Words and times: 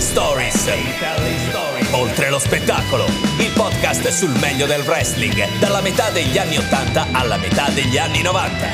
Storytelling 0.00 1.36
Stories. 1.50 1.92
Oltre 1.92 2.30
lo 2.30 2.38
spettacolo, 2.38 3.04
il 3.04 3.52
podcast 3.54 4.08
sul 4.08 4.30
meglio 4.38 4.66
del 4.66 4.82
wrestling, 4.82 5.34
dalla 5.58 5.80
metà 5.80 6.10
degli 6.10 6.38
anni 6.38 6.56
80 6.56 7.12
alla 7.12 7.36
metà 7.36 7.68
degli 7.70 7.98
anni 7.98 8.22
90. 8.22 8.66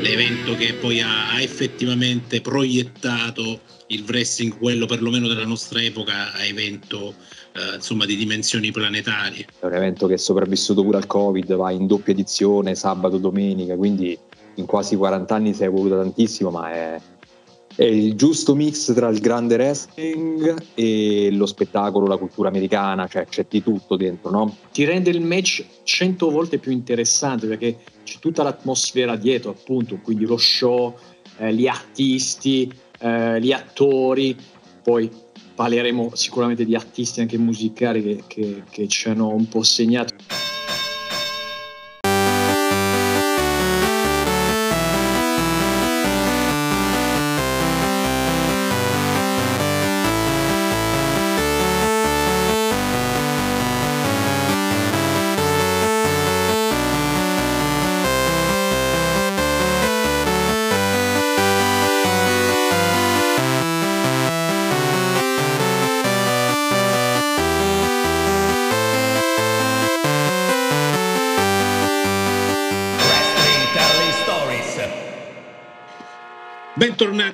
L'evento 0.00 0.54
che 0.56 0.74
poi 0.74 1.00
ha, 1.00 1.30
ha 1.30 1.40
effettivamente 1.40 2.42
proiettato 2.42 3.60
il 3.86 4.04
wrestling, 4.06 4.58
quello 4.58 4.84
perlomeno 4.84 5.26
della 5.26 5.46
nostra 5.46 5.80
epoca, 5.80 6.32
a 6.32 6.44
evento 6.44 7.14
eh, 7.52 7.76
insomma 7.76 8.04
di 8.04 8.16
dimensioni 8.16 8.70
planetarie. 8.72 9.46
È 9.58 9.66
un 9.66 9.74
evento 9.74 10.06
che 10.06 10.14
è 10.14 10.18
sopravvissuto 10.18 10.82
pure 10.82 10.98
al 10.98 11.06
Covid, 11.06 11.54
va 11.54 11.70
in 11.70 11.86
doppia 11.86 12.12
edizione 12.12 12.74
sabato, 12.74 13.16
domenica, 13.16 13.76
quindi 13.76 14.18
in 14.56 14.66
quasi 14.66 14.96
40 14.96 15.34
anni 15.34 15.54
si 15.54 15.62
è 15.62 15.66
evoluta 15.66 15.96
tantissimo, 15.96 16.50
ma 16.50 16.72
è, 16.72 17.00
è 17.74 17.84
il 17.84 18.14
giusto 18.14 18.54
mix 18.54 18.92
tra 18.94 19.08
il 19.08 19.20
grande 19.20 19.54
wrestling 19.54 20.62
e 20.74 21.30
lo 21.32 21.46
spettacolo, 21.46 22.06
la 22.06 22.16
cultura 22.16 22.48
americana, 22.48 23.06
cioè 23.06 23.26
c'è 23.26 23.46
di 23.48 23.62
tutto 23.62 23.96
dentro, 23.96 24.30
no? 24.30 24.56
Ti 24.72 24.84
rende 24.84 25.10
il 25.10 25.20
match 25.20 25.64
cento 25.82 26.30
volte 26.30 26.58
più 26.58 26.72
interessante 26.72 27.46
perché 27.46 27.78
c'è 28.04 28.18
tutta 28.18 28.42
l'atmosfera 28.42 29.16
dietro, 29.16 29.50
appunto, 29.50 29.98
quindi 30.02 30.26
lo 30.26 30.36
show, 30.36 30.94
eh, 31.38 31.54
gli 31.54 31.66
artisti, 31.66 32.72
eh, 32.98 33.40
gli 33.40 33.52
attori, 33.52 34.36
poi 34.82 35.10
parleremo 35.54 36.10
sicuramente 36.14 36.64
di 36.64 36.74
artisti 36.74 37.20
anche 37.20 37.38
musicali 37.38 38.02
che, 38.02 38.24
che, 38.26 38.62
che 38.68 38.88
ci 38.88 39.08
hanno 39.08 39.28
un 39.28 39.48
po' 39.48 39.62
segnato. 39.62 40.11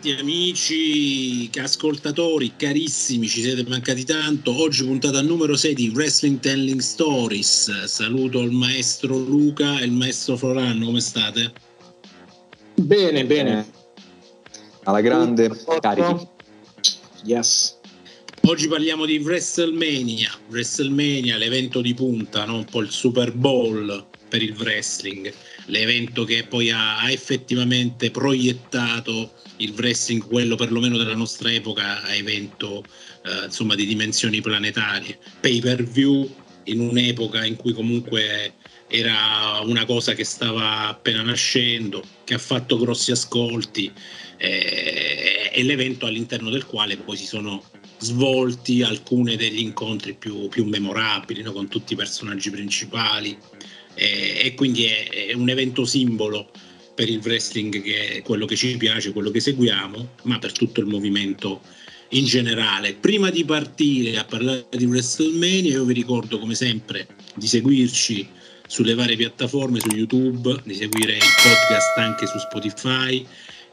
Bentornati 0.08 0.12
amici, 0.20 1.50
ascoltatori 1.60 2.54
carissimi, 2.56 3.28
ci 3.28 3.42
siete 3.42 3.62
mancati 3.68 4.04
tanto. 4.04 4.58
Oggi 4.58 4.84
puntata 4.84 5.20
numero 5.20 5.54
6 5.54 5.74
di 5.74 5.88
Wrestling 5.90 6.40
Telling 6.40 6.80
Stories. 6.80 7.84
Saluto 7.84 8.40
il 8.40 8.50
maestro 8.50 9.18
Luca 9.18 9.78
e 9.78 9.84
il 9.84 9.92
maestro 9.92 10.38
Florano, 10.38 10.86
come 10.86 11.00
state? 11.00 11.52
Bene, 12.76 13.26
bene. 13.26 13.70
Alla 14.84 15.02
grande, 15.02 15.50
carichi. 15.78 16.26
Yes. 17.24 17.76
Oggi 18.46 18.66
parliamo 18.66 19.04
di 19.04 19.18
WrestleMania, 19.18 20.30
WrestleMania, 20.48 21.36
l'evento 21.36 21.82
di 21.82 21.92
punta, 21.92 22.46
no? 22.46 22.56
un 22.56 22.64
po' 22.64 22.80
il 22.80 22.90
Super 22.90 23.34
Bowl 23.34 24.06
per 24.28 24.42
il 24.42 24.54
wrestling, 24.58 25.32
l'evento 25.66 26.24
che 26.24 26.44
poi 26.44 26.70
ha, 26.70 26.98
ha 27.00 27.10
effettivamente 27.10 28.10
proiettato 28.10 29.32
il 29.56 29.74
wrestling, 29.76 30.26
quello 30.26 30.56
perlomeno 30.56 30.96
della 30.96 31.14
nostra 31.14 31.52
epoca, 31.52 32.02
a 32.02 32.14
evento 32.14 32.84
eh, 33.24 33.46
insomma 33.46 33.74
di 33.74 33.86
dimensioni 33.86 34.40
planetarie, 34.40 35.18
pay 35.40 35.60
per 35.60 35.82
view 35.82 36.30
in 36.64 36.80
un'epoca 36.80 37.44
in 37.44 37.56
cui 37.56 37.72
comunque 37.72 38.54
era 38.88 39.60
una 39.64 39.84
cosa 39.84 40.14
che 40.14 40.24
stava 40.24 40.88
appena 40.88 41.22
nascendo, 41.22 42.02
che 42.24 42.34
ha 42.34 42.38
fatto 42.38 42.78
grossi 42.78 43.10
ascolti 43.10 43.92
eh, 44.38 45.50
e 45.52 45.62
l'evento 45.62 46.06
all'interno 46.06 46.50
del 46.50 46.64
quale 46.64 46.96
poi 46.96 47.16
si 47.16 47.26
sono 47.26 47.62
svolti 47.98 48.82
alcuni 48.82 49.36
degli 49.36 49.58
incontri 49.58 50.14
più, 50.14 50.48
più 50.48 50.64
memorabili 50.64 51.42
no? 51.42 51.52
con 51.52 51.68
tutti 51.68 51.94
i 51.94 51.96
personaggi 51.96 52.50
principali 52.50 53.36
eh, 53.98 54.42
e 54.44 54.54
quindi 54.54 54.84
è, 54.84 55.08
è 55.08 55.32
un 55.32 55.48
evento 55.48 55.84
simbolo 55.84 56.48
per 56.94 57.08
il 57.08 57.20
wrestling 57.22 57.82
che 57.82 58.08
è 58.08 58.22
quello 58.22 58.46
che 58.46 58.56
ci 58.56 58.76
piace, 58.76 59.12
quello 59.12 59.30
che 59.30 59.40
seguiamo, 59.40 60.14
ma 60.22 60.38
per 60.38 60.52
tutto 60.52 60.80
il 60.80 60.86
movimento 60.86 61.60
in 62.10 62.24
generale. 62.24 62.94
Prima 62.94 63.30
di 63.30 63.44
partire 63.44 64.16
a 64.16 64.24
parlare 64.24 64.66
di 64.70 64.84
WrestleMania, 64.84 65.72
io 65.72 65.84
vi 65.84 65.94
ricordo 65.94 66.38
come 66.38 66.54
sempre 66.54 67.06
di 67.34 67.46
seguirci 67.46 68.26
sulle 68.66 68.94
varie 68.94 69.16
piattaforme, 69.16 69.80
su 69.80 69.88
YouTube, 69.88 70.60
di 70.64 70.74
seguire 70.74 71.14
il 71.14 71.22
podcast 71.42 71.96
anche 71.98 72.26
su 72.26 72.38
Spotify, 72.38 73.24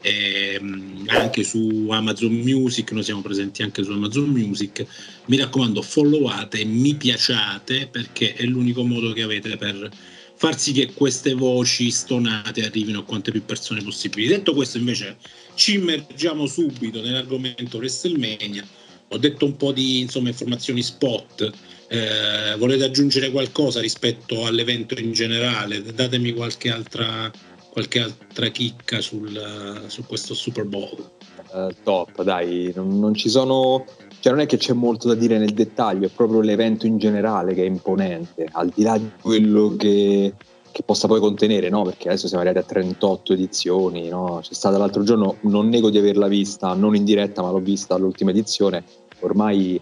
ehm, 0.02 1.04
anche 1.06 1.42
su 1.42 1.88
Amazon 1.90 2.32
Music, 2.32 2.92
noi 2.92 3.02
siamo 3.02 3.22
presenti 3.22 3.62
anche 3.62 3.82
su 3.82 3.90
Amazon 3.90 4.28
Music. 4.30 4.86
Mi 5.26 5.36
raccomando, 5.36 5.82
followate, 5.82 6.64
mi 6.64 6.94
piaciate 6.94 7.88
perché 7.88 8.34
è 8.34 8.44
l'unico 8.44 8.84
modo 8.84 9.12
che 9.12 9.22
avete 9.22 9.56
per 9.56 10.14
far 10.36 10.58
sì 10.58 10.72
che 10.72 10.92
queste 10.92 11.34
voci 11.34 11.90
stonate 11.90 12.64
arrivino 12.64 13.00
a 13.00 13.04
quante 13.04 13.30
più 13.30 13.44
persone 13.44 13.82
possibili. 13.82 14.28
Detto 14.28 14.54
questo, 14.54 14.78
invece, 14.78 15.16
ci 15.54 15.74
immergiamo 15.74 16.46
subito 16.46 17.00
nell'argomento 17.00 17.78
WrestleMania. 17.78 18.64
Ho 19.08 19.18
detto 19.18 19.44
un 19.46 19.56
po' 19.56 19.72
di 19.72 20.00
insomma, 20.00 20.28
informazioni 20.28 20.82
spot. 20.82 21.50
Eh, 21.88 22.56
volete 22.58 22.84
aggiungere 22.84 23.30
qualcosa 23.30 23.80
rispetto 23.80 24.44
all'evento 24.44 24.98
in 24.98 25.12
generale? 25.12 25.82
Datemi 25.82 26.32
qualche 26.32 26.70
altra, 26.70 27.30
qualche 27.70 28.00
altra 28.00 28.48
chicca 28.48 29.00
sul, 29.00 29.84
su 29.86 30.04
questo 30.04 30.34
Super 30.34 30.64
Bowl. 30.64 31.10
Uh, 31.52 31.72
top, 31.84 32.22
dai, 32.22 32.72
non, 32.74 32.98
non 32.98 33.14
ci 33.14 33.30
sono 33.30 33.86
cioè 34.20 34.32
non 34.32 34.40
è 34.40 34.46
che 34.46 34.56
c'è 34.56 34.72
molto 34.72 35.08
da 35.08 35.14
dire 35.14 35.38
nel 35.38 35.52
dettaglio, 35.52 36.06
è 36.06 36.10
proprio 36.10 36.40
l'evento 36.40 36.86
in 36.86 36.98
generale 36.98 37.54
che 37.54 37.62
è 37.62 37.66
imponente, 37.66 38.48
al 38.52 38.72
di 38.74 38.82
là 38.82 38.98
di 38.98 39.10
quello 39.20 39.74
che, 39.76 40.34
che 40.70 40.82
possa 40.82 41.06
poi 41.06 41.20
contenere, 41.20 41.68
no? 41.68 41.82
Perché 41.82 42.08
adesso 42.08 42.28
siamo 42.28 42.42
arrivati 42.42 42.64
a 42.64 42.68
38 42.68 43.32
edizioni, 43.32 44.08
no? 44.08 44.40
C'è 44.42 44.54
stata 44.54 44.78
l'altro 44.78 45.02
giorno, 45.02 45.36
non 45.42 45.68
nego 45.68 45.90
di 45.90 45.98
averla 45.98 46.28
vista, 46.28 46.74
non 46.74 46.94
in 46.96 47.04
diretta, 47.04 47.42
ma 47.42 47.50
l'ho 47.50 47.60
vista 47.60 47.94
all'ultima 47.94 48.30
edizione. 48.30 48.84
Ormai 49.20 49.80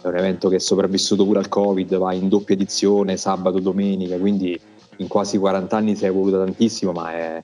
è 0.00 0.06
un 0.06 0.16
evento 0.16 0.48
che 0.48 0.56
è 0.56 0.60
sopravvissuto 0.60 1.24
pure 1.24 1.40
al 1.40 1.48
Covid, 1.48 1.96
va 1.96 2.12
in 2.12 2.28
doppia 2.28 2.54
edizione, 2.54 3.16
sabato, 3.16 3.58
domenica, 3.58 4.16
quindi 4.18 4.58
in 4.98 5.08
quasi 5.08 5.38
40 5.38 5.76
anni 5.76 5.96
si 5.96 6.04
è 6.04 6.08
evoluta 6.08 6.38
tantissimo, 6.38 6.92
ma 6.92 7.12
è, 7.12 7.40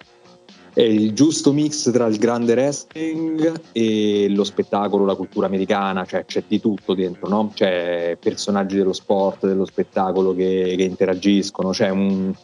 è 0.74 0.82
il 0.82 1.12
giusto 1.12 1.52
mix 1.52 1.90
tra 1.92 2.06
il 2.06 2.18
grande 2.18 2.52
wrestling 2.52 3.60
e 3.70 4.26
lo 4.28 4.42
spettacolo, 4.42 5.04
la 5.04 5.14
cultura 5.14 5.46
americana, 5.46 6.04
cioè 6.04 6.24
c'è 6.24 6.42
di 6.48 6.60
tutto 6.60 6.94
dentro, 6.94 7.28
no? 7.28 7.52
C'è 7.54 8.18
personaggi 8.20 8.76
dello 8.76 8.92
sport, 8.92 9.46
dello 9.46 9.64
spettacolo 9.64 10.34
che, 10.34 10.74
che 10.76 10.82
interagiscono, 10.82 11.70
c'è 11.70 11.90
un, 11.90 12.34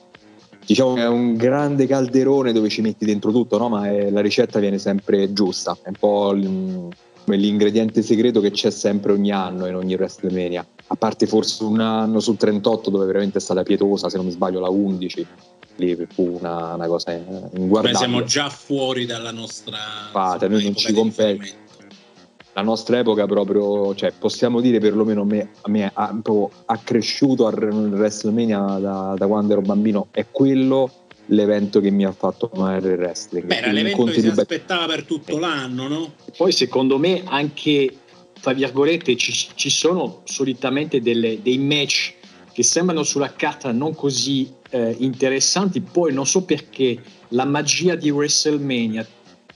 diciamo 0.65 0.95
è 0.95 1.09
un 1.09 1.35
grande 1.35 1.89
calderone 1.89 2.53
dove 2.53 2.69
ci 2.69 2.83
metti 2.83 3.05
dentro 3.05 3.33
tutto, 3.33 3.59
no? 3.59 3.69
Ma 3.69 3.89
è, 3.89 4.11
la 4.11 4.21
ricetta 4.21 4.61
viene 4.61 4.79
sempre 4.79 5.33
giusta, 5.33 5.77
è 5.83 5.89
un 5.89 5.97
po' 5.99 6.31
l'ingrediente 7.25 8.01
segreto 8.03 8.41
che 8.41 8.53
c'è 8.53 8.71
sempre 8.71 9.11
ogni 9.13 9.33
anno 9.33 9.67
in 9.67 9.75
ogni 9.75 9.95
WrestleMania, 9.95 10.65
a 10.93 10.97
parte 10.97 11.27
forse 11.27 11.63
un 11.63 11.81
anno 11.81 12.19
su 12.19 12.35
38 12.35 12.91
dove 12.91 13.07
veramente 13.07 13.39
è 13.39 13.41
stata 13.41 13.63
pietosa, 13.63 14.09
se 14.09 14.17
non 14.17 14.27
mi 14.27 14.33
sbaglio 14.33 14.61
la 14.61 14.69
11 14.69 15.27
lì 15.77 16.07
fu 16.13 16.37
una, 16.39 16.75
una 16.75 16.87
cosa 16.87 17.13
inguardabile. 17.13 17.93
Beh, 17.93 17.97
siamo 17.97 18.23
già 18.25 18.51
fuori 18.51 19.07
dalla 19.07 19.31
nostra 19.31 19.79
Fate, 20.11 20.49
noi 20.49 20.65
non 20.65 20.77
ci 20.77 20.93
compete. 20.93 21.59
La 22.53 22.63
nostra 22.63 22.99
epoca 22.99 23.27
proprio, 23.27 23.95
cioè 23.95 24.13
possiamo 24.13 24.61
dire 24.61 24.81
perlomeno 24.81 25.25
me, 25.25 25.51
a 25.61 25.71
me 25.71 25.91
ha, 25.93 26.15
ha 26.67 26.79
cresciuto 26.79 27.47
al 27.47 27.55
WrestleMania 27.57 28.59
da, 28.81 29.15
da 29.17 29.27
quando 29.27 29.53
ero 29.53 29.63
bambino, 29.63 30.09
è 30.11 30.27
quello 30.31 30.91
l'evento 31.27 31.81
che 31.81 31.91
mi 31.91 32.05
ha 32.05 32.13
fatto 32.13 32.51
amare 32.53 32.93
il 32.93 32.99
wrestling. 32.99 33.47
Beh, 33.47 33.57
era 33.57 33.71
l'evento 33.71 34.05
che 34.05 34.21
si 34.21 34.27
aspettava 34.27 34.87
per 34.87 35.05
tutto 35.05 35.39
l'anno, 35.39 35.87
no? 35.87 36.13
Poi 36.37 36.51
secondo 36.51 36.99
me 36.99 37.23
anche, 37.25 37.95
tra 38.41 38.53
virgolette, 38.53 39.17
ci, 39.17 39.33
ci 39.55 39.71
sono 39.71 40.23
solitamente 40.25 41.01
delle, 41.01 41.41
dei 41.43 41.59
match 41.59 42.15
che 42.53 42.63
sembrano 42.63 43.03
sulla 43.03 43.33
carta 43.33 43.73
non 43.73 43.95
così 43.95 44.51
eh, 44.71 44.97
interessanti, 44.99 45.81
poi 45.81 46.13
non 46.13 46.27
so 46.27 46.45
perché 46.45 47.01
la 47.29 47.45
magia 47.45 47.95
di 47.95 48.11
WrestleMania 48.11 49.07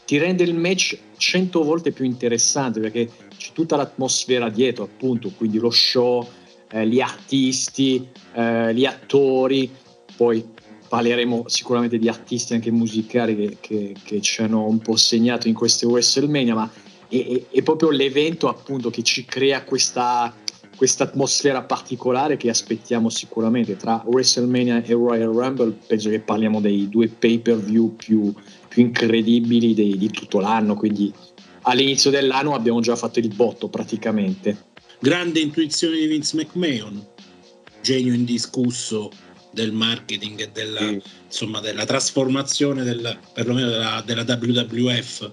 ti 0.05 0.19
rende 0.19 0.45
il 0.45 0.55
match 0.55 0.99
cento 1.17 1.63
volte 1.63 1.93
più 1.93 2.05
interessante 2.05 2.81
perché 2.81 3.11
c'è 3.37 3.51
tutta 3.53 3.77
l'atmosfera 3.77 4.49
dietro, 4.51 4.85
appunto, 4.85 5.31
quindi 5.37 5.59
lo 5.59 5.71
show, 5.71 6.29
eh, 6.71 6.87
gli 6.87 7.01
artisti, 7.01 8.07
eh, 8.35 8.75
gli 8.75 8.85
attori, 8.85 9.71
poi 10.17 10.45
parleremo 10.89 11.45
sicuramente 11.47 11.99
di 11.99 12.09
artisti 12.09 12.55
anche 12.55 12.71
musicali 12.71 13.35
che, 13.35 13.57
che, 13.61 13.95
che 14.05 14.21
ci 14.21 14.43
hanno 14.43 14.67
un 14.67 14.79
po' 14.79 14.97
segnato 14.97 15.49
in 15.49 15.55
queste 15.55 15.87
WrestleMania, 15.87 16.55
ma 16.55 16.71
è, 17.23 17.43
è, 17.51 17.63
proprio 17.63 17.91
l'evento 17.91 18.49
appunto 18.49 18.91
che 18.91 19.03
ci 19.03 19.25
crea 19.25 19.65
questa 19.65 20.35
questa 20.77 21.05
atmosfera 21.05 21.63
particolare 21.63 22.37
che 22.37 22.49
aspettiamo 22.49 23.09
sicuramente 23.09 23.77
tra 23.77 24.03
WrestleMania 24.05 24.83
e 24.83 24.93
Royal 24.93 25.33
Rumble 25.33 25.77
penso 25.87 26.11
che 26.11 26.19
parliamo 26.19 26.61
dei 26.61 26.89
due 26.89 27.07
pay 27.09 27.39
per 27.39 27.59
view 27.59 27.95
più, 27.95 28.35
più 28.67 28.83
incredibili 28.83 29.73
di, 29.73 29.97
di 29.97 30.11
tutto 30.11 30.41
l'anno 30.41 30.75
quindi 30.75 31.13
all'inizio 31.63 32.11
dell'anno 32.11 32.55
abbiamo 32.55 32.81
già 32.81 32.97
fatto 32.97 33.21
il 33.21 33.33
botto 33.33 33.69
praticamente 33.69 34.65
grande 34.99 35.39
intuizione 35.39 35.97
di 35.97 36.07
Vince 36.07 36.37
McMahon 36.37 37.07
genio 37.81 38.15
indiscusso 38.15 39.11
del 39.55 39.73
marketing 39.73 40.41
e 40.41 40.51
della, 40.53 40.81
sì. 40.81 41.03
insomma, 41.27 41.61
della 41.61 41.85
trasformazione 41.85 42.83
del, 42.83 43.17
perlomeno 43.33 43.71
della, 43.71 44.03
della 44.05 44.25
WWF 44.27 45.33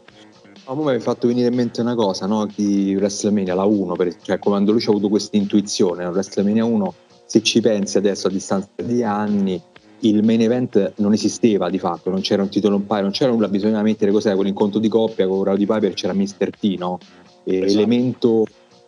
a 0.71 0.75
me 0.75 0.83
mi 0.83 0.89
hai 0.91 0.99
fatto 1.01 1.27
venire 1.27 1.49
in 1.49 1.53
mente 1.53 1.81
una 1.81 1.95
cosa 1.95 2.25
no? 2.25 2.47
di 2.55 2.95
WrestleMania, 2.95 3.53
la 3.53 3.65
1, 3.65 3.93
per, 3.95 4.15
cioè 4.21 4.39
quando 4.39 4.71
lui 4.71 4.81
ha 4.85 4.89
avuto 4.89 5.09
questa 5.09 5.35
intuizione, 5.35 6.03
no? 6.05 6.11
WrestleMania 6.11 6.63
1, 6.63 6.93
se 7.25 7.43
ci 7.43 7.59
pensi 7.59 7.97
adesso 7.97 8.27
a 8.27 8.29
distanza 8.29 8.69
di 8.75 9.03
anni, 9.03 9.61
il 9.99 10.23
main 10.23 10.41
event 10.41 10.93
non 10.97 11.11
esisteva 11.11 11.69
di 11.69 11.77
fatto, 11.77 12.09
non 12.09 12.21
c'era 12.21 12.41
un 12.41 12.49
titolo 12.49 12.77
umpire, 12.77 13.01
non 13.01 13.11
c'era 13.11 13.31
nulla, 13.31 13.49
bisognava 13.49 13.83
mettere 13.83 14.11
cos'era 14.11 14.35
quell'incontro 14.35 14.79
di 14.79 14.87
coppia 14.87 15.27
con 15.27 15.43
Rowdy 15.43 15.65
Piper, 15.65 15.93
c'era 15.93 16.13
Mr. 16.13 16.49
T, 16.57 16.77
no? 16.77 16.99
esatto. 17.43 17.71
Elemento 17.71 18.45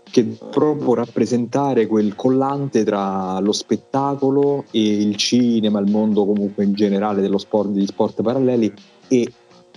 che 0.09 0.24
proprio 0.24 0.94
rappresentare 0.94 1.88
quel 1.88 2.15
collante 2.15 2.83
tra 2.83 3.39
lo 3.39 3.51
spettacolo 3.51 4.65
e 4.71 5.01
il 5.01 5.15
cinema, 5.15 5.80
il 5.80 5.89
mondo 5.89 6.25
comunque 6.25 6.63
in 6.63 6.74
generale 6.74 7.21
dello 7.21 7.39
sport, 7.39 7.69
degli 7.69 7.88
sport 7.88 8.21
paralleli 8.21 8.71
e 9.07 9.31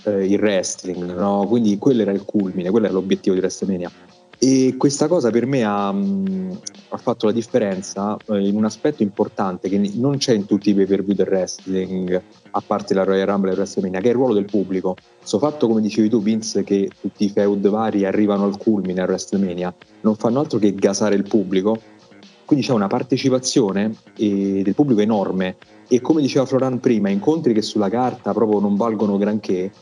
eh, 0.06 0.26
il 0.26 0.40
wrestling, 0.40 1.14
no? 1.14 1.46
quindi 1.48 1.78
quello 1.78 2.02
era 2.02 2.12
il 2.12 2.24
culmine, 2.24 2.70
quello 2.70 2.86
era 2.86 2.94
l'obiettivo 2.94 3.34
di 3.34 3.40
WrestleMania. 3.40 3.90
E 4.38 4.74
questa 4.76 5.08
cosa 5.08 5.30
per 5.30 5.46
me 5.46 5.64
ha, 5.64 5.90
mm, 5.90 6.50
ha 6.90 6.96
fatto 6.98 7.24
la 7.24 7.32
differenza 7.32 8.18
eh, 8.28 8.46
in 8.46 8.54
un 8.54 8.66
aspetto 8.66 9.02
importante 9.02 9.70
che 9.70 9.78
non 9.94 10.18
c'è 10.18 10.34
in 10.34 10.44
tutti 10.44 10.70
i 10.70 10.74
pay 10.74 10.84
per 10.84 11.02
view 11.02 11.16
del 11.16 11.26
wrestling, 11.26 12.22
a 12.50 12.62
parte 12.64 12.92
la 12.92 13.04
Royal 13.04 13.26
Rumble 13.26 13.52
e 13.52 13.54
WrestleMania, 13.54 14.00
che 14.00 14.08
è 14.08 14.10
il 14.10 14.16
ruolo 14.16 14.34
del 14.34 14.44
pubblico. 14.44 14.94
Questo 15.18 15.38
fatto, 15.38 15.66
come 15.66 15.80
dicevi 15.80 16.10
tu, 16.10 16.20
Vince, 16.20 16.64
che 16.64 16.90
tutti 17.00 17.24
i 17.24 17.30
feud 17.30 17.66
vari 17.68 18.04
arrivano 18.04 18.44
al 18.44 18.58
culmine 18.58 19.00
a 19.00 19.04
WrestleMania, 19.04 19.74
non 20.02 20.16
fanno 20.16 20.40
altro 20.40 20.58
che 20.58 20.74
gasare 20.74 21.14
il 21.14 21.26
pubblico. 21.26 21.80
Quindi 22.44 22.64
c'è 22.64 22.72
una 22.72 22.86
partecipazione 22.88 23.92
eh, 24.18 24.60
del 24.62 24.74
pubblico 24.74 25.00
enorme 25.00 25.56
e 25.88 26.00
come 26.00 26.20
diceva 26.20 26.44
Floran 26.44 26.78
prima, 26.78 27.08
incontri 27.08 27.52
che 27.52 27.62
sulla 27.62 27.88
carta 27.88 28.32
proprio 28.32 28.60
non 28.60 28.76
valgono 28.76 29.16
granché, 29.16 29.72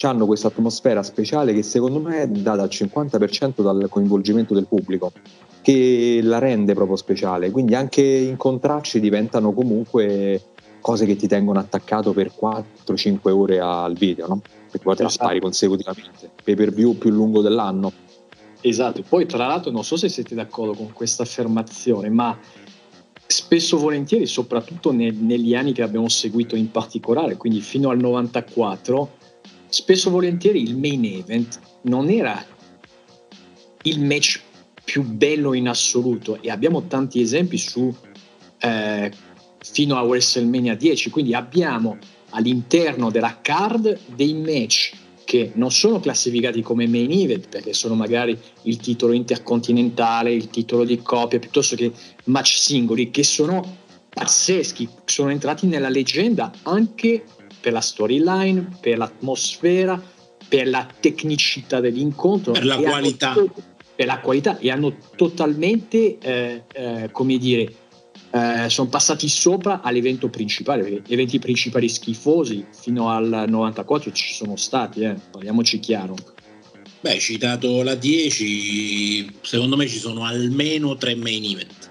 hanno 0.00 0.26
questa 0.26 0.48
atmosfera 0.48 1.02
speciale 1.02 1.52
che 1.52 1.62
secondo 1.62 2.00
me 2.00 2.22
è 2.22 2.28
data 2.28 2.62
al 2.62 2.68
50% 2.70 3.62
dal 3.62 3.86
coinvolgimento 3.88 4.54
del 4.54 4.66
pubblico, 4.66 5.12
che 5.62 6.20
la 6.22 6.38
rende 6.38 6.74
proprio 6.74 6.96
speciale. 6.96 7.50
Quindi 7.50 7.74
anche 7.74 8.02
incontrarci 8.02 9.00
diventano 9.00 9.52
comunque 9.52 10.42
cose 10.80 11.06
che 11.06 11.16
ti 11.16 11.26
tengono 11.26 11.58
attaccato 11.58 12.12
per 12.12 12.30
4-5 12.38 13.30
ore 13.30 13.58
al 13.58 13.94
video, 13.94 14.26
no? 14.26 14.42
Perché 14.70 14.84
poi 14.84 14.96
te 14.96 15.02
la 15.02 15.08
esatto. 15.08 15.24
spari 15.24 15.40
consecutivamente, 15.40 16.30
pay 16.44 16.54
per 16.54 16.72
view 16.72 16.98
più 16.98 17.10
lungo 17.10 17.40
dell'anno. 17.40 17.90
Esatto, 18.60 19.02
poi 19.08 19.24
tra 19.24 19.46
l'altro 19.46 19.70
non 19.70 19.84
so 19.84 19.96
se 19.96 20.10
siete 20.10 20.34
d'accordo 20.34 20.74
con 20.74 20.92
questa 20.92 21.22
affermazione, 21.22 22.10
ma 22.10 22.38
spesso 23.26 23.78
volentieri, 23.78 24.26
soprattutto 24.26 24.92
ne, 24.92 25.10
negli 25.10 25.54
anni 25.54 25.72
che 25.72 25.80
abbiamo 25.80 26.08
seguito 26.10 26.56
in 26.56 26.70
particolare, 26.70 27.36
quindi 27.36 27.60
fino 27.60 27.88
al 27.88 27.98
94, 27.98 29.10
spesso 29.74 30.08
volentieri 30.08 30.62
il 30.62 30.76
main 30.76 31.04
event 31.04 31.58
non 31.82 32.08
era 32.08 32.46
il 33.82 34.00
match 34.00 34.40
più 34.84 35.02
bello 35.02 35.52
in 35.52 35.66
assoluto 35.66 36.40
e 36.40 36.48
abbiamo 36.48 36.86
tanti 36.86 37.20
esempi 37.20 37.58
su 37.58 37.92
eh, 38.58 39.12
fino 39.58 39.96
a 39.96 40.02
WrestleMania 40.02 40.76
10 40.76 41.10
quindi 41.10 41.34
abbiamo 41.34 41.98
all'interno 42.30 43.10
della 43.10 43.40
card 43.42 43.98
dei 44.14 44.34
match 44.34 44.92
che 45.24 45.50
non 45.54 45.72
sono 45.72 45.98
classificati 45.98 46.62
come 46.62 46.86
main 46.86 47.10
event 47.10 47.48
perché 47.48 47.72
sono 47.72 47.96
magari 47.96 48.38
il 48.62 48.76
titolo 48.76 49.12
intercontinentale, 49.12 50.32
il 50.32 50.50
titolo 50.50 50.84
di 50.84 51.02
coppia 51.02 51.40
piuttosto 51.40 51.74
che 51.74 51.90
match 52.26 52.58
singoli 52.58 53.10
che 53.10 53.24
sono 53.24 53.78
pazzeschi, 54.08 54.88
sono 55.04 55.30
entrati 55.30 55.66
nella 55.66 55.88
leggenda 55.88 56.52
anche 56.62 57.24
per 57.64 57.72
la 57.72 57.80
storyline, 57.80 58.76
per 58.78 58.98
l'atmosfera, 58.98 59.98
per 60.46 60.68
la 60.68 60.86
tecnicità 61.00 61.80
dell'incontro. 61.80 62.52
Per 62.52 62.66
la 62.66 62.76
qualità. 62.76 63.30
Hanno, 63.30 63.54
per 63.96 64.04
la 64.06 64.18
qualità 64.18 64.58
e 64.58 64.70
hanno 64.70 64.94
totalmente, 65.16 66.18
eh, 66.18 66.64
eh, 66.74 67.08
come 67.10 67.38
dire, 67.38 67.74
eh, 68.32 68.68
sono 68.68 68.90
passati 68.90 69.28
sopra 69.30 69.80
all'evento 69.80 70.28
principale, 70.28 70.82
perché 70.82 71.02
gli 71.06 71.12
eventi 71.14 71.38
principali 71.38 71.88
schifosi 71.88 72.66
fino 72.70 73.08
al 73.08 73.46
94 73.48 74.12
ci 74.12 74.34
sono 74.34 74.56
stati, 74.56 75.00
eh, 75.00 75.14
parliamoci 75.30 75.78
chiaro. 75.78 76.16
Beh, 77.00 77.12
hai 77.12 77.20
citato 77.20 77.82
la 77.82 77.94
10, 77.94 79.38
secondo 79.40 79.76
me 79.76 79.88
ci 79.88 79.98
sono 79.98 80.26
almeno 80.26 80.96
tre 80.96 81.14
main 81.14 81.44
event. 81.44 81.90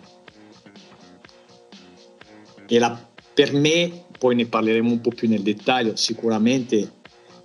E 2.68 2.78
la, 2.78 3.10
per 3.34 3.54
me 3.54 4.03
poi 4.24 4.36
ne 4.36 4.46
parleremo 4.46 4.90
un 4.90 5.02
po' 5.02 5.10
più 5.10 5.28
nel 5.28 5.42
dettaglio, 5.42 5.98
sicuramente 5.98 6.94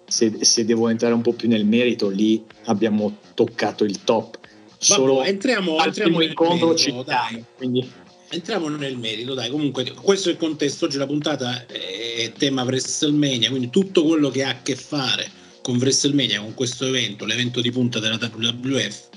se, 0.07 0.45
se 0.45 0.65
devo 0.65 0.89
entrare 0.89 1.13
un 1.13 1.23
po' 1.23 1.33
più 1.33 1.49
nel 1.49 1.65
merito 1.65 2.09
lì 2.09 2.41
abbiamo 2.67 3.19
toccato 3.35 3.83
il 3.83 4.05
top. 4.05 4.39
Solo 4.79 5.17
Vabbè, 5.17 5.29
entriamo, 5.29 5.83
entriamo 5.83 6.19
primo 6.19 6.31
incontro 6.31 6.77
ci 6.77 6.95
dai. 7.05 7.45
quindi 7.57 7.85
entriamo 8.29 8.69
nel 8.69 8.97
merito, 8.97 9.35
dai. 9.35 9.51
Comunque, 9.51 9.93
questo 10.01 10.29
è 10.29 10.33
il 10.33 10.39
contesto. 10.39 10.85
Oggi 10.85 10.99
la 10.99 11.07
puntata 11.07 11.67
è 11.67 12.31
tema 12.39 12.63
WrestleMania, 12.63 13.49
quindi 13.49 13.71
tutto 13.71 14.05
quello 14.05 14.31
che 14.31 14.45
ha 14.45 14.51
a 14.51 14.63
che 14.63 14.77
fare 14.77 15.29
con 15.61 15.79
WrestleMania, 15.79 16.41
con 16.41 16.55
questo 16.55 16.87
evento, 16.87 17.25
l'evento 17.25 17.61
di 17.61 17.73
punta 17.73 17.99
della 17.99 18.21
WWF. 18.21 19.08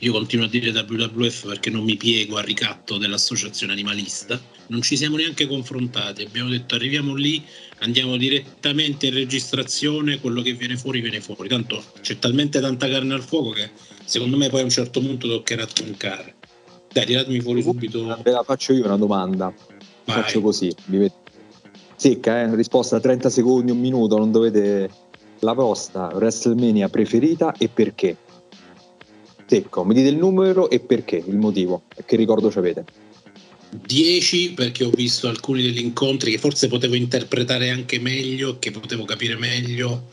Io 0.00 0.12
continuo 0.12 0.46
a 0.46 0.48
dire 0.48 0.70
WWF 0.70 1.46
perché 1.46 1.70
non 1.70 1.84
mi 1.84 1.96
piego 1.96 2.36
al 2.36 2.44
ricatto 2.44 2.98
dell'associazione 2.98 3.72
animalista 3.72 4.40
non 4.68 4.82
ci 4.82 4.96
siamo 4.96 5.16
neanche 5.16 5.46
confrontati, 5.46 6.22
abbiamo 6.22 6.48
detto 6.48 6.74
arriviamo 6.74 7.14
lì, 7.14 7.42
andiamo 7.80 8.16
direttamente 8.16 9.06
in 9.06 9.14
registrazione, 9.14 10.20
quello 10.20 10.42
che 10.42 10.52
viene 10.52 10.76
fuori 10.76 11.00
viene 11.00 11.20
fuori, 11.20 11.48
tanto 11.48 11.82
c'è 12.00 12.18
talmente 12.18 12.60
tanta 12.60 12.88
carne 12.88 13.14
al 13.14 13.22
fuoco 13.22 13.50
che 13.50 13.70
secondo 14.04 14.36
me 14.36 14.48
poi 14.48 14.60
a 14.60 14.64
un 14.64 14.70
certo 14.70 15.00
punto 15.00 15.28
toccherà 15.28 15.66
toncare. 15.66 16.36
Dai, 16.92 17.06
tiratemi 17.06 17.40
fuori 17.40 17.62
subito. 17.62 18.18
Ve 18.22 18.30
la 18.30 18.44
faccio 18.44 18.72
io 18.72 18.84
una 18.84 18.96
domanda. 18.96 19.52
Vai. 20.04 20.22
Faccio 20.22 20.40
così, 20.40 20.72
secca, 21.96 22.42
eh? 22.42 22.54
risposta 22.54 23.00
30 23.00 23.30
secondi, 23.30 23.72
un 23.72 23.80
minuto, 23.80 24.16
non 24.16 24.30
dovete 24.30 24.88
la 25.40 25.52
vostra 25.52 26.10
WrestleMania 26.12 26.88
preferita 26.88 27.52
e 27.58 27.68
perché? 27.68 28.16
Secco, 29.54 29.84
mi 29.84 29.94
dite 29.94 30.08
il 30.08 30.16
numero 30.16 30.68
e 30.68 30.80
perché, 30.80 31.22
il 31.24 31.36
motivo, 31.36 31.84
che 32.04 32.16
ricordo 32.16 32.50
ci 32.50 32.58
avete. 32.58 32.84
10 33.70 34.54
perché 34.54 34.82
ho 34.82 34.90
visto 34.90 35.28
alcuni 35.28 35.62
degli 35.62 35.78
incontri 35.78 36.32
che 36.32 36.38
forse 36.38 36.66
potevo 36.66 36.96
interpretare 36.96 37.70
anche 37.70 38.00
meglio, 38.00 38.58
che 38.58 38.72
potevo 38.72 39.04
capire 39.04 39.36
meglio 39.36 40.08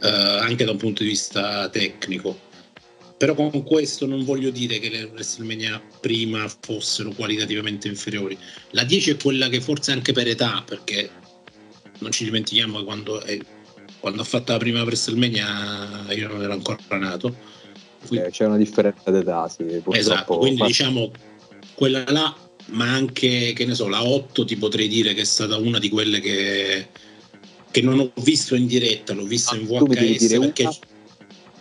eh, 0.00 0.08
anche 0.08 0.64
da 0.64 0.70
un 0.70 0.76
punto 0.76 1.02
di 1.02 1.08
vista 1.08 1.68
tecnico. 1.70 2.38
Però 3.16 3.34
con 3.34 3.64
questo 3.64 4.06
non 4.06 4.24
voglio 4.24 4.50
dire 4.50 4.78
che 4.78 4.90
le 4.90 5.10
WrestleMania 5.12 5.82
prima 6.00 6.46
fossero 6.60 7.10
qualitativamente 7.10 7.88
inferiori. 7.88 8.38
La 8.70 8.84
10 8.84 9.10
è 9.10 9.16
quella 9.16 9.48
che 9.48 9.60
forse 9.60 9.90
anche 9.90 10.12
per 10.12 10.28
età, 10.28 10.62
perché 10.64 11.10
non 11.98 12.12
ci 12.12 12.22
dimentichiamo 12.22 12.84
quando, 12.84 13.20
è, 13.22 13.36
quando 13.98 14.20
ho 14.20 14.24
fatto 14.24 14.52
la 14.52 14.58
prima 14.58 14.84
WrestleMania 14.84 16.12
io 16.14 16.28
non 16.28 16.42
ero 16.44 16.52
ancora 16.52 16.96
nato. 16.96 17.56
Quindi, 18.06 18.30
c'è 18.30 18.46
una 18.46 18.56
differenza 18.56 19.10
d'età, 19.10 19.48
sì. 19.48 19.82
Esatto, 19.90 20.38
quindi 20.38 20.62
diciamo 20.62 21.10
quella 21.74 22.04
là 22.08 22.34
ma 22.70 22.92
anche, 22.92 23.52
che 23.54 23.64
ne 23.64 23.74
so, 23.74 23.88
la 23.88 24.04
8 24.04 24.44
ti 24.44 24.56
potrei 24.56 24.88
dire 24.88 25.14
che 25.14 25.22
è 25.22 25.24
stata 25.24 25.56
una 25.56 25.78
di 25.78 25.88
quelle 25.88 26.20
che, 26.20 26.88
che 27.70 27.82
non 27.82 27.98
ho 27.98 28.10
visto 28.22 28.54
in 28.54 28.66
diretta, 28.66 29.14
l'ho 29.14 29.24
vista 29.24 29.54
ah, 29.54 29.58
in 29.58 29.66
VHS 29.66 30.38
perché 30.38 30.62
una? 30.62 30.76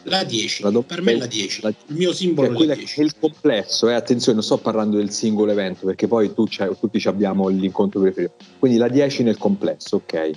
la 0.04 0.24
10, 0.24 0.64
la 0.64 0.72
per 0.82 1.02
me 1.02 1.14
è 1.14 1.18
la 1.18 1.26
10, 1.26 1.62
la, 1.62 1.70
il 1.70 1.96
mio 1.96 2.14
simbolo 2.14 2.54
cioè, 2.54 2.64
è 2.64 2.66
la 2.68 2.76
10. 2.76 3.00
È 3.00 3.04
il 3.04 3.14
complesso, 3.18 3.90
eh, 3.90 3.94
attenzione, 3.94 4.34
non 4.34 4.44
sto 4.44 4.58
parlando 4.58 4.98
del 4.98 5.12
singolo 5.12 5.52
evento 5.52 5.86
perché 5.86 6.08
poi 6.08 6.34
tu 6.34 6.46
tutti 6.46 7.08
abbiamo 7.08 7.48
l'incontro 7.48 8.02
preferito, 8.02 8.34
quindi 8.60 8.78
la 8.78 8.90
10 8.90 9.24
nel 9.24 9.38
complesso, 9.38 9.98
ok. 9.98 10.32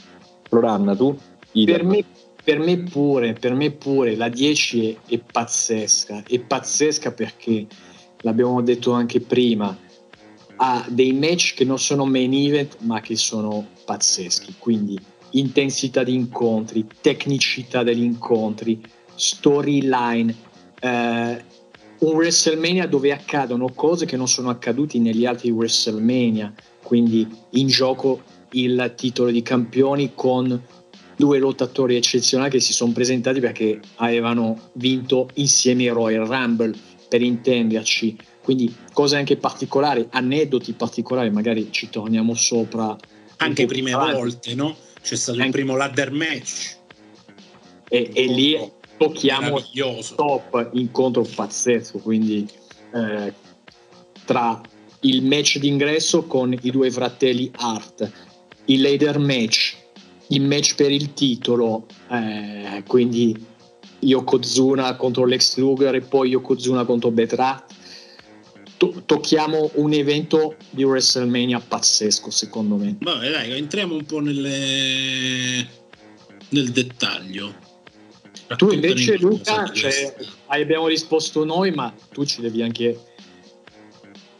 Proranna 0.48 0.94
tu? 0.94 1.16
Per 1.52 1.84
me, 1.84 2.04
per 2.42 2.58
me, 2.58 2.78
pure, 2.78 3.34
per 3.34 3.54
me 3.54 3.70
pure, 3.70 4.16
la 4.16 4.28
10 4.28 4.98
è, 5.06 5.14
è 5.14 5.18
pazzesca, 5.18 6.24
è 6.26 6.38
pazzesca 6.40 7.12
perché 7.12 7.66
l'abbiamo 8.18 8.62
detto 8.62 8.92
anche 8.92 9.20
prima, 9.20 9.76
ha 10.56 10.86
dei 10.88 11.12
match 11.12 11.54
che 11.54 11.64
non 11.64 11.78
sono 11.78 12.04
main 12.04 12.32
event 12.34 12.76
ma 12.80 13.00
che 13.00 13.16
sono 13.16 13.66
pazzeschi, 13.84 14.54
quindi 14.58 14.98
intensità 15.30 16.02
di 16.02 16.14
incontri, 16.14 16.86
tecnicità 17.00 17.82
degli 17.82 18.02
incontri, 18.02 18.80
storyline, 19.14 20.34
eh, 20.80 21.44
un 21.98 22.14
WrestleMania 22.14 22.86
dove 22.86 23.12
accadono 23.12 23.70
cose 23.74 24.06
che 24.06 24.16
non 24.16 24.28
sono 24.28 24.50
accadute 24.50 24.98
negli 24.98 25.26
altri 25.26 25.50
WrestleMania, 25.50 26.52
quindi 26.82 27.28
in 27.50 27.68
gioco 27.68 28.22
il 28.52 28.94
titolo 28.96 29.30
di 29.30 29.42
campioni 29.42 30.12
con 30.14 30.60
due 31.20 31.38
lottatori 31.38 31.96
eccezionali 31.96 32.50
che 32.50 32.60
si 32.60 32.72
sono 32.72 32.92
presentati 32.92 33.40
perché 33.40 33.78
avevano 33.96 34.70
vinto 34.72 35.28
insieme 35.34 35.82
ai 35.82 35.90
Royal 35.90 36.26
Rumble 36.26 36.74
per 37.08 37.20
intenderci 37.20 38.16
quindi 38.42 38.74
cose 38.94 39.16
anche 39.16 39.36
particolari 39.36 40.06
aneddoti 40.10 40.72
particolari 40.72 41.30
magari 41.30 41.68
ci 41.70 41.90
torniamo 41.90 42.32
sopra 42.32 42.96
anche 43.36 43.66
prime 43.66 43.92
avanti. 43.92 44.16
volte 44.16 44.54
no? 44.54 44.74
c'è 45.02 45.14
stato 45.14 45.36
anche... 45.38 45.48
il 45.48 45.52
primo 45.52 45.76
ladder 45.76 46.10
match 46.10 46.78
e, 47.86 48.10
e 48.14 48.26
lì 48.26 48.58
tocchiamo 48.96 49.60
top 50.16 50.70
incontro 50.72 51.22
pazzesco 51.22 51.98
quindi 51.98 52.48
eh, 52.94 53.32
tra 54.24 54.58
il 55.00 55.22
match 55.22 55.58
d'ingresso 55.58 56.24
con 56.24 56.54
i 56.58 56.70
due 56.70 56.90
fratelli 56.90 57.50
Hart 57.56 58.10
il 58.66 58.80
ladder 58.80 59.18
match 59.18 59.79
il 60.30 60.42
match 60.42 60.74
per 60.74 60.90
il 60.90 61.12
titolo 61.12 61.86
eh, 62.10 62.82
quindi 62.86 63.48
Yokozuna 64.00 64.96
contro 64.96 65.24
Lex 65.24 65.56
Luger 65.56 65.94
e 65.94 66.00
poi 66.00 66.30
Yokozuna 66.30 66.84
contro 66.84 67.10
Betra. 67.10 67.64
To- 68.76 69.02
tocchiamo 69.04 69.72
un 69.74 69.92
evento 69.92 70.56
di 70.70 70.84
WrestleMania 70.84 71.60
pazzesco 71.60 72.30
secondo 72.30 72.76
me. 72.76 72.96
Vabbè 72.98 73.30
dai 73.30 73.52
entriamo 73.52 73.94
un 73.94 74.04
po' 74.04 74.20
nelle... 74.20 75.68
nel 76.48 76.70
dettaglio. 76.70 77.68
Tu 78.56 78.72
invece 78.72 79.16
Luca 79.18 79.70
cioè, 79.72 80.14
abbiamo 80.46 80.88
risposto 80.88 81.44
noi 81.44 81.70
ma 81.72 81.94
tu 82.10 82.24
ci 82.24 82.40
devi 82.40 82.62
anche 82.62 82.98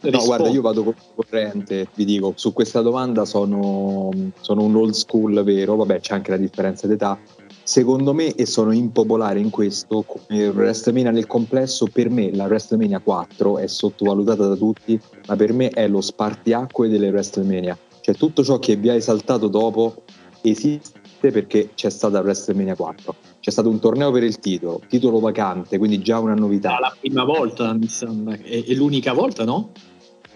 No, 0.03 0.25
guarda, 0.25 0.49
io 0.49 0.61
vado 0.61 0.95
corrente, 1.13 1.87
vi 1.93 2.05
dico, 2.05 2.33
su 2.35 2.53
questa 2.53 2.81
domanda 2.81 3.23
sono, 3.25 4.09
sono, 4.39 4.63
un 4.63 4.75
old 4.75 4.93
school 4.93 5.43
vero, 5.43 5.75
vabbè 5.75 5.99
c'è 5.99 6.15
anche 6.15 6.31
la 6.31 6.37
differenza 6.37 6.87
d'età. 6.87 7.19
Secondo 7.63 8.11
me, 8.13 8.33
e 8.33 8.47
sono 8.47 8.71
impopolare 8.71 9.39
in 9.39 9.51
questo, 9.51 10.01
come 10.01 10.47
WrestleMania 10.47 11.11
nel 11.11 11.27
complesso, 11.27 11.85
per 11.85 12.09
me 12.09 12.33
la 12.33 12.45
WrestleMania 12.45 12.99
4 12.99 13.59
è 13.59 13.67
sottovalutata 13.67 14.47
da 14.47 14.55
tutti, 14.55 14.99
ma 15.27 15.35
per 15.35 15.53
me 15.53 15.69
è 15.69 15.87
lo 15.87 16.01
spartiacque 16.01 16.89
delle 16.89 17.09
WrestleMania. 17.09 17.77
Cioè 18.01 18.15
tutto 18.15 18.43
ciò 18.43 18.57
che 18.57 18.75
vi 18.77 18.89
ha 18.89 18.95
esaltato 18.95 19.47
dopo 19.47 20.01
esiste 20.41 21.29
perché 21.29 21.69
c'è 21.75 21.91
stata 21.91 22.19
WrestleMania 22.19 22.75
4. 22.75 23.15
C'è 23.39 23.51
stato 23.51 23.69
un 23.69 23.79
torneo 23.79 24.11
per 24.11 24.23
il 24.23 24.39
titolo, 24.39 24.81
titolo 24.87 25.19
vacante, 25.19 25.77
quindi 25.77 26.01
già 26.01 26.17
una 26.17 26.33
novità. 26.33 26.79
la 26.79 26.95
prima 26.99 27.23
volta, 27.23 27.71
mi 27.73 27.87
sembra, 27.87 28.35
è 28.41 28.73
l'unica 28.73 29.13
volta, 29.13 29.43
no? 29.43 29.69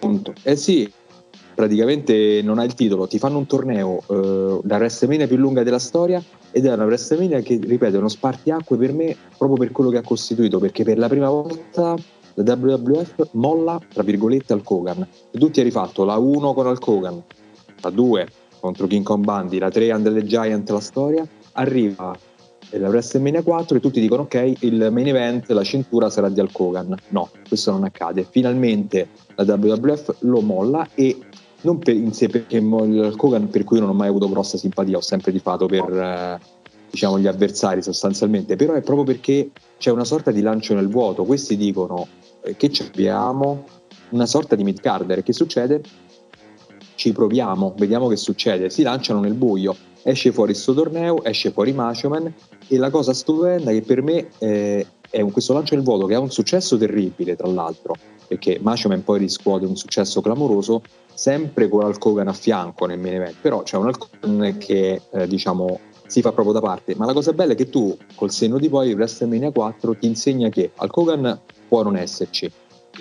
Punto. 0.08 0.34
Eh 0.44 0.56
sì, 0.56 0.92
praticamente 1.56 2.42
non 2.44 2.60
ha 2.60 2.64
il 2.64 2.74
titolo, 2.74 3.08
ti 3.08 3.18
fanno 3.18 3.38
un 3.38 3.46
torneo, 3.46 4.02
eh, 4.10 4.60
la 4.64 4.76
WrestleMania 4.78 5.28
più 5.28 5.38
lunga 5.38 5.64
della 5.64 5.80
storia 5.80 6.22
ed 6.52 6.66
è 6.66 6.74
una 6.74 6.86
WrestleMania 6.86 7.40
che, 7.40 7.60
ripeto, 7.62 7.96
è 7.96 8.00
uno 8.00 8.10
spartiacque 8.10 8.78
per 8.78 8.94
me 8.94 9.16
proprio 9.38 9.58
per 9.58 9.72
quello 9.72 9.90
che 9.90 9.98
ha 9.98 10.04
costituito, 10.04 10.60
perché 10.60 10.84
per 10.84 10.98
la 10.98 11.08
prima 11.08 11.30
volta 11.30 11.96
la 12.36 12.56
WWF 12.56 13.30
molla, 13.32 13.80
tra 13.92 14.04
virgolette, 14.04 14.54
al 14.54 14.64
Kogan. 14.64 15.08
E 15.32 15.40
tutti 15.40 15.60
hai 15.60 15.66
rifatto 15.66 16.04
la 16.04 16.18
1 16.18 16.54
con 16.54 16.68
Al 16.68 16.80
Kogan, 16.80 17.24
la 17.82 17.90
2 17.90 18.28
contro 18.60 18.88
King 18.88 19.04
Kong 19.04 19.24
Bundy, 19.24 19.60
la 19.60 19.70
3 19.70 19.92
Under 19.92 20.14
the 20.14 20.24
Giant, 20.24 20.70
la 20.70 20.80
storia, 20.80 21.28
arriva 21.54 22.18
la 22.72 22.90
WrestleMania 22.90 23.42
4 23.42 23.78
e 23.78 23.80
tutti 23.80 24.00
dicono 24.00 24.24
ok, 24.24 24.54
il 24.60 24.90
main 24.92 25.08
event, 25.08 25.50
la 25.52 25.64
cintura 25.64 26.10
sarà 26.10 26.30
di 26.30 26.40
Al 26.40 26.52
Kogan. 26.52 26.96
No, 27.10 27.30
questo 27.48 27.72
non 27.72 27.84
accade. 27.84 28.26
Finalmente 28.30 29.10
la 29.36 29.44
WWF 29.44 30.16
lo 30.20 30.42
molla 30.42 30.88
e 30.94 31.18
non 31.62 31.80
per 31.80 31.96
in 31.96 32.14
sé 32.14 32.28
perché 32.28 32.58
il 32.58 33.14
Kogan 33.18 33.50
per 33.50 33.64
cui 33.64 33.80
non 33.80 33.90
ho 33.90 33.94
mai 33.94 34.08
avuto 34.08 34.30
grossa 34.30 34.58
simpatia, 34.58 34.98
ho 34.98 35.02
sempre 35.02 35.32
tifato 35.32 35.66
per 35.66 35.92
eh, 35.92 36.40
diciamo 36.90 37.20
gli 37.20 37.28
avversari 37.28 37.82
sostanzialmente, 37.82 38.56
però 38.56 38.74
è 38.74 38.82
proprio 38.82 39.06
perché 39.06 39.52
c'è 39.78 39.92
una 39.92 40.06
sorta 40.06 40.32
di 40.32 40.42
lancio 40.42 40.74
nel 40.74 40.90
vuoto. 40.90 41.24
Questi 41.24 41.58
dicono 41.58 42.08
eh, 42.44 42.56
che 42.56 42.72
abbiamo 42.88 43.66
una 44.10 44.26
sorta 44.26 44.56
di 44.56 44.64
mid 44.64 44.80
carder, 44.80 45.24
che 45.24 45.34
succede? 45.34 45.82
Ci 46.96 47.12
proviamo, 47.12 47.74
vediamo 47.78 48.08
che 48.08 48.16
succede, 48.16 48.70
si 48.70 48.84
lanciano 48.84 49.20
nel 49.20 49.34
buio 49.34 49.76
esce 50.08 50.32
fuori 50.32 50.52
questo 50.52 50.74
torneo, 50.76 51.24
esce 51.24 51.52
fuori 51.52 51.74
Macho 51.74 52.10
Man 52.10 52.32
e 52.68 52.78
la 52.78 52.92
cosa 52.92 53.12
stupenda 53.12 53.72
che 53.72 53.82
per 53.82 54.04
me 54.04 54.28
eh, 54.38 54.86
è 55.10 55.24
questo 55.32 55.54
lancio 55.54 55.74
nel 55.74 55.84
vuoto 55.84 56.06
che 56.06 56.14
ha 56.14 56.20
un 56.20 56.30
successo 56.30 56.78
terribile 56.78 57.36
tra 57.36 57.48
l'altro 57.48 57.96
perché 58.28 58.60
Macho 58.62 58.88
Man 58.88 59.04
poi 59.04 59.20
riscuote 59.20 59.66
un 59.66 59.76
successo 59.76 60.22
clamoroso 60.22 60.84
sempre 61.14 61.68
con 61.70 61.84
Hulk 61.84 62.06
Hogan 62.06 62.28
a 62.28 62.34
fianco 62.34 62.86
nel 62.86 63.00
main 63.00 63.16
event. 63.16 63.36
Però 63.42 63.64
c'è 63.64 63.78
un 63.78 63.86
Hulk 63.86 64.08
Hogan 64.22 64.58
che 64.58 65.02
eh, 65.12 65.28
diciamo 65.28 65.80
si 66.08 66.22
fa 66.22 66.32
proprio 66.32 66.54
da 66.54 66.62
parte. 66.62 66.96
Ma 66.96 67.06
la 67.06 67.14
cosa 67.14 67.34
bella 67.34 67.54
è 67.54 67.56
che 67.56 67.70
tu 67.70 67.96
col 68.16 68.32
senno 68.32 68.58
di 68.58 68.70
poi 68.70 68.94
WrestleMania 68.94 69.52
4 69.52 69.96
ti 69.98 70.08
insegna 70.08 70.50
che 70.50 70.72
Hulk 70.78 70.98
Hogan 70.98 71.40
può 71.68 71.84
non 71.84 71.96
esserci. 71.96 72.52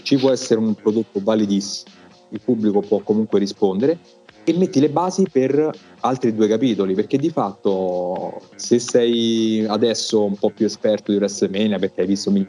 Ci 0.02 0.16
può 0.16 0.30
essere 0.30 0.60
un 0.60 0.74
prodotto 0.74 1.20
validissimo 1.22 2.02
il 2.34 2.40
pubblico 2.44 2.80
può 2.80 2.98
comunque 2.98 3.38
rispondere 3.38 3.98
e 4.44 4.52
metti 4.56 4.80
le 4.80 4.90
basi 4.90 5.26
per 5.30 5.70
altri 6.00 6.34
due 6.34 6.48
capitoli 6.48 6.94
perché 6.94 7.16
di 7.16 7.30
fatto 7.30 8.42
se 8.56 8.78
sei 8.78 9.64
adesso 9.66 10.24
un 10.24 10.36
po' 10.36 10.50
più 10.50 10.66
esperto 10.66 11.10
di 11.10 11.18
WrestleMania 11.18 11.78
perché 11.78 12.02
hai 12.02 12.06
visto 12.06 12.30
mille 12.30 12.48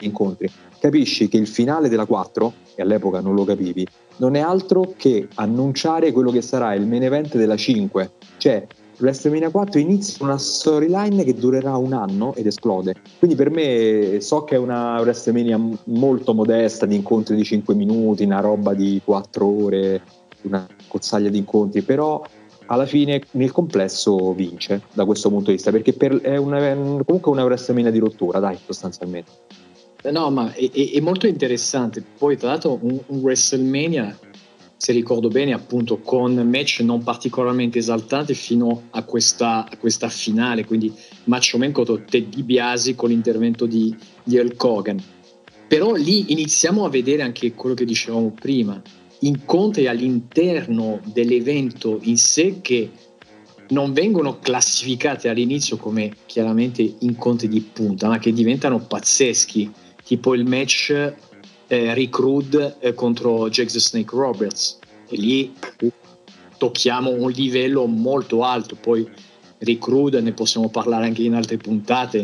incontri 0.00 0.50
capisci 0.78 1.28
che 1.28 1.36
il 1.36 1.46
finale 1.46 1.88
della 1.88 2.06
4 2.06 2.52
e 2.74 2.82
all'epoca 2.82 3.20
non 3.20 3.34
lo 3.34 3.44
capivi 3.44 3.86
non 4.16 4.36
è 4.36 4.40
altro 4.40 4.94
che 4.96 5.28
annunciare 5.34 6.12
quello 6.12 6.30
che 6.30 6.42
sarà 6.42 6.74
il 6.74 6.86
main 6.86 7.04
event 7.04 7.36
della 7.36 7.56
5 7.56 8.10
cioè 8.38 8.66
WrestleMania 8.98 9.50
4 9.50 9.80
inizia 9.80 10.24
una 10.24 10.38
storyline 10.38 11.24
che 11.24 11.34
durerà 11.34 11.76
un 11.76 11.92
anno 11.92 12.34
ed 12.34 12.46
esplode. 12.46 12.94
Quindi 13.18 13.36
per 13.36 13.50
me 13.50 14.18
so 14.20 14.44
che 14.44 14.54
è 14.54 14.58
una 14.58 15.00
WrestleMania 15.00 15.60
molto 15.84 16.32
modesta, 16.32 16.86
di 16.86 16.94
incontri 16.94 17.34
di 17.34 17.44
5 17.44 17.74
minuti, 17.74 18.24
una 18.24 18.40
roba 18.40 18.72
di 18.72 19.00
4 19.04 19.46
ore, 19.46 20.02
una 20.42 20.66
cozzaglia 20.94 21.28
di 21.28 21.38
incontri, 21.38 21.82
però 21.82 22.24
alla 22.66 22.86
fine 22.86 23.20
nel 23.32 23.50
complesso 23.50 24.32
vince 24.32 24.82
da 24.92 25.04
questo 25.04 25.28
punto 25.28 25.46
di 25.46 25.56
vista, 25.56 25.72
perché 25.72 25.92
per, 25.92 26.20
è, 26.20 26.36
una, 26.36 26.58
comunque 27.04 27.32
una 27.32 27.42
WrestleMania 27.42 27.90
di 27.90 27.98
rottura, 27.98 28.38
dai, 28.38 28.56
sostanzialmente. 28.64 29.30
No, 30.10 30.30
ma 30.30 30.52
è, 30.52 30.70
è 30.70 31.00
molto 31.00 31.26
interessante. 31.26 32.02
Poi, 32.16 32.36
tra 32.36 32.48
l'altro, 32.48 32.78
un, 32.80 32.98
un, 33.06 33.18
WrestleMania, 33.18 34.16
se 34.76 34.92
ricordo 34.92 35.28
bene, 35.28 35.52
appunto, 35.52 35.98
con 35.98 36.34
match 36.34 36.80
non 36.80 37.02
particolarmente 37.02 37.78
esaltanti 37.78 38.34
fino 38.34 38.84
a 38.90 39.02
questa, 39.02 39.66
a 39.68 39.76
questa 39.78 40.08
finale, 40.08 40.64
quindi 40.64 40.92
Macho 41.24 41.58
Man 41.58 41.72
contro 41.72 42.04
Ted 42.04 42.28
DiBiase 42.28 42.94
con 42.94 43.08
l'intervento 43.08 43.66
di, 43.66 43.94
di 44.22 44.38
Hulk 44.38 44.62
Hogan. 44.62 45.02
Però 45.66 45.94
lì 45.94 46.32
iniziamo 46.32 46.84
a 46.84 46.90
vedere 46.90 47.22
anche 47.22 47.54
quello 47.54 47.74
che 47.74 47.86
dicevamo 47.86 48.30
prima, 48.38 48.80
incontri 49.20 49.86
all'interno 49.86 51.00
dell'evento 51.04 51.98
in 52.02 52.16
sé 52.16 52.60
che 52.60 52.90
non 53.68 53.92
vengono 53.92 54.38
classificati 54.38 55.28
all'inizio 55.28 55.76
come 55.76 56.12
chiaramente 56.26 56.96
incontri 57.00 57.48
di 57.48 57.60
punta, 57.60 58.08
ma 58.08 58.18
che 58.18 58.32
diventano 58.32 58.80
pazzeschi, 58.80 59.72
tipo 60.04 60.34
il 60.34 60.44
match 60.44 61.14
eh, 61.66 61.94
Rick 61.94 62.76
eh, 62.80 62.94
contro 62.94 63.48
Jack 63.48 63.72
the 63.72 63.80
Snake 63.80 64.14
Roberts. 64.14 64.78
E 65.08 65.16
lì 65.16 65.54
tocchiamo 66.58 67.10
un 67.10 67.30
livello 67.30 67.86
molto 67.86 68.42
alto, 68.42 68.76
poi 68.76 69.08
Rick 69.58 69.88
ne 69.88 70.32
possiamo 70.32 70.68
parlare 70.68 71.06
anche 71.06 71.22
in 71.22 71.34
altre 71.34 71.56
puntate, 71.56 72.18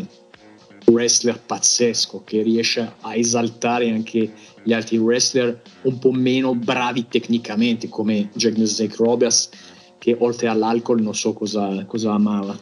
un 0.85 0.93
wrestler 0.93 1.39
pazzesco 1.39 2.23
che 2.23 2.41
riesce 2.41 2.93
a 2.99 3.15
esaltare 3.15 3.89
anche 3.89 4.31
gli 4.63 4.73
altri 4.73 4.97
wrestler 4.97 5.61
un 5.83 5.99
po' 5.99 6.11
meno 6.11 6.53
bravi 6.55 7.07
tecnicamente 7.07 7.89
come 7.89 8.29
Jack 8.33 8.57
Snake 8.63 8.95
Roberts 8.97 9.49
che 9.97 10.15
oltre 10.19 10.47
all'alcol 10.47 11.01
non 11.01 11.15
so 11.15 11.33
cosa, 11.33 11.85
cosa 11.85 12.13
amava 12.13 12.57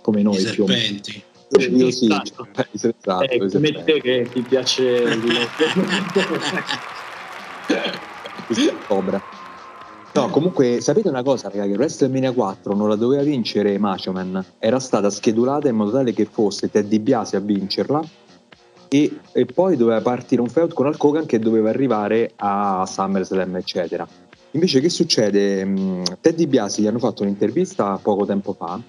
come 0.00 0.22
noi 0.22 0.40
I 0.40 0.44
più 0.50 0.64
o 0.64 0.66
meno. 0.66 0.98
Io 1.70 1.90
sì, 1.90 2.06
esatto. 2.06 2.48
esatto, 2.72 3.22
eh, 3.22 3.38
come 3.48 3.84
te 3.84 4.00
che 4.00 4.28
ti 4.32 4.42
piace 4.42 5.04
Cobra. 8.86 9.22
No, 10.12 10.30
comunque 10.30 10.80
sapete 10.80 11.08
una 11.08 11.22
cosa, 11.22 11.48
ragazzi, 11.48 11.72
WrestleMania 11.72 12.32
4 12.32 12.74
non 12.74 12.88
la 12.88 12.96
doveva 12.96 13.22
vincere 13.22 13.78
Macho 13.78 14.12
Man, 14.12 14.44
era 14.58 14.80
stata 14.80 15.10
schedulata 15.10 15.68
in 15.68 15.76
modo 15.76 15.92
tale 15.92 16.12
che 16.12 16.24
fosse 16.24 16.70
Ted 16.70 16.86
DiBiase 16.86 17.36
a 17.36 17.40
vincerla 17.40 18.02
e, 18.88 19.18
e, 19.32 19.44
poi 19.46 19.76
doveva 19.76 20.00
partire 20.00 20.40
un 20.40 20.48
feud 20.48 20.72
con 20.72 20.86
Hulk 20.86 21.02
Hogan 21.02 21.26
che 21.26 21.38
doveva 21.38 21.68
arrivare 21.68 22.32
a 22.36 22.84
SummerSlam 22.86 23.56
eccetera. 23.56 24.06
Invece 24.52 24.80
che 24.80 24.88
succede? 24.88 25.64
Mm, 25.64 26.02
Ted 26.20 26.34
DiBiase 26.34 26.82
gli 26.82 26.86
hanno 26.86 26.98
fatto 26.98 27.22
un'intervista 27.22 27.98
poco 28.02 28.24
tempo 28.24 28.52
fa 28.52 28.80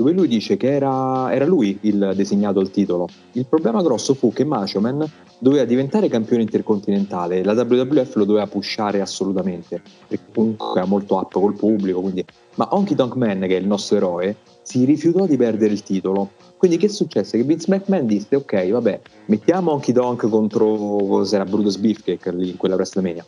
dove 0.00 0.12
lui 0.12 0.28
dice 0.28 0.56
che 0.56 0.72
era, 0.72 1.30
era 1.30 1.44
lui 1.44 1.76
il 1.82 2.12
designato 2.16 2.58
al 2.58 2.70
titolo. 2.70 3.06
Il 3.32 3.44
problema 3.44 3.82
grosso 3.82 4.14
fu 4.14 4.32
che 4.32 4.44
Macho 4.44 4.80
Man 4.80 5.06
doveva 5.38 5.64
diventare 5.64 6.08
campione 6.08 6.42
intercontinentale. 6.42 7.44
La 7.44 7.52
WWF 7.52 8.14
lo 8.14 8.24
doveva 8.24 8.46
pushare 8.46 9.02
assolutamente 9.02 9.82
perché 10.08 10.24
comunque 10.32 10.80
era 10.80 10.86
molto 10.86 11.16
up 11.16 11.32
col 11.32 11.54
pubblico 11.54 12.00
quindi... 12.00 12.24
ma 12.54 12.68
Honky 12.70 12.94
Tonk 12.94 13.14
Man 13.16 13.40
che 13.40 13.56
è 13.56 13.60
il 13.60 13.66
nostro 13.66 13.96
eroe 13.96 14.36
si 14.62 14.84
rifiutò 14.84 15.26
di 15.26 15.36
perdere 15.36 15.72
il 15.72 15.82
titolo 15.82 16.30
quindi 16.60 16.76
che 16.76 16.88
successe? 16.88 17.38
Che 17.38 17.42
Vince 17.42 17.72
McMahon 17.74 18.04
disse 18.04 18.36
ok 18.36 18.68
vabbè 18.68 19.00
mettiamo 19.26 19.72
Honky 19.72 19.92
Tonk 19.92 20.28
contro 20.28 20.66
cos'era 21.08 21.46
Brutus 21.46 21.78
Beefcake 21.78 22.30
lì 22.32 22.50
in 22.50 22.58
quella 22.58 22.74
WrestleMania 22.74 23.24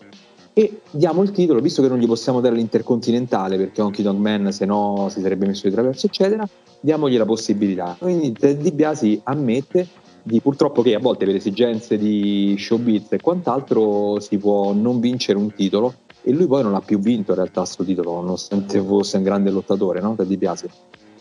e 0.52 0.82
diamo 0.90 1.22
il 1.22 1.30
titolo 1.30 1.60
visto 1.60 1.80
che 1.80 1.88
non 1.88 1.96
gli 1.96 2.06
possiamo 2.06 2.42
dare 2.42 2.56
l'intercontinentale 2.56 3.56
perché 3.56 3.80
Honky 3.80 4.02
Tonk 4.02 4.18
Man 4.18 4.52
se 4.52 4.66
no 4.66 5.06
si 5.08 5.22
sarebbe 5.22 5.46
messo 5.46 5.66
di 5.66 5.72
traverso 5.72 6.04
eccetera 6.04 6.46
diamogli 6.78 7.16
la 7.16 7.24
possibilità 7.24 7.96
quindi 7.98 8.32
Ted 8.32 8.60
DiBiase 8.60 9.20
ammette 9.22 9.88
di 10.22 10.38
purtroppo 10.42 10.82
che 10.82 10.94
a 10.94 10.98
volte 10.98 11.24
per 11.24 11.36
esigenze 11.36 11.96
di 11.96 12.54
showbiz 12.58 13.12
e 13.12 13.20
quant'altro 13.22 14.20
si 14.20 14.36
può 14.36 14.74
non 14.74 15.00
vincere 15.00 15.38
un 15.38 15.54
titolo 15.54 15.94
e 16.20 16.32
lui 16.32 16.46
poi 16.46 16.62
non 16.62 16.74
ha 16.74 16.82
più 16.82 16.98
vinto 16.98 17.30
in 17.30 17.38
realtà 17.38 17.62
questo 17.62 17.82
titolo 17.82 18.12
nonostante 18.20 18.78
fosse 18.78 19.16
un 19.16 19.22
grande 19.22 19.50
lottatore 19.50 20.02
no? 20.02 20.14
Ted 20.16 20.26
DiBiase 20.26 20.68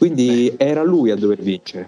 quindi 0.01 0.51
Beh. 0.57 0.65
era 0.65 0.81
lui 0.81 1.11
a 1.11 1.15
dover 1.15 1.39
vincere. 1.43 1.87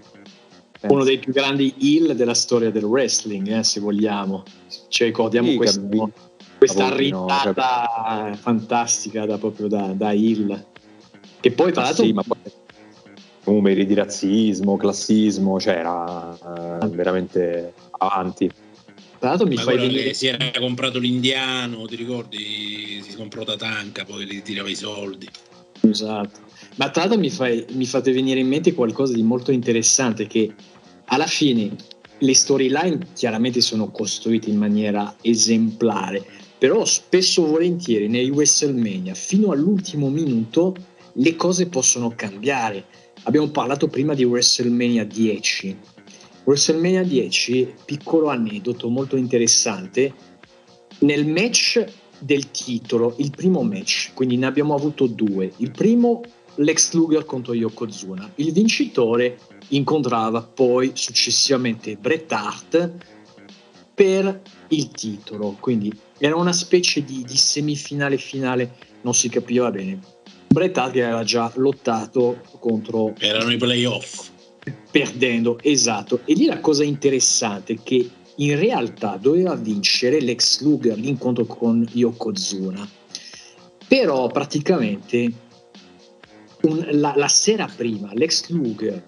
Penso. 0.80 0.96
Uno 0.96 1.04
dei 1.04 1.18
più 1.18 1.34
grandi 1.34 1.74
heel 1.80 2.16
della 2.16 2.36
storia 2.36 2.70
del 2.70 2.84
wrestling, 2.84 3.48
eh, 3.48 3.64
se 3.64 3.80
vogliamo. 3.80 4.44
Ci 4.88 5.06
ricordiamo 5.06 5.50
sì, 5.50 5.56
questo, 5.56 6.12
questa 6.60 6.96
ritata 6.96 8.38
fantastica 8.40 9.26
da, 9.26 9.40
proprio 9.40 9.68
da, 9.68 9.94
da 9.96 10.14
heel. 10.14 10.64
Che 11.40 11.52
poi 11.54 11.72
tra 11.72 11.82
l'altro... 11.82 12.04
Sì, 12.04 12.14
ma 12.14 12.22
poi 12.22 12.38
numeri 13.46 13.84
di 13.88 13.96
razzismo, 13.96 14.78
classismo, 14.78 15.60
cioè 15.60 15.78
era 15.78 16.38
eh, 16.84 16.88
veramente 16.90 17.74
avanti. 17.98 18.48
Tra 19.18 19.30
l'altro 19.30 19.48
mi 19.48 19.56
Ma 19.56 19.62
fai 19.64 19.78
venire... 19.78 20.14
Si 20.14 20.28
era 20.28 20.52
comprato 20.60 21.00
l'indiano, 21.00 21.88
ti 21.88 21.96
ricordi? 21.96 23.02
Si 23.02 23.16
comprò 23.16 23.44
Tatanka, 23.44 24.06
poi 24.06 24.28
gli 24.28 24.44
tirava 24.44 24.70
i 24.70 24.76
soldi. 24.76 25.28
Esatto. 25.82 26.43
Ma 26.76 26.90
tra 26.90 27.04
l'altro 27.04 27.20
mi, 27.20 27.30
fai, 27.30 27.66
mi 27.72 27.86
fate 27.86 28.12
venire 28.12 28.40
in 28.40 28.48
mente 28.48 28.74
qualcosa 28.74 29.14
di 29.14 29.24
molto 29.24 29.52
interessante 29.52 30.28
che 30.28 30.54
alla 31.06 31.28
fine 31.28 31.76
le 32.18 32.34
storyline 32.34 33.08
chiaramente 33.14 33.62
sono 33.62 33.92
costruite 33.92 34.50
in 34.50 34.58
maniera 34.58 35.16
esemplare, 35.22 36.26
però 36.58 36.86
spesso 36.86 37.46
volentieri 37.46 38.08
nei 38.08 38.30
WrestleMania 38.30 39.14
fino 39.14 39.52
all'ultimo 39.52 40.10
minuto 40.10 40.76
le 41.14 41.36
cose 41.36 41.68
possono 41.68 42.14
cambiare. 42.16 42.86
Abbiamo 43.24 43.50
parlato 43.50 43.88
prima 43.88 44.14
di 44.14 44.24
WrestleMania 44.24 45.04
10. 45.04 45.78
WrestleMania 46.46 47.04
10, 47.04 47.74
piccolo 47.86 48.30
aneddoto 48.30 48.90
molto 48.90 49.16
interessante, 49.16 50.14
nel 51.00 51.26
match 51.26 51.86
del 52.20 52.52
titolo, 52.52 53.16
il 53.18 53.32
primo 53.32 53.64
match, 53.64 54.12
quindi 54.14 54.38
ne 54.38 54.46
abbiamo 54.46 54.74
avuto 54.74 55.08
due. 55.08 55.52
Il 55.58 55.72
primo 55.72 56.22
Lex 56.56 56.94
Luger 56.94 57.26
contro 57.26 57.54
Yokozuna. 57.54 58.32
Il 58.36 58.52
vincitore 58.52 59.40
incontrava 59.70 60.42
poi 60.42 60.92
successivamente 60.94 61.96
Bret 61.96 62.32
Hart 62.32 62.92
per 63.94 64.42
il 64.70 64.90
titolo, 64.90 65.56
quindi 65.60 65.92
era 66.18 66.36
una 66.36 66.54
specie 66.54 67.04
di, 67.04 67.24
di 67.24 67.38
semifinale 67.38 68.18
finale, 68.18 68.76
non 69.02 69.14
si 69.14 69.30
capiva 69.30 69.70
bene. 69.72 70.00
Bret 70.48 70.78
Hart 70.78 70.96
aveva 70.96 71.24
già 71.24 71.52
lottato 71.56 72.42
contro... 72.60 73.14
Erano 73.20 73.52
i 73.52 73.58
playoff. 73.58 74.30
Perdendo, 74.92 75.58
esatto. 75.62 76.22
E 76.26 76.34
lì 76.34 76.46
la 76.46 76.60
cosa 76.60 76.84
interessante 76.84 77.74
è 77.74 77.78
che 77.84 78.10
in 78.38 78.58
realtà 78.58 79.18
doveva 79.20 79.56
vincere 79.56 80.22
Lex 80.22 80.62
Luger 80.62 80.98
l'incontro 80.98 81.46
con 81.46 81.88
Yokozuna. 81.92 82.88
Però 83.88 84.28
praticamente 84.28 85.32
un, 86.64 86.86
la, 86.92 87.14
la, 87.16 87.28
sera 87.28 87.68
prima 87.74 88.10
Lex 88.14 88.50
Luger 88.50 89.04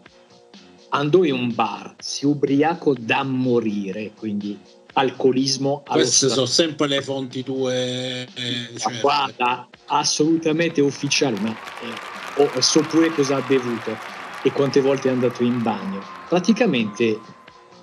andò 0.89 1.23
in 1.23 1.33
un 1.33 1.53
bar, 1.53 1.95
si 1.99 2.25
ubriacò 2.25 2.93
da 2.93 3.23
morire, 3.23 4.11
quindi 4.17 4.57
alcolismo. 4.93 5.83
Queste 5.85 6.29
sono 6.29 6.45
sempre 6.45 6.87
le 6.87 7.01
fonti 7.01 7.43
tue. 7.43 8.27
Eh, 8.33 8.69
cioè... 8.77 8.99
Guarda, 9.01 9.67
assolutamente 9.87 10.81
ufficiali, 10.81 11.39
ma 11.39 11.49
eh, 11.49 12.41
oh, 12.41 12.61
so 12.61 12.81
pure 12.81 13.09
cosa 13.09 13.37
ha 13.37 13.41
bevuto 13.41 13.97
e 14.43 14.51
quante 14.51 14.79
volte 14.81 15.09
è 15.09 15.11
andato 15.11 15.43
in 15.43 15.61
bagno. 15.61 16.01
Praticamente 16.29 17.19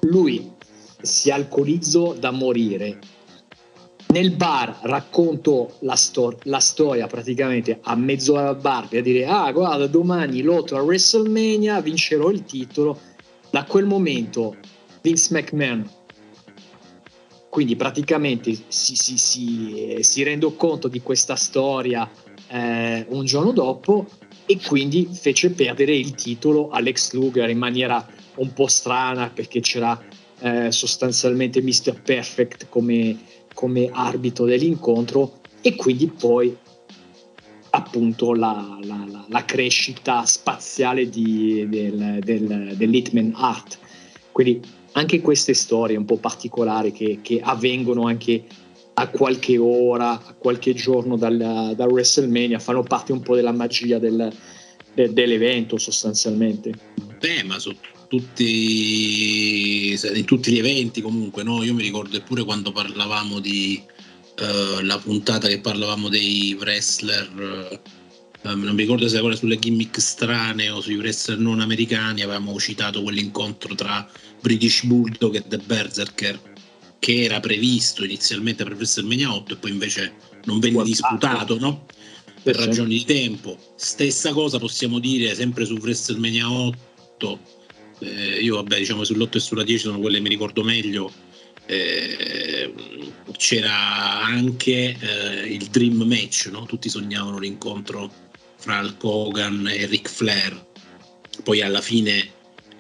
lui 0.03 0.51
si 1.01 1.31
alcolizzò 1.31 2.15
da 2.15 2.31
morire 2.31 2.99
nel 4.13 4.31
bar 4.31 4.79
racconto 4.83 5.77
la, 5.81 5.97
stor- 5.97 6.37
la, 6.43 6.61
storia 6.61 7.07
praticamente 7.07 7.79
a 7.81 7.97
mezz'ora 7.97 8.49
al 8.49 8.57
bar 8.57 8.87
per 8.87 9.03
dire 9.03 9.25
ah 9.25 9.51
guarda 9.51 9.87
domani 9.87 10.43
lotto 10.43 10.77
a 10.77 10.83
WrestleMania 10.83 11.81
vincerò 11.81 12.31
il 12.31 12.45
titolo. 12.45 13.01
Da 13.51 13.65
quel 13.65 13.87
momento 13.87 14.57
Vince 15.01 15.29
McMahon 15.35 15.91
quindi 17.49 17.77
praticamente 17.77 18.55
si, 18.69 18.97
si, 18.97 19.19
si, 19.19 19.97
si 20.01 20.23
rende 20.23 20.55
conto 20.57 20.89
di 20.89 21.01
questa 21.01 21.37
storia 21.37 22.09
eh, 22.49 23.07
un 23.09 23.25
giorno 23.25 23.53
dopo 23.53 24.07
e 24.47 24.59
quindi 24.59 25.09
fece 25.11 25.51
perdere 25.51 25.95
il 25.95 26.15
titolo 26.15 26.71
a 26.71 26.83
Luger 27.13 27.49
in 27.51 27.59
maniera 27.59 28.07
un 28.37 28.53
po' 28.53 28.67
strana 28.67 29.31
perché 29.31 29.61
c'era 29.61 30.03
eh, 30.43 30.73
sostanzialmente 30.73 31.63
Mr. 31.63 32.01
Perfect 32.03 32.69
come 32.69 33.19
come 33.55 33.91
arbitro 33.93 34.45
dell'incontro 34.45 35.41
e 35.61 35.75
quindi 35.77 36.07
poi 36.09 36.57
appunto 37.71 38.35
la, 38.35 38.79
la, 38.83 39.25
la 39.29 39.45
crescita 39.45 40.25
spaziale 40.27 41.09
di, 41.09 41.67
del, 41.69 42.19
del, 42.23 42.75
dell'Hitman 42.77 43.33
Art. 43.35 43.79
Quindi 44.31 44.61
anche 44.93 45.21
queste 45.21 45.55
storie 45.55 45.97
un 45.97 46.05
po' 46.05 46.19
particolari 46.19 46.93
che, 46.93 47.21
che 47.23 47.41
avvengono 47.43 48.07
anche 48.07 48.45
a 48.95 49.09
qualche 49.09 49.57
ora, 49.57 50.23
a 50.23 50.35
qualche 50.37 50.75
giorno 50.75 51.17
dal, 51.17 51.73
dal 51.75 51.89
WrestleMania, 51.89 52.59
fanno 52.59 52.83
parte 52.83 53.13
un 53.13 53.21
po' 53.21 53.35
della 53.35 53.53
magia 53.53 53.99
del, 53.99 54.31
de, 54.93 55.13
dell'evento 55.15 55.79
sostanzialmente. 55.79 56.75
Beh, 57.19 57.43
ma 57.45 57.59
su 57.59 57.75
tutti, 58.13 59.99
in 60.15 60.25
tutti 60.27 60.53
gli 60.53 60.59
eventi 60.59 61.01
comunque, 61.01 61.43
no? 61.43 61.65
Io 61.65 61.73
mi 61.73 61.83
ricordo 61.83 62.21
pure 62.21 62.45
quando 62.45 62.71
parlavamo 62.71 63.41
di 63.41 63.83
uh, 64.39 64.85
la 64.85 64.99
puntata 64.99 65.49
che 65.49 65.61
parlavamo 65.61 66.11
dei 66.11 66.55
wrestler, 66.61 67.81
uh, 68.43 68.49
non 68.49 68.75
mi 68.75 68.83
ricordo 68.83 69.09
se 69.09 69.17
era 69.17 69.35
sulle 69.35 69.59
gimmick 69.59 69.99
strane 69.99 70.69
o 70.69 70.83
sui 70.83 70.97
wrestler 70.97 71.39
non 71.39 71.61
americani, 71.61 72.21
avevamo 72.21 72.61
citato 72.61 73.03
quell'incontro 73.03 73.75
tra 73.75 74.07
British 74.43 74.85
Bulldog 74.85 75.37
e 75.37 75.45
The 75.49 75.59
Berserker 75.59 76.39
che 76.99 77.23
era 77.23 77.41
previsto 77.41 78.05
inizialmente 78.05 78.63
per 78.63 78.75
WrestleMania 78.75 79.35
8 79.35 79.55
e 79.55 79.57
poi 79.57 79.71
invece 79.71 80.13
non 80.45 80.59
venne 80.59 80.83
disputato, 80.83 81.59
no? 81.59 81.87
Per 82.43 82.57
ragioni 82.57 82.99
di 82.99 83.05
tempo. 83.05 83.57
Stessa 83.77 84.33
cosa 84.33 84.59
possiamo 84.59 84.99
dire 84.99 85.35
sempre 85.35 85.65
su 85.65 85.79
WrestleMania 85.81 86.51
8 86.51 87.61
eh, 88.03 88.41
io 88.41 88.57
vabbè 88.57 88.79
diciamo 88.79 89.03
sull'8 89.03 89.37
e 89.37 89.41
sulla 89.41 89.63
10 89.63 89.85
sono 89.85 89.99
quelle 89.99 90.17
che 90.17 90.23
mi 90.23 90.29
ricordo 90.29 90.63
meglio. 90.63 91.13
Eh, 91.67 92.73
c'era 93.37 94.25
anche 94.25 94.97
eh, 94.99 95.47
il 95.47 95.67
dream 95.67 96.03
match 96.03 96.49
no? 96.51 96.67
tutti 96.67 96.89
sognavano 96.89 97.39
l'incontro 97.39 98.11
fra 98.57 98.81
Hulk 98.81 99.05
Hogan 99.05 99.69
e 99.69 99.87
Ric 99.87 100.09
Flair. 100.09 100.67
Poi 101.45 101.63
alla 101.63 101.81
fine 101.81 102.31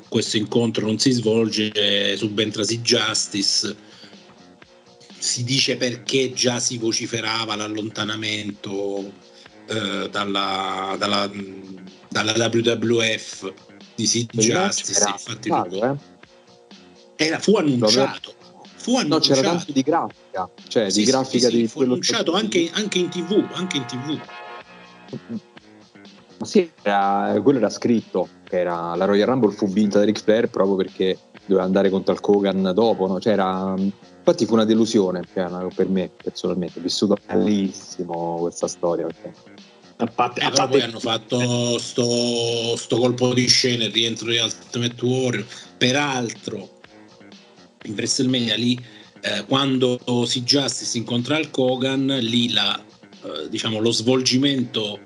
questo 0.08 0.36
incontro 0.36 0.86
non 0.86 0.98
si 0.98 1.12
svolge 1.12 2.16
subentra 2.16 2.64
si 2.64 2.80
Justice. 2.80 3.76
Si 5.18 5.44
dice 5.44 5.76
perché 5.76 6.32
già 6.32 6.58
si 6.58 6.78
vociferava 6.78 7.54
l'allontanamento 7.54 9.12
eh, 9.66 10.08
dalla, 10.10 10.96
dalla, 10.98 11.30
dalla 12.08 12.50
WWF 12.52 13.52
di 13.94 14.06
Sid 14.06 14.30
Justice, 14.32 15.00
era, 15.00 15.10
infatti 15.10 15.48
vago, 15.48 15.84
eh? 15.84 15.96
era, 17.16 17.38
fu 17.38 17.56
annunciato. 17.56 18.34
Fu 18.74 18.96
annunciato. 18.96 19.34
No, 19.34 19.40
c'era 19.40 19.56
tanto 19.56 19.72
di 19.72 19.82
grafica, 19.82 20.50
cioè 20.68 20.90
sì, 20.90 21.00
di 21.00 21.06
grafica 21.06 21.48
sì, 21.48 21.56
di 21.56 21.68
fu 21.68 21.82
annunciato 21.82 22.32
anche, 22.32 22.70
anche, 22.72 22.98
in 22.98 23.08
tv, 23.08 23.48
anche 23.52 23.76
in 23.76 23.84
tv. 23.86 24.20
Ma 26.38 26.46
sì, 26.46 26.68
era, 26.82 27.38
quello 27.42 27.58
era 27.58 27.70
scritto, 27.70 28.28
che 28.42 28.58
era, 28.58 28.96
la 28.96 29.04
Royal 29.04 29.28
Rumble 29.28 29.52
fu 29.52 29.68
vinta 29.68 29.98
da 29.98 30.04
Ric 30.04 30.20
Flair 30.20 30.48
proprio 30.48 30.74
perché 30.76 31.16
doveva 31.46 31.64
andare 31.64 31.90
contro 31.90 32.12
il 32.12 32.20
Kogan 32.20 32.72
dopo, 32.74 33.06
no? 33.06 33.20
cioè 33.20 33.34
era, 33.34 33.74
infatti 33.76 34.46
fu 34.46 34.54
una 34.54 34.64
delusione 34.64 35.22
per 35.32 35.88
me 35.88 36.10
personalmente, 36.20 36.78
ho 36.78 36.82
vissuto 36.82 37.16
bellissimo 37.24 38.38
questa 38.40 38.66
storia. 38.66 39.06
Perché... 39.06 39.51
A 40.02 40.06
parte, 40.06 40.40
eh, 40.40 40.44
a 40.44 40.50
parte... 40.50 40.78
poi 40.78 40.80
hanno 40.80 40.98
fatto 40.98 41.78
sto, 41.78 42.76
sto, 42.76 42.96
colpo 42.96 43.32
di 43.32 43.46
scena, 43.46 43.84
il 43.84 43.92
rientro 43.92 44.30
di 44.30 44.36
Ultimate 44.36 45.04
Warrior, 45.04 45.46
peraltro 45.78 46.80
in 47.84 47.92
WrestleMania 47.92 48.56
lì 48.56 48.76
eh, 49.20 49.44
quando 49.46 50.00
si 50.26 50.42
Justice 50.42 50.98
incontra 50.98 51.38
il 51.38 51.50
Kogan, 51.50 52.06
lì 52.20 52.52
la, 52.52 52.76
eh, 52.78 53.48
diciamo, 53.48 53.78
lo 53.78 53.92
svolgimento 53.92 54.98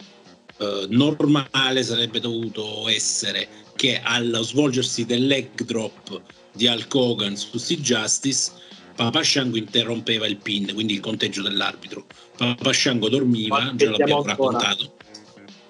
eh, 0.56 0.86
normale 0.88 1.82
sarebbe 1.82 2.18
dovuto 2.18 2.88
essere 2.88 3.48
che 3.76 4.00
allo 4.02 4.42
svolgersi 4.42 5.04
del 5.04 5.26
leg 5.26 5.50
drop 5.62 6.22
di 6.52 6.66
Hulk 6.66 6.94
Hogan 6.94 7.36
su 7.36 7.58
Sea 7.58 7.76
Justice 7.76 8.52
Papa 8.96 9.22
Shango 9.22 9.58
interrompeva 9.58 10.26
il 10.26 10.38
pin, 10.38 10.72
quindi 10.72 10.94
il 10.94 11.00
conteggio 11.00 11.42
dell'arbitro. 11.42 12.06
Papa 12.36 12.72
Shango 12.72 13.08
dormiva, 13.08 13.72
già 13.74 13.90
l'abbiamo 13.90 14.24
raccontato. 14.24 14.94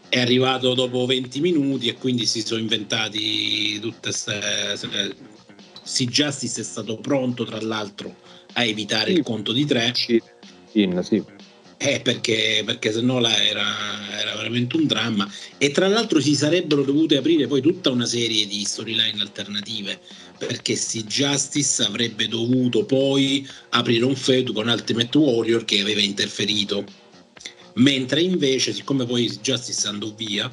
È 0.09 0.21
arrivato 0.21 0.75
dopo 0.75 1.05
20 1.05 1.41
minuti 1.41 1.89
e 1.89 1.95
quindi 1.95 2.25
si 2.25 2.43
sono 2.47 2.61
inventati 2.61 3.81
tutte 3.81 4.11
queste. 4.11 4.77
Sea 5.83 6.07
Justice 6.07 6.61
è 6.61 6.65
stato 6.65 6.97
pronto, 6.99 7.45
tra 7.45 7.61
l'altro, 7.61 8.15
a 8.55 8.65
evitare 8.65 9.11
sì. 9.11 9.19
il 9.19 9.25
conto 9.25 9.53
di 9.53 9.65
tre. 9.67 9.93
In, 10.73 11.03
sì. 11.03 11.23
Eh, 11.79 12.01
perché, 12.01 12.62
perché 12.65 12.91
se 12.91 13.03
no 13.03 13.19
era, 13.19 14.19
era, 14.19 14.35
veramente 14.35 14.77
un 14.77 14.87
dramma. 14.87 15.31
E 15.59 15.71
tra 15.71 15.89
l'altro 15.89 16.21
si 16.21 16.35
sarebbero 16.35 16.83
dovute 16.83 17.19
aprire 17.19 17.47
poi 17.47 17.61
tutta 17.61 17.91
una 17.91 18.07
serie 18.07 18.47
di 18.47 18.65
storyline 18.65 19.21
alternative. 19.21 20.01
Perché 20.39 20.75
si 20.77 21.05
Justice 21.05 21.83
avrebbe 21.83 22.29
dovuto 22.29 22.85
poi 22.85 23.47
aprire 23.71 24.05
un 24.05 24.17
feud 24.17 24.53
con 24.53 24.69
Ultimate 24.69 25.17
Warrior 25.17 25.65
che 25.65 25.81
aveva 25.81 26.01
interferito. 26.01 26.85
Mentre 27.75 28.23
invece, 28.23 28.73
siccome 28.73 29.05
poi 29.05 29.31
Justice 29.43 29.87
andò 29.87 30.12
via, 30.15 30.51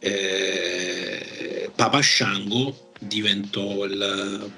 eh, 0.00 1.70
Papa 1.74 2.02
Shango 2.02 2.90
diventò 2.98 3.84
il, 3.84 4.50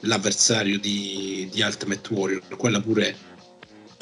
l'avversario 0.00 0.78
di, 0.78 1.48
di 1.52 1.62
Ultimate 1.62 2.12
Warrior. 2.12 2.56
Quella 2.56 2.80
pure 2.80 3.33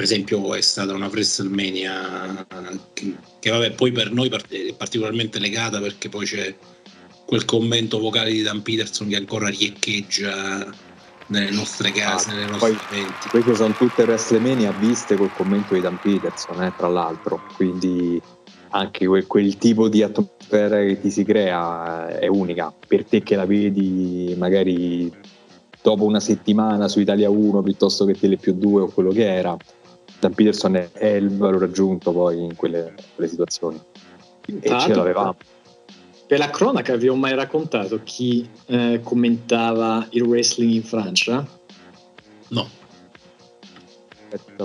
per 0.03 0.11
esempio 0.11 0.53
è 0.55 0.61
stata 0.61 0.95
una 0.95 1.07
WrestleMania 1.07 2.45
che, 2.93 3.15
che 3.39 3.51
vabbè, 3.51 3.71
poi 3.71 3.93
per 3.93 4.11
noi 4.11 4.29
è 4.29 4.75
particolarmente 4.77 5.39
legata 5.39 5.79
perché 5.79 6.09
poi 6.09 6.27
c'è 6.27 6.53
quel 7.25 7.45
commento 7.45 8.01
vocale 8.01 8.33
di 8.33 8.43
Dan 8.43 8.63
Peterson 8.63 9.07
che 9.07 9.15
ancora 9.15 9.47
riecheggia 9.47 10.69
nelle 11.27 11.51
nostre 11.53 11.93
case, 11.93 12.31
ah, 12.31 12.35
nelle 12.35 12.47
nostre 12.47 12.79
poi, 12.89 13.07
Queste 13.31 13.55
sono 13.55 13.75
tutte 13.75 14.03
WrestleMania 14.03 14.73
viste 14.73 15.17
col 15.17 15.31
commento 15.33 15.75
di 15.75 15.81
Dan 15.81 16.01
Peterson, 16.01 16.61
eh, 16.65 16.75
tra 16.77 16.89
l'altro, 16.89 17.41
quindi 17.55 18.21
anche 18.71 19.07
quel, 19.07 19.29
quel, 19.29 19.57
tipo 19.57 19.89
di 19.89 20.03
atmosfera 20.03 20.79
che 20.79 21.01
ti 21.01 21.13
si 21.13 21.23
crea 21.23 22.09
è 22.19 22.27
unica. 22.27 22.75
Per 22.89 23.05
te 23.05 23.23
che 23.23 23.37
la 23.37 23.47
vedi 23.47 24.35
magari 24.37 25.13
dopo 25.81 26.05
una 26.05 26.21
settimana 26.21 26.89
su 26.89 26.99
Italia 26.99 27.31
1 27.31 27.63
piuttosto 27.63 28.05
che 28.05 28.19
Tele 28.19 28.37
più 28.37 28.53
2 28.55 28.83
o 28.83 28.87
quello 28.89 29.13
che 29.13 29.33
era, 29.33 29.57
Dan 30.23 30.35
Peterson 30.35 30.89
è, 30.93 31.07
il 31.07 31.37
valore 31.37 31.65
aggiunto 31.65 32.13
poi 32.13 32.45
in 32.45 32.55
quelle, 32.55 32.95
quelle 33.17 33.29
situazioni. 33.29 33.81
E 34.47 34.79
ce 34.79 34.95
l'avevamo. 34.95 35.35
Per 36.29 36.39
la 36.39 36.49
cronaca 36.49 36.95
vi 36.95 37.09
ho 37.09 37.17
mai 37.17 37.35
raccontato 37.35 37.99
chi 38.05 38.49
eh, 38.67 39.01
commentava 39.03 40.07
il 40.11 40.23
wrestling 40.23 40.75
in 40.75 40.85
Francia? 40.85 41.45
No. 42.51 42.69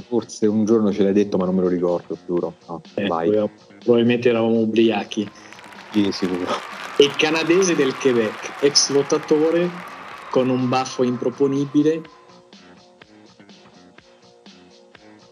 Forse 0.07 0.45
un 0.45 0.63
giorno 0.63 0.93
ce 0.93 1.01
l'hai 1.01 1.13
detto, 1.13 1.37
ma 1.37 1.45
non 1.45 1.55
me 1.55 1.61
lo 1.61 1.69
ricordo, 1.69 2.15
giuro. 2.27 2.53
No, 2.67 2.79
eh, 2.93 3.49
probabilmente 3.79 4.29
eravamo 4.29 4.59
ubriachi. 4.59 5.27
Sì, 5.91 6.11
sicuro. 6.11 6.51
E 6.97 7.09
canadese 7.17 7.73
del 7.73 7.95
Quebec, 7.95 8.61
ex 8.61 8.91
lottatore 8.91 9.67
con 10.29 10.49
un 10.49 10.69
baffo 10.69 11.01
improponibile 11.01 12.01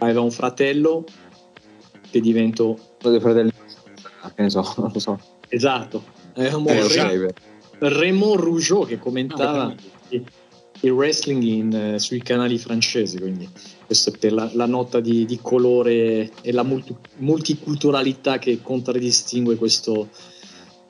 aveva 0.05 0.21
un 0.21 0.31
fratello 0.31 1.03
che 2.09 2.21
diventò 2.21 2.67
uno 2.67 3.11
dei 3.11 3.19
fratelli 3.19 3.51
che 4.33 4.41
ne 4.41 4.49
so, 4.49 4.73
non 4.77 4.91
lo 4.93 4.99
so. 4.99 5.19
Esatto, 5.49 6.03
avevamo 6.35 6.69
eh, 6.69 6.87
Ré- 6.87 7.33
Raymond 7.79 8.39
Rougeau 8.39 8.85
che 8.85 8.97
commentava 8.97 9.65
no, 9.65 9.75
il 10.81 10.91
wrestling 10.91 11.43
in, 11.43 11.93
uh, 11.93 11.97
sui 11.97 12.21
canali 12.21 12.57
francesi, 12.57 13.17
quindi 13.17 13.47
questo 13.85 14.11
è 14.11 14.17
per 14.17 14.33
la, 14.33 14.49
la 14.53 14.65
nota 14.65 14.99
di, 14.99 15.25
di, 15.25 15.39
colore 15.41 16.31
e 16.41 16.51
la 16.51 16.63
multi, 16.63 16.95
multiculturalità 17.17 18.39
che 18.39 18.61
contraddistingue 18.61 19.55
questo, 19.55 20.09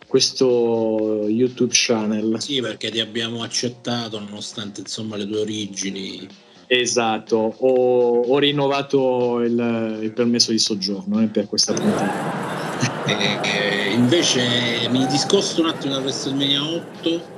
questo 0.07 1.25
YouTube 1.27 1.71
channel. 1.73 2.41
Sì, 2.41 2.61
perché 2.61 2.89
ti 2.89 2.99
abbiamo 2.99 3.43
accettato 3.43 4.19
nonostante 4.19 4.81
insomma 4.81 5.17
le 5.17 5.27
tue 5.27 5.39
origini 5.39 6.27
Esatto, 6.67 7.55
ho, 7.57 8.21
ho 8.21 8.39
rinnovato 8.39 9.39
il, 9.41 9.99
il, 10.01 10.11
permesso 10.13 10.51
di 10.51 10.57
soggiorno 10.57 11.21
eh, 11.21 11.27
per 11.27 11.47
questa 11.47 11.73
puntata. 11.73 13.05
Eh, 13.05 13.93
invece 13.93 14.87
mi 14.89 15.05
discosto 15.05 15.61
un 15.61 15.67
attimo 15.67 15.93
da 15.93 15.99
WrestleMania 15.99 16.63
8. 16.63 17.33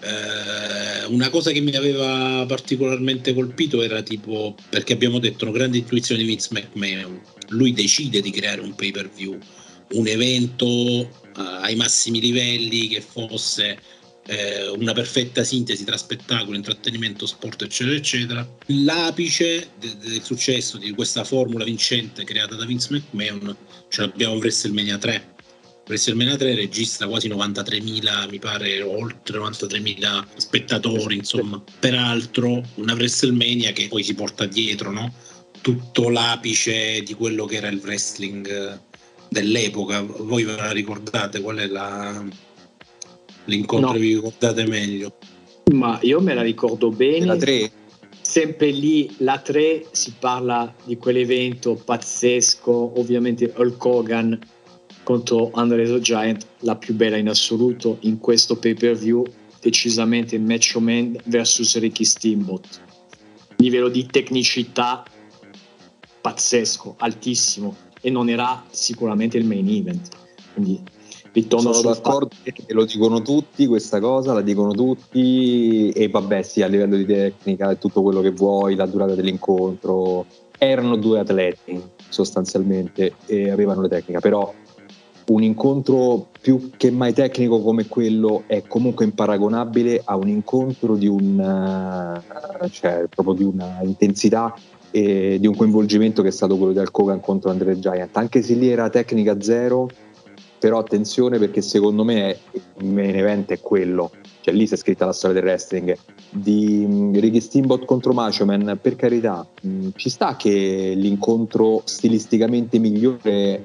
Eh, 0.00 1.04
una 1.08 1.28
cosa 1.28 1.50
che 1.50 1.60
mi 1.60 1.74
aveva 1.74 2.46
particolarmente 2.46 3.34
colpito 3.34 3.82
era 3.82 4.00
tipo 4.02 4.54
perché 4.70 4.94
abbiamo 4.94 5.18
detto 5.18 5.44
una 5.44 5.52
grande 5.52 5.78
intuizione 5.78 6.22
di 6.22 6.26
Vince 6.26 6.48
McMahon. 6.52 7.20
Lui 7.48 7.74
decide 7.74 8.22
di 8.22 8.30
creare 8.30 8.62
un 8.62 8.74
pay 8.74 8.92
per 8.92 9.10
view, 9.14 9.36
un 9.92 10.06
evento 10.06 10.66
eh, 10.66 11.08
ai 11.34 11.76
massimi 11.76 12.20
livelli 12.20 12.88
che 12.88 13.02
fosse 13.02 13.78
eh, 14.28 14.68
una 14.68 14.92
perfetta 14.92 15.42
sintesi 15.42 15.84
tra 15.84 15.96
spettacolo, 15.96 16.54
intrattenimento, 16.54 17.24
sport, 17.24 17.62
eccetera, 17.62 17.96
eccetera. 17.96 18.48
L'apice 18.66 19.70
de- 19.78 19.96
del 19.96 20.22
successo 20.22 20.76
di 20.76 20.90
questa 20.90 21.24
formula 21.24 21.64
vincente 21.64 22.24
creata 22.24 22.54
da 22.54 22.66
Vince 22.66 22.88
McMahon 22.92 23.56
ce 23.88 24.02
l'abbiamo 24.02 24.34
in 24.34 24.40
WrestleMania 24.40 24.98
3. 24.98 25.36
WrestleMania 25.86 26.36
3 26.36 26.54
registra 26.54 27.06
quasi 27.06 27.28
93.000, 27.28 28.28
mi 28.28 28.38
pare, 28.38 28.82
oltre 28.82 29.38
93.000 29.38 30.26
spettatori, 30.36 31.16
insomma. 31.16 31.62
Peraltro 31.78 32.62
una 32.74 32.92
WrestleMania 32.92 33.72
che 33.72 33.88
poi 33.88 34.02
si 34.02 34.14
porta 34.14 34.44
dietro, 34.44 34.90
no? 34.90 35.10
Tutto 35.62 36.10
l'apice 36.10 37.00
di 37.02 37.14
quello 37.14 37.46
che 37.46 37.56
era 37.56 37.68
il 37.68 37.80
wrestling 37.82 38.78
dell'epoca. 39.30 40.02
Voi 40.02 40.44
ve 40.44 40.56
la 40.56 40.72
ricordate 40.72 41.40
qual 41.40 41.56
è 41.56 41.66
la, 41.66 42.22
l'incontro 43.48 43.92
no. 43.92 43.98
vi 43.98 44.14
ricordate 44.14 44.66
meglio? 44.66 45.12
Ma 45.72 45.98
io 46.02 46.20
me 46.20 46.34
la 46.34 46.42
ricordo 46.42 46.90
bene. 46.90 47.26
La 47.26 47.36
3? 47.36 47.70
Sempre 48.20 48.70
lì, 48.70 49.14
la 49.18 49.38
3 49.38 49.86
si 49.90 50.14
parla 50.18 50.72
di 50.84 50.96
quell'evento 50.96 51.74
pazzesco, 51.74 52.98
ovviamente 52.98 53.52
Hulk 53.56 53.84
Hogan 53.84 54.38
contro 55.02 55.50
Andre 55.54 55.86
the 55.86 56.00
Giant, 56.00 56.46
la 56.60 56.76
più 56.76 56.94
bella 56.94 57.16
in 57.16 57.28
assoluto 57.28 57.96
in 58.00 58.18
questo 58.18 58.56
pay 58.56 58.74
per 58.74 58.94
view, 58.94 59.24
decisamente 59.60 60.38
Macho 60.38 60.80
Man 60.80 61.18
vs 61.24 61.78
Ricky 61.78 62.04
Steamboat. 62.04 62.80
Livello 63.56 63.88
di 63.88 64.06
tecnicità 64.06 65.04
pazzesco, 66.20 66.96
altissimo 66.98 67.76
e 68.02 68.10
non 68.10 68.28
era 68.28 68.62
sicuramente 68.70 69.38
il 69.38 69.46
main 69.46 69.68
event. 69.68 70.08
Quindi 70.52 70.82
Ritorno 71.38 71.72
Sono 71.72 71.92
d'accordo 71.92 72.34
che 72.42 72.64
lo 72.68 72.84
dicono 72.84 73.22
tutti 73.22 73.66
questa 73.66 74.00
cosa, 74.00 74.32
la 74.32 74.40
dicono 74.40 74.72
tutti 74.72 75.90
e 75.90 76.08
vabbè 76.08 76.42
sì 76.42 76.62
a 76.62 76.66
livello 76.66 76.96
di 76.96 77.06
tecnica 77.06 77.70
e 77.70 77.78
tutto 77.78 78.02
quello 78.02 78.20
che 78.20 78.32
vuoi, 78.32 78.74
la 78.74 78.86
durata 78.86 79.14
dell'incontro, 79.14 80.26
erano 80.58 80.96
due 80.96 81.20
atleti 81.20 81.80
sostanzialmente 82.08 83.14
e 83.26 83.50
avevano 83.50 83.82
le 83.82 83.88
tecniche, 83.88 84.18
però 84.18 84.52
un 85.28 85.42
incontro 85.42 86.26
più 86.40 86.70
che 86.76 86.90
mai 86.90 87.12
tecnico 87.12 87.60
come 87.60 87.86
quello 87.86 88.42
è 88.46 88.62
comunque 88.66 89.04
imparagonabile 89.04 90.00
a 90.04 90.16
un 90.16 90.28
incontro 90.28 90.96
di 90.96 91.06
una, 91.06 92.20
cioè 92.70 93.06
proprio 93.08 93.34
di 93.34 93.44
una 93.44 93.78
intensità 93.82 94.52
e 94.90 95.36
di 95.38 95.46
un 95.46 95.54
coinvolgimento 95.54 96.22
che 96.22 96.28
è 96.28 96.32
stato 96.32 96.56
quello 96.56 96.72
del 96.72 96.90
Kogan 96.90 97.20
contro 97.20 97.50
Andre 97.50 97.78
Giant, 97.78 98.16
anche 98.16 98.42
se 98.42 98.54
lì 98.54 98.68
era 98.68 98.88
tecnica 98.88 99.40
zero 99.40 99.88
però 100.58 100.78
attenzione 100.78 101.38
perché 101.38 101.62
secondo 101.62 102.04
me 102.04 102.36
il 102.52 102.86
main 102.86 103.16
event 103.16 103.50
è 103.50 103.60
quello 103.60 104.10
cioè 104.40 104.54
lì 104.54 104.66
si 104.66 104.74
è 104.74 104.76
scritta 104.76 105.04
la 105.04 105.12
storia 105.12 105.40
del 105.40 105.48
wrestling 105.48 105.96
di 106.30 106.84
mm, 106.86 107.14
Ricky 107.14 107.40
Steamboat 107.40 107.84
contro 107.84 108.12
Macho 108.12 108.44
Man 108.44 108.78
per 108.80 108.96
carità 108.96 109.46
mh, 109.60 109.68
mm, 109.68 109.88
ci 109.96 110.10
sta 110.10 110.36
che 110.36 110.94
l'incontro 110.96 111.82
stilisticamente 111.84 112.78
migliore 112.78 113.64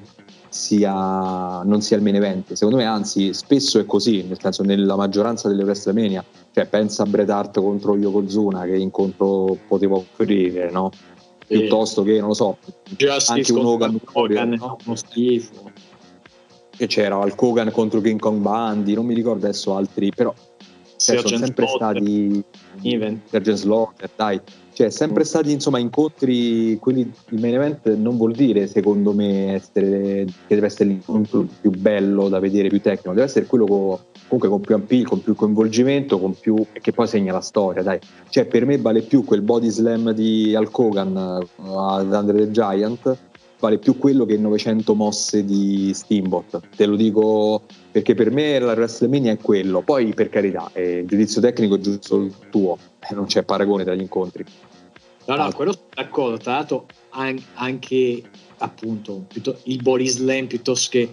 sia, 0.54 1.62
non 1.64 1.82
sia 1.82 1.96
il 1.96 2.02
main 2.02 2.14
event. 2.14 2.52
Secondo 2.52 2.76
me, 2.76 2.84
anzi, 2.84 3.34
spesso 3.34 3.80
è 3.80 3.84
così, 3.86 4.22
nel 4.22 4.38
senso, 4.40 4.62
nella 4.62 4.94
maggioranza 4.94 5.48
delle 5.48 5.64
WrestleMania. 5.64 6.24
Cioè, 6.52 6.66
pensa 6.66 7.02
a 7.02 7.06
Bret 7.06 7.28
Hart 7.28 7.58
contro 7.58 7.96
Yokozuna, 7.96 8.64
che 8.64 8.76
incontro 8.76 9.58
poteva 9.66 9.96
offrire, 9.96 10.70
no? 10.70 10.92
Piuttosto 11.46 12.02
che, 12.04 12.20
non 12.20 12.28
lo 12.28 12.34
so, 12.34 12.56
anche 13.26 13.52
un 13.52 13.66
Hogan, 13.66 14.00
Hogan 14.12 14.50
no? 14.50 14.76
uno 14.86 14.96
schifo. 14.96 15.63
Che 16.76 16.86
c'era 16.86 17.16
Hulk 17.16 17.40
Hogan 17.40 17.70
contro 17.70 18.00
King 18.00 18.18
Kong 18.18 18.40
Bandi, 18.40 18.94
non 18.94 19.06
mi 19.06 19.14
ricordo 19.14 19.46
adesso 19.46 19.76
altri, 19.76 20.10
però 20.14 20.34
cioè, 20.96 21.18
sono 21.18 21.36
sempre 21.36 21.66
Slaughter. 21.66 22.02
stati 22.02 22.44
Sergeant 23.30 23.58
Slaughter, 23.58 24.10
dai 24.14 24.40
cioè, 24.74 24.90
sempre 24.90 25.22
mm. 25.22 25.26
stati 25.26 25.52
insomma 25.52 25.78
incontri, 25.78 26.76
quelli 26.78 27.10
di 27.28 27.40
main 27.40 27.54
event 27.54 27.94
non 27.94 28.16
vuol 28.16 28.32
dire 28.32 28.66
secondo 28.66 29.12
me 29.12 29.54
essere, 29.54 30.24
che 30.48 30.54
deve 30.54 30.66
essere 30.66 30.88
l'incontro 30.88 31.46
più 31.60 31.70
bello 31.70 32.28
da 32.28 32.40
vedere, 32.40 32.68
più 32.68 32.80
tecnico, 32.80 33.10
deve 33.10 33.22
essere 33.22 33.46
quello 33.46 33.66
con, 33.66 33.98
comunque 34.26 34.48
con 34.48 34.60
più 34.60 34.74
appeal, 34.74 35.06
con 35.06 35.22
più 35.22 35.36
coinvolgimento, 35.36 36.18
con 36.18 36.34
più, 36.36 36.56
che 36.72 36.90
poi 36.90 37.06
segna 37.06 37.32
la 37.32 37.40
storia, 37.40 37.84
dai. 37.84 38.00
Cioè, 38.28 38.46
per 38.46 38.66
me 38.66 38.76
vale 38.78 39.02
più 39.02 39.22
quel 39.22 39.42
body 39.42 39.70
slam 39.70 40.10
di 40.10 40.52
Hulk 40.56 40.76
Hogan 40.76 41.46
uh, 41.54 41.76
ad 41.76 42.12
Andre 42.12 42.38
the 42.38 42.50
Giant, 42.50 43.16
vale 43.58 43.78
più 43.78 43.98
quello 43.98 44.24
che 44.24 44.36
900 44.36 44.94
mosse 44.94 45.44
di 45.44 45.92
Steamboat. 45.94 46.60
Te 46.76 46.86
lo 46.86 46.96
dico 46.96 47.62
perché 47.90 48.14
per 48.14 48.30
me 48.30 48.58
la 48.58 48.72
WrestleMania 48.72 49.32
è 49.32 49.38
quello. 49.38 49.80
Poi, 49.82 50.12
per 50.14 50.28
carità, 50.28 50.70
eh, 50.72 50.98
il 50.98 51.06
giudizio 51.06 51.40
tecnico 51.40 51.76
è 51.76 51.78
giusto 51.78 52.16
il 52.20 52.34
tuo, 52.50 52.78
eh, 53.00 53.14
non 53.14 53.26
c'è 53.26 53.42
paragone 53.42 53.84
tra 53.84 53.94
gli 53.94 54.00
incontri. 54.00 54.44
No, 55.26 55.36
no, 55.36 55.50
quello 55.52 55.72
sono 55.72 55.86
d'accordo. 55.94 56.36
Tra 56.36 56.52
l'altro, 56.52 56.86
anche 57.54 58.22
appunto 58.58 59.26
il 59.64 59.82
body 59.82 60.06
slam 60.06 60.46
piuttosto 60.46 60.88
che 60.90 61.10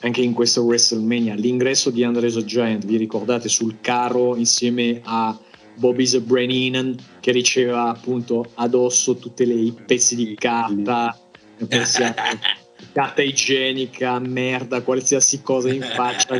anche 0.00 0.20
in 0.20 0.34
questo 0.34 0.62
WrestleMania 0.62 1.34
l'ingresso 1.34 1.90
di 1.90 2.04
Andres 2.04 2.36
Giant, 2.44 2.84
vi 2.84 2.96
ricordate, 2.96 3.48
sul 3.48 3.80
carro 3.80 4.36
insieme 4.36 5.00
a 5.04 5.36
Bobby 5.76 6.06
the 6.06 6.20
Brain 6.20 6.50
Inan 6.50 6.96
che 7.20 7.32
riceveva 7.32 7.88
appunto 7.88 8.50
addosso 8.54 9.16
tutti 9.16 9.42
i 9.44 9.74
pezzi 9.86 10.14
di 10.14 10.34
carta, 10.34 11.18
carta 12.92 13.22
igienica, 13.22 14.18
merda, 14.18 14.82
qualsiasi 14.82 15.42
cosa 15.42 15.72
in 15.72 15.82
faccia. 15.82 16.36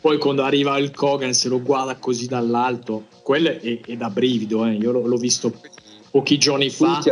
Poi 0.00 0.18
quando 0.18 0.42
arriva 0.42 0.78
il 0.78 0.92
Kogan 0.92 1.34
se 1.34 1.48
lo 1.48 1.60
guarda 1.60 1.96
così 1.96 2.26
dall'alto, 2.26 3.04
quello 3.22 3.48
è, 3.48 3.80
è 3.80 3.96
da 3.96 4.08
brivido, 4.08 4.64
eh. 4.64 4.72
io 4.72 4.92
l'ho, 4.92 5.06
l'ho, 5.06 5.16
visto 5.16 5.52
pochi 6.10 6.38
giorni 6.38 6.70
fa. 6.70 7.02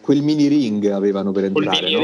Quel 0.00 0.22
mini 0.22 0.46
ring 0.46 0.86
avevano 0.86 1.32
per 1.32 1.44
entrare, 1.44 1.90
no? 1.90 2.00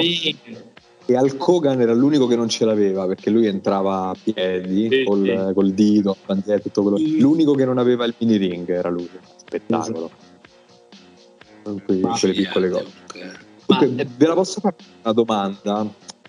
E 1.10 1.16
al 1.16 1.38
Kogan 1.38 1.80
era 1.80 1.94
l'unico 1.94 2.26
che 2.26 2.36
non 2.36 2.50
ce 2.50 2.66
l'aveva 2.66 3.06
perché 3.06 3.30
lui 3.30 3.46
entrava 3.46 4.10
a 4.10 4.16
piedi 4.22 4.88
sì, 4.90 5.04
col, 5.04 5.24
sì. 5.24 5.54
col, 5.54 5.72
dito, 5.72 6.16
bandiera, 6.26 6.58
tutto 6.60 6.82
quello. 6.82 6.98
L'unico 6.98 7.54
che 7.54 7.64
non 7.64 7.78
aveva 7.78 8.04
il 8.04 8.14
mini 8.18 8.36
ring 8.36 8.68
era 8.68 8.90
lui. 8.90 9.08
Spettacolo. 9.36 10.10
Esatto. 11.62 11.82
Quelle, 11.82 12.08
quelle 12.18 12.34
piccole 12.34 12.68
cose. 12.68 13.46
Comunque, 13.68 14.08
ve 14.16 14.26
la 14.26 14.34
posso 14.34 14.60
fare 14.60 14.76
una 15.02 15.12
domanda? 15.12 15.86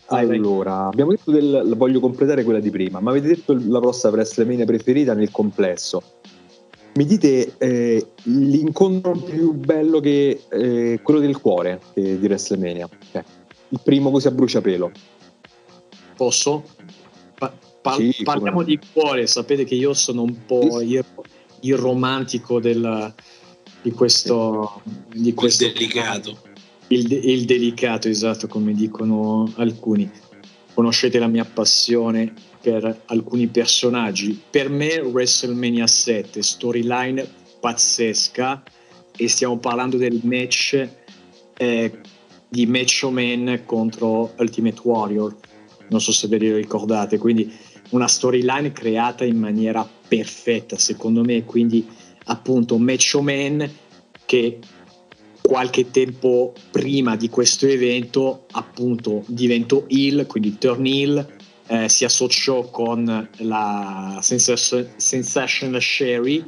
Allora, 0.07 0.87
abbiamo 0.87 1.11
detto 1.11 1.31
del, 1.31 1.73
voglio 1.77 1.99
completare 1.99 2.43
quella 2.43 2.59
di 2.59 2.69
prima, 2.69 2.99
ma 2.99 3.11
avete 3.11 3.27
detto 3.27 3.57
la 3.67 3.79
vostra 3.79 4.09
WrestleMania 4.09 4.65
preferita 4.65 5.13
nel 5.13 5.31
complesso. 5.31 6.01
Mi 6.95 7.05
dite 7.05 7.53
eh, 7.59 8.07
l'incontro 8.23 9.11
più 9.11 9.53
bello 9.53 9.99
che 9.99 10.41
eh, 10.49 10.99
quello 11.01 11.19
del 11.19 11.39
cuore 11.39 11.79
eh, 11.93 12.19
di 12.19 12.25
WrestleMania, 12.25 12.85
okay. 12.85 13.23
il 13.69 13.79
primo 13.83 14.09
così 14.09 14.27
a 14.27 14.31
bruciapelo. 14.31 14.91
Posso? 16.15 16.63
Pa- 17.35 17.53
pa- 17.81 17.95
sì, 17.95 18.15
parliamo 18.23 18.63
di 18.63 18.79
cuore, 18.91 19.27
sapete 19.27 19.63
che 19.63 19.75
io 19.75 19.93
sono 19.93 20.23
un 20.23 20.35
po' 20.45 20.81
il, 20.81 21.05
il 21.61 21.77
romantico 21.77 22.59
del, 22.59 23.13
di 23.83 23.91
questo, 23.91 24.81
di 25.13 25.33
questo 25.35 25.67
delicato 25.67 26.48
il, 26.89 27.11
il 27.11 27.45
delicato, 27.45 28.07
esatto, 28.07 28.47
come 28.47 28.73
dicono 28.73 29.51
alcuni. 29.55 30.09
Conoscete 30.73 31.19
la 31.19 31.27
mia 31.27 31.45
passione 31.45 32.33
per 32.61 33.03
alcuni 33.05 33.47
personaggi. 33.47 34.39
Per 34.49 34.69
me 34.69 34.99
WrestleMania 34.99 35.87
7, 35.87 36.41
storyline 36.41 37.27
pazzesca 37.59 38.63
e 39.15 39.27
stiamo 39.27 39.57
parlando 39.57 39.97
del 39.97 40.19
match 40.23 40.87
eh, 41.57 41.99
di 42.47 42.65
Macho 42.65 43.11
Man 43.11 43.63
contro 43.65 44.33
Ultimate 44.37 44.81
Warrior. 44.83 45.35
Non 45.89 46.01
so 46.01 46.11
se 46.11 46.27
ve 46.27 46.39
lo 46.39 46.55
ricordate, 46.55 47.17
quindi 47.17 47.51
una 47.89 48.07
storyline 48.07 48.71
creata 48.71 49.25
in 49.25 49.37
maniera 49.37 49.87
perfetta 50.07 50.77
secondo 50.77 51.23
me, 51.23 51.43
quindi 51.45 51.85
appunto 52.25 52.77
Macho 52.77 53.21
Man 53.21 53.69
che 54.25 54.59
qualche 55.49 55.89
tempo 55.89 56.53
prima 56.69 57.15
di 57.15 57.27
questo 57.27 57.65
evento 57.65 58.45
appunto 58.51 59.23
diventò 59.25 59.83
Hill, 59.87 60.27
quindi 60.27 60.59
turn 60.59 60.85
Hill, 60.85 61.27
eh, 61.65 61.89
si 61.89 62.05
associò 62.05 62.69
con 62.69 63.29
la 63.37 64.19
Sensation, 64.21 64.87
Sensational 64.97 65.81
Sherry 65.81 66.45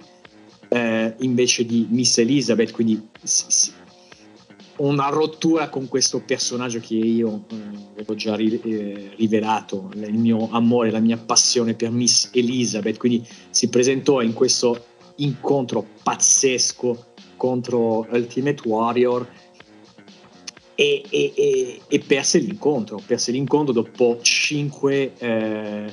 eh, 0.68 1.16
invece 1.22 1.66
di 1.66 1.88
Miss 1.90 2.20
Elizabeth, 2.20 2.70
quindi 2.70 3.02
sì, 3.24 3.46
sì, 3.48 3.72
una 4.76 5.10
rottura 5.10 5.70
con 5.70 5.88
questo 5.88 6.22
personaggio 6.24 6.80
che 6.80 6.94
io 6.94 7.46
eh, 7.50 7.56
avevo 7.94 8.14
già 8.14 8.36
ri- 8.36 8.62
eh, 8.62 9.14
rivelato, 9.16 9.90
il 9.96 10.14
mio 10.14 10.48
amore, 10.52 10.92
la 10.92 11.00
mia 11.00 11.18
passione 11.18 11.74
per 11.74 11.90
Miss 11.90 12.30
Elizabeth, 12.34 12.98
quindi 12.98 13.28
si 13.50 13.68
presentò 13.68 14.22
in 14.22 14.34
questo 14.34 14.86
incontro 15.16 15.88
pazzesco 16.04 17.11
contro 17.42 18.06
Ultimate 18.12 18.62
Warrior 18.68 19.28
e, 20.76 21.04
e, 21.10 21.34
e, 21.36 21.82
e 21.88 22.00
perse 22.00 22.38
l'incontro, 22.38 23.02
perse 23.04 23.32
l'incontro 23.32 23.74
dopo 23.74 24.20
5 24.22 25.14
eh, 25.18 25.92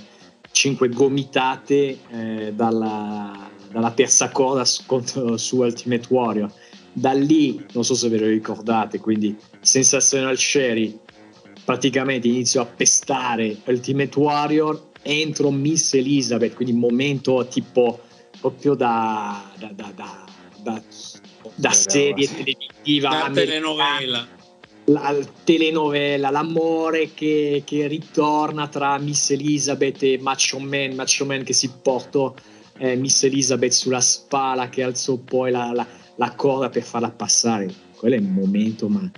gomitate 0.91 1.99
eh, 2.11 2.53
dalla, 2.55 3.49
dalla, 3.73 3.91
terza 3.93 4.29
corda 4.29 4.63
contro, 4.85 5.39
su 5.39 5.61
Ultimate 5.61 6.07
Warrior. 6.11 6.53
Da 6.93 7.13
lì, 7.13 7.65
non 7.73 7.83
so 7.83 7.95
se 7.95 8.11
ve 8.11 8.19
lo 8.19 8.27
ricordate, 8.27 9.01
quindi 9.01 9.35
Sensational 9.61 10.37
Sherry 10.37 10.99
praticamente 11.65 12.29
iniziò 12.29 12.61
a 12.61 12.67
pestare 12.67 13.57
Ultimate 13.65 14.19
Warrior 14.19 14.89
entro 15.01 15.51
Miss 15.51 15.95
Elizabeth, 15.95 16.53
quindi 16.53 16.75
momento 16.75 17.47
tipo 17.49 18.01
proprio 18.39 18.75
da, 18.75 19.51
da, 19.59 19.73
da, 19.73 19.93
da 19.95 20.83
da 21.59 21.73
serie 21.73 22.29
televisiva 22.29 23.09
da 23.09 23.31
telenovela. 23.33 24.27
la 24.85 25.17
telenovela 25.43 26.31
l'amore 26.31 27.13
che, 27.15 27.63
che, 27.67 27.89
ritorna 27.89 28.69
tra 28.69 28.97
Miss 28.99 29.31
Elizabeth 29.31 30.03
e 30.05 30.19
Macho 30.21 30.61
Man 30.61 30.95
Macho 30.95 31.25
Man 31.27 31.43
che 31.43 31.53
si 31.53 31.69
portò 31.83 32.33
eh, 32.79 32.95
Miss 32.95 33.25
Elizabeth 33.25 33.73
sulla 33.73 34.01
spalla 34.01 34.69
che 34.69 34.85
alzò 34.85 35.17
poi 35.17 35.51
la, 35.51 35.73
la, 35.73 35.87
la, 36.15 36.35
corda 36.37 36.69
per 36.69 36.85
farla 36.85 37.11
passare. 37.11 37.69
Quello 37.97 38.15
è 38.15 38.19
un 38.19 38.33
momento 38.33 38.89
ma 38.89 39.11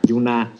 di 0.00 0.10
una 0.10 0.52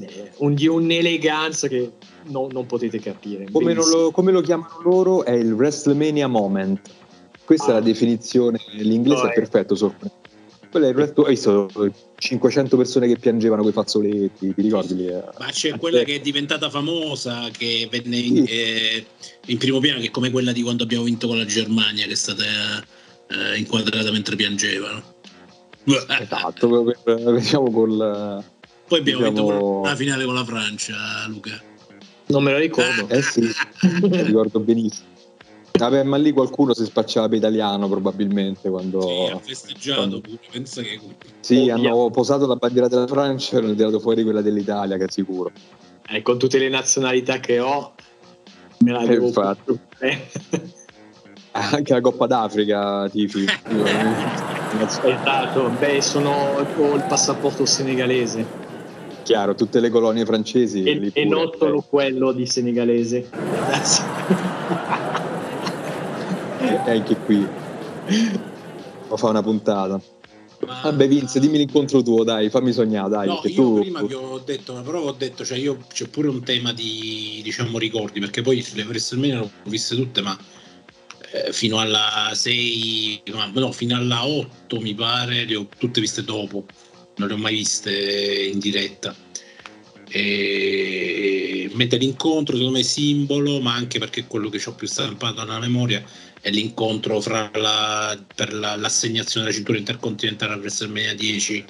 eh, 0.00 0.32
un, 0.38 0.54
di 0.54 0.66
un'eleganza 0.66 1.68
che 1.68 1.92
no, 2.24 2.48
non 2.50 2.66
potete 2.66 2.98
capire. 2.98 3.48
Come 3.52 3.74
lo, 3.74 4.10
come 4.10 4.32
lo 4.32 4.40
chiamano 4.40 4.80
loro 4.82 5.24
è 5.24 5.32
il 5.32 5.52
WrestleMania 5.52 6.26
moment 6.26 6.80
questa 7.50 7.66
ah. 7.66 7.70
è 7.70 7.72
la 7.72 7.78
ah. 7.78 7.82
definizione, 7.82 8.60
l'inglese 8.76 9.22
no, 9.22 9.28
è 9.28 9.32
perfetto. 9.32 9.74
Sorprendente. 9.74 10.28
Quello 10.70 10.86
è 10.86 10.90
il 10.90 10.94
resto, 10.94 11.24
hai 11.24 11.30
visto 11.30 11.68
500 12.16 12.76
persone 12.76 13.08
che 13.08 13.16
piangevano 13.16 13.62
con 13.62 13.72
i 13.72 13.74
fazzoletti, 13.74 14.54
ti 14.54 14.62
ricordi? 14.62 15.08
Ma 15.36 15.46
c'è 15.50 15.76
quella 15.76 16.04
che 16.04 16.14
è 16.14 16.20
diventata 16.20 16.70
famosa, 16.70 17.48
che 17.50 17.88
venne 17.90 18.18
in, 18.18 18.46
sì. 18.46 18.52
eh, 18.52 19.06
in, 19.46 19.58
primo 19.58 19.80
piano, 19.80 19.98
che 19.98 20.06
è 20.06 20.10
come 20.12 20.30
quella 20.30 20.52
di 20.52 20.62
quando 20.62 20.84
abbiamo 20.84 21.02
vinto 21.02 21.26
con 21.26 21.38
la 21.38 21.44
Germania, 21.44 22.06
che 22.06 22.12
è 22.12 22.14
stata 22.14 22.44
eh, 22.44 23.58
inquadrata 23.58 24.12
mentre 24.12 24.36
piangevano. 24.36 25.02
Esatto, 26.20 26.94
diciamo 27.34 27.68
col... 27.72 28.44
Poi 28.86 28.98
abbiamo 29.00 29.28
diciamo... 29.28 29.48
vinto 29.48 29.82
la 29.82 29.96
finale 29.96 30.24
con 30.24 30.34
la 30.34 30.44
Francia, 30.44 30.94
Luca. 31.26 31.60
Non 32.26 32.44
me 32.44 32.52
la 32.52 32.58
ricordo. 32.58 33.08
Eh 33.08 33.22
sì, 33.22 33.40
mi 34.02 34.22
ricordo 34.22 34.60
benissimo. 34.60 35.09
Vabbè, 35.88 36.02
ma 36.02 36.16
lì 36.16 36.32
qualcuno 36.32 36.74
si 36.74 36.84
spacciava 36.84 37.28
per 37.28 37.38
italiano 37.38 37.88
probabilmente 37.88 38.68
quando... 38.68 39.00
Sì, 39.00 39.32
ha 39.32 39.38
festeggiato 39.38 39.98
quando... 39.98 40.20
pure, 40.20 40.38
pensa 40.50 40.82
che... 40.82 41.00
Sì, 41.40 41.68
oh, 41.68 41.74
hanno 41.74 42.02
via. 42.02 42.10
posato 42.10 42.46
la 42.46 42.56
bandiera 42.56 42.88
della 42.88 43.06
Francia 43.06 43.56
e 43.56 43.60
hanno 43.60 43.74
tirato 43.74 43.98
fuori 43.98 44.22
quella 44.22 44.42
dell'Italia, 44.42 44.96
che 44.96 45.04
è 45.04 45.10
sicuro. 45.10 45.50
Eh, 46.08 46.22
con 46.22 46.38
tutte 46.38 46.58
le 46.58 46.68
nazionalità 46.68 47.38
che 47.38 47.60
ho, 47.60 47.94
me 48.78 48.92
la 48.92 49.06
devo 49.06 49.28
Infatti. 49.28 49.78
Anche 51.52 51.92
la 51.92 52.00
Coppa 52.00 52.26
d'Africa, 52.26 53.08
Tifi. 53.08 53.44
esatto, 55.02 55.68
beh, 55.78 56.00
sono, 56.00 56.30
ho 56.30 56.94
il 56.94 57.04
passaporto 57.08 57.64
senegalese. 57.64 58.68
Chiaro, 59.22 59.54
tutte 59.54 59.80
le 59.80 59.90
colonie 59.90 60.24
francesi. 60.24 60.82
E, 60.84 61.10
e 61.12 61.24
non 61.24 61.50
solo 61.58 61.84
quello 61.88 62.32
di 62.32 62.46
senegalese. 62.46 63.28
e 66.84 66.90
anche 66.90 67.16
qui. 67.16 67.46
Lo 69.08 69.16
fa 69.16 69.28
una 69.28 69.42
puntata. 69.42 70.00
Ma... 70.66 70.80
Vabbè 70.82 71.08
Vince, 71.08 71.40
dimmi 71.40 71.58
l'incontro 71.58 72.02
tuo, 72.02 72.22
dai, 72.22 72.50
fammi 72.50 72.72
sognare, 72.72 73.08
dai. 73.08 73.26
No, 73.28 73.40
io 73.44 73.54
tu... 73.54 73.80
prima 73.80 74.02
vi 74.02 74.14
ho 74.14 74.38
detto, 74.44 74.74
però 74.82 75.00
ho 75.00 75.12
detto, 75.12 75.44
cioè 75.44 75.58
io 75.58 75.78
c'è 75.92 76.06
pure 76.08 76.28
un 76.28 76.42
tema 76.42 76.72
di, 76.72 77.40
diciamo, 77.42 77.78
ricordi, 77.78 78.20
perché 78.20 78.42
poi 78.42 78.64
le 78.74 78.82
WrestleMania 78.82 79.40
le 79.40 79.40
ho 79.40 79.50
viste 79.64 79.96
tutte, 79.96 80.20
ma 80.20 80.38
eh, 81.32 81.52
fino 81.52 81.78
alla 81.78 82.30
6, 82.32 83.22
no, 83.54 83.72
fino 83.72 83.96
alla 83.96 84.26
8 84.26 84.80
mi 84.80 84.94
pare, 84.94 85.44
le 85.44 85.56
ho 85.56 85.66
tutte 85.78 86.00
viste 86.00 86.24
dopo, 86.24 86.64
non 87.16 87.28
le 87.28 87.34
ho 87.34 87.38
mai 87.38 87.54
viste 87.54 88.50
in 88.52 88.58
diretta. 88.58 89.14
E 90.12 91.70
mette 91.74 91.96
l'incontro, 91.96 92.56
secondo 92.56 92.76
me, 92.76 92.82
simbolo, 92.82 93.60
ma 93.60 93.74
anche 93.74 93.98
perché 93.98 94.26
quello 94.26 94.48
che 94.48 94.60
ho 94.64 94.74
più 94.74 94.86
stampato 94.86 95.42
nella 95.44 95.60
memoria 95.60 96.04
è 96.40 96.50
l'incontro 96.50 97.22
la, 97.26 98.18
per 98.34 98.52
la, 98.54 98.76
l'assegnazione 98.76 99.44
della 99.44 99.56
cintura 99.56 99.78
intercontinentale 99.78 100.54
a 100.54 100.56
WrestleMania 100.56 101.14
10 101.14 101.64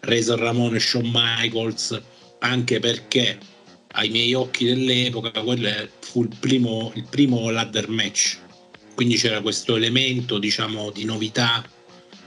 Razor 0.00 0.38
Ramon 0.38 0.74
e 0.74 0.80
Shawn 0.80 1.10
Michaels 1.12 2.00
anche 2.40 2.80
perché 2.80 3.38
ai 3.92 4.10
miei 4.10 4.34
occhi 4.34 4.66
dell'epoca 4.66 5.30
quello 5.42 5.70
fu 6.00 6.22
il 6.22 6.36
primo, 6.38 6.92
il 6.94 7.06
primo 7.08 7.50
ladder 7.50 7.88
match. 7.88 8.38
Quindi 8.94 9.16
c'era 9.16 9.40
questo 9.40 9.76
elemento 9.76 10.38
diciamo 10.38 10.90
di 10.90 11.04
novità 11.04 11.64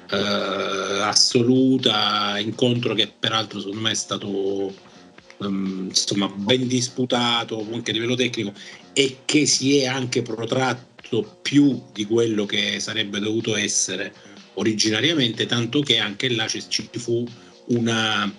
eh, 0.10 0.18
assoluta 1.02 2.38
incontro 2.40 2.94
che 2.94 3.12
peraltro 3.20 3.60
secondo 3.60 3.82
me 3.82 3.92
è 3.92 3.96
stato 3.96 4.74
um, 5.40 5.88
insomma 5.90 6.28
ben 6.28 6.68
disputato 6.68 7.66
anche 7.72 7.92
a 7.92 7.94
livello 7.94 8.16
tecnico 8.16 8.54
e 8.94 9.20
che 9.26 9.46
si 9.46 9.78
è 9.78 9.86
anche 9.86 10.22
protratto 10.22 11.40
più 11.42 11.82
di 11.94 12.06
quello 12.06 12.46
che 12.46 12.80
sarebbe 12.80 13.20
dovuto 13.20 13.56
essere 13.56 14.14
originariamente, 14.56 15.46
tanto 15.46 15.82
che 15.82 15.98
anche 15.98 16.30
là 16.30 16.48
ci 16.48 16.90
fu 16.92 17.26
un 17.68 18.34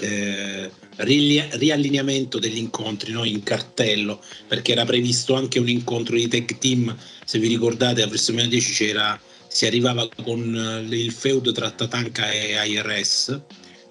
eh, 0.00 0.70
riallineamento 0.96 2.38
degli 2.38 2.58
incontri 2.58 3.12
no? 3.12 3.24
in 3.24 3.42
cartello, 3.42 4.22
perché 4.46 4.72
era 4.72 4.84
previsto 4.84 5.34
anche 5.34 5.58
un 5.58 5.68
incontro 5.68 6.16
di 6.16 6.28
tech 6.28 6.58
team, 6.58 6.96
se 7.24 7.38
vi 7.38 7.48
ricordate 7.48 8.02
a 8.02 8.06
WrestleMania 8.06 8.50
10 8.50 8.72
c'era, 8.72 9.20
si 9.48 9.66
arrivava 9.66 10.08
con 10.22 10.86
il 10.88 11.12
feud 11.12 11.52
tra 11.52 11.70
Tatanka 11.70 12.30
e 12.30 12.54
IRS, 12.66 13.40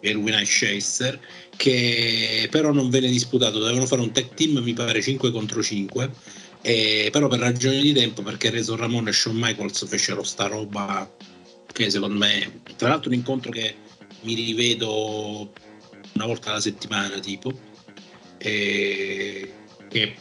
Erwin 0.01 0.41
Chaser, 0.43 1.19
che 1.55 2.47
però 2.49 2.71
non 2.71 2.89
venne 2.89 3.09
disputato, 3.09 3.59
dovevano 3.59 3.85
fare 3.85 4.01
un 4.01 4.11
tech 4.11 4.33
team 4.33 4.57
mi 4.57 4.73
pare 4.73 5.01
5 5.01 5.31
contro 5.31 5.61
5 5.61 6.11
e, 6.61 7.09
però 7.11 7.27
per 7.27 7.39
ragioni 7.39 7.81
di 7.81 7.93
tempo, 7.93 8.21
perché 8.21 8.49
Reso 8.49 8.75
Ramon 8.75 9.07
e 9.07 9.11
Shawn 9.11 9.35
Michaels 9.35 9.85
fecero 9.85 10.23
sta 10.23 10.47
roba 10.47 11.09
che 11.71 11.89
secondo 11.89 12.17
me, 12.17 12.61
tra 12.77 12.89
l'altro 12.89 13.09
un 13.09 13.15
incontro 13.15 13.51
che 13.51 13.75
mi 14.21 14.33
rivedo 14.33 15.51
una 16.13 16.25
volta 16.25 16.51
alla 16.51 16.61
settimana 16.61 17.19
tipo, 17.19 17.51
e 18.37 19.51
che 19.89 20.15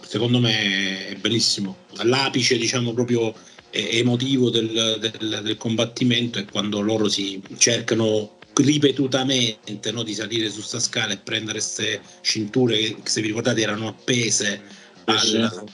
secondo 0.00 0.40
me 0.40 1.08
è 1.08 1.14
bellissimo. 1.16 1.76
All'apice 1.96 2.58
diciamo 2.58 2.92
proprio 2.92 3.32
emotivo 3.70 4.50
del, 4.50 4.98
del, 5.00 5.40
del 5.42 5.56
combattimento 5.56 6.38
è 6.38 6.44
quando 6.44 6.80
loro 6.80 7.08
si 7.08 7.42
cercano 7.56 8.33
ripetutamente 8.56 9.90
no, 9.90 10.02
di 10.02 10.14
salire 10.14 10.48
su 10.48 10.60
sta 10.60 10.78
scala 10.78 11.12
e 11.12 11.18
prendere 11.18 11.58
queste 11.58 12.00
cinture 12.20 12.76
che 12.78 13.00
se 13.04 13.20
vi 13.20 13.28
ricordate 13.28 13.60
erano 13.60 13.88
appese 13.88 14.60
al, 15.04 15.64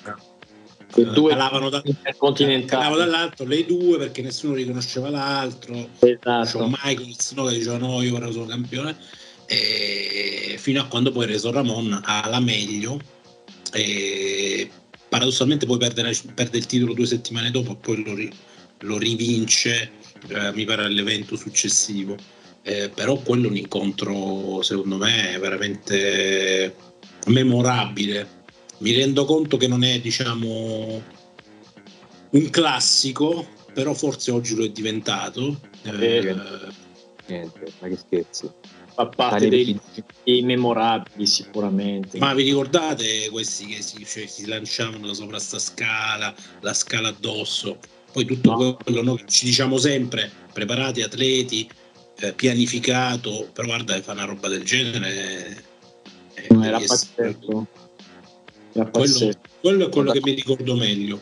eh, 0.97 1.05
due 1.05 1.31
calavano, 1.31 1.69
da, 1.69 1.83
calavano 2.67 2.97
dall'altro 2.97 3.47
le 3.47 3.65
due 3.65 3.99
perché 3.99 4.23
nessuno 4.23 4.55
riconosceva 4.55 5.11
l'altro. 5.11 5.91
Esatto. 5.99 6.69
Michaels 6.83 7.33
no, 7.33 7.45
che 7.45 7.55
diceva 7.55 7.79
no 7.79 8.03
io 8.03 8.15
ora 8.15 8.31
sono 8.31 8.47
campione. 8.47 8.97
E 9.47 10.57
fino 10.59 10.81
a 10.81 10.87
quando 10.87 11.11
poi 11.11 11.27
Reso 11.27 11.51
Ramon 11.51 12.01
ha 12.05 12.29
la 12.29 12.41
meglio. 12.41 13.01
E 13.73 14.71
paradossalmente 15.09 15.67
poi 15.67 15.79
perde, 15.79 16.17
perde, 16.35 16.59
il 16.59 16.67
titolo 16.67 16.93
due 16.93 17.07
settimane 17.07 17.51
dopo 17.51 17.73
e 17.73 17.77
poi 17.77 18.05
lo, 18.05 18.35
lo 18.87 18.99
rivince 18.99 19.91
eh, 20.29 20.53
mi 20.53 20.65
pare 20.65 20.85
all'evento 20.85 21.37
successivo 21.37 22.17
eh, 22.63 22.91
però 22.91 23.17
quello 23.17 23.47
è 23.47 23.51
un 23.51 23.57
incontro 23.57 24.63
secondo 24.63 24.97
me 24.97 25.39
veramente 25.39 26.75
memorabile. 27.27 28.39
Mi 28.79 28.93
rendo 28.93 29.25
conto 29.25 29.57
che 29.57 29.69
non 29.69 29.85
è 29.85 30.01
diciamo 30.01 31.03
un 32.31 32.51
classico 32.51 33.47
però 33.73 33.95
forse 33.95 34.31
oggi 34.31 34.55
lo 34.55 34.65
è 34.65 34.71
diventato. 34.71 35.61
Eh, 35.83 36.35
niente 37.27 37.73
ma 37.79 37.89
che 37.89 37.97
scherzi. 37.97 38.51
Fa 38.93 39.07
parte 39.07 39.49
dei, 39.49 39.79
dei 40.25 40.43
memorabili 40.43 41.27
sicuramente. 41.27 42.19
Ma 42.19 42.35
vi 42.35 42.43
ricordate 42.43 43.29
questi 43.31 43.67
che 43.67 43.83
si, 43.83 44.05
cioè, 44.05 44.27
si 44.27 44.47
lanciavano 44.47 45.07
da 45.07 45.15
sopra 45.15 45.39
sta 45.39 45.59
scala 45.59 46.35
la 46.61 46.75
scala 46.75 47.09
addosso? 47.09 47.79
Poi 48.13 48.25
tutto 48.25 48.57
no. 48.57 48.75
quello 48.75 49.03
no, 49.03 49.15
che 49.15 49.25
ci 49.29 49.45
diciamo 49.45 49.79
sempre 49.79 50.31
preparati 50.53 51.03
atleti 51.03 51.71
eh, 52.21 52.33
pianificato 52.33 53.49
però 53.53 53.67
guarda 53.67 54.01
fa 54.03 54.13
una 54.13 54.25
roba 54.25 54.49
del 54.49 54.63
genere 54.63 55.65
eh, 56.35 56.57
era 56.63 56.79
pazzesco 56.79 57.67
quello, 58.73 59.33
quello, 59.61 59.87
è 59.87 59.89
quello 59.89 60.13
che 60.13 60.21
mi 60.23 60.33
ricordo 60.33 60.75
meglio. 60.77 61.19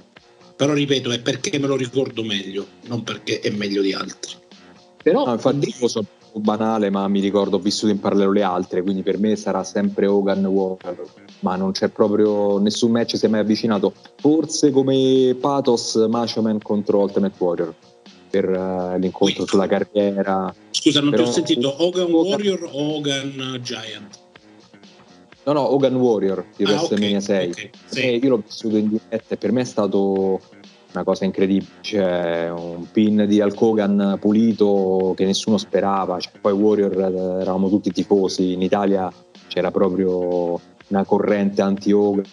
Però 0.56 0.72
ripeto, 0.72 1.10
è 1.10 1.20
perché 1.20 1.58
me 1.58 1.66
lo 1.66 1.76
ricordo 1.76 2.24
meglio, 2.24 2.66
non 2.86 3.04
perché 3.04 3.40
è 3.40 3.50
meglio 3.50 3.80
di 3.80 3.92
altri. 3.92 4.34
Però 5.02 5.24
no, 5.24 5.32
infatti 5.32 5.72
io 5.78 5.88
sono 5.88 6.06
banale, 6.32 6.90
ma 6.90 7.06
mi 7.06 7.20
ricordo, 7.20 7.56
ho 7.56 7.60
vissuto 7.60 7.92
in 7.92 8.00
parallelo 8.00 8.32
le 8.32 8.42
altre, 8.42 8.82
quindi 8.82 9.02
per 9.02 9.18
me 9.18 9.36
sarà 9.36 9.62
sempre 9.62 10.06
Hogan 10.06 10.44
Warrior, 10.44 11.08
ma 11.40 11.54
non 11.54 11.70
c'è 11.70 11.88
proprio 11.88 12.58
nessun 12.58 12.90
match 12.90 13.16
si 13.16 13.26
è 13.26 13.28
mai 13.28 13.40
avvicinato. 13.40 13.94
Forse 14.16 14.70
come 14.72 15.36
Pathos 15.40 15.94
Macho 16.08 16.42
Man 16.42 16.60
contro 16.60 16.98
Ultimate 17.02 17.34
Warrior 17.38 17.74
per 18.28 18.48
uh, 18.48 18.98
l'incontro 18.98 19.46
sulla 19.46 19.66
carriera. 19.66 20.54
Scusa, 20.70 21.00
non 21.00 21.10
Però, 21.10 21.22
ti 21.22 21.28
ho 21.28 21.32
sentito 21.32 21.82
Hogan 21.82 22.10
Warrior 22.10 22.68
o 22.70 22.96
Hogan 22.96 23.58
Giant? 23.62 24.18
No, 25.44 25.52
no, 25.52 25.72
Hogan 25.72 25.96
Warrior 25.96 26.44
di 26.56 26.64
ah, 26.64 26.68
WrestleMania 26.68 27.18
okay, 27.18 27.22
6. 27.22 27.50
Okay, 27.50 27.70
sì. 27.86 28.20
io 28.22 28.28
l'ho 28.28 28.42
vissuto 28.44 28.76
in 28.76 28.88
diretta 28.88 29.34
e 29.34 29.36
per 29.38 29.50
me 29.50 29.62
è 29.62 29.64
stato 29.64 30.40
una 30.92 31.04
cosa 31.04 31.24
incredibile. 31.24 31.70
Cioè, 31.80 32.50
un 32.50 32.90
pin 32.90 33.24
di 33.26 33.40
Hulk 33.40 33.60
Hogan 33.60 34.18
pulito 34.20 35.14
che 35.16 35.24
nessuno 35.24 35.56
sperava. 35.56 36.18
Cioè, 36.18 36.32
poi 36.40 36.52
Warrior 36.52 36.92
eh, 36.92 37.40
eravamo 37.40 37.68
tutti 37.68 37.90
tifosi. 37.90 38.52
In 38.52 38.62
Italia 38.62 39.10
c'era 39.46 39.70
proprio 39.70 40.60
una 40.88 41.04
corrente 41.04 41.62
anti-Hogan. 41.62 42.24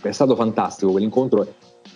È 0.00 0.12
stato 0.12 0.34
fantastico 0.34 0.92
quell'incontro 0.92 1.46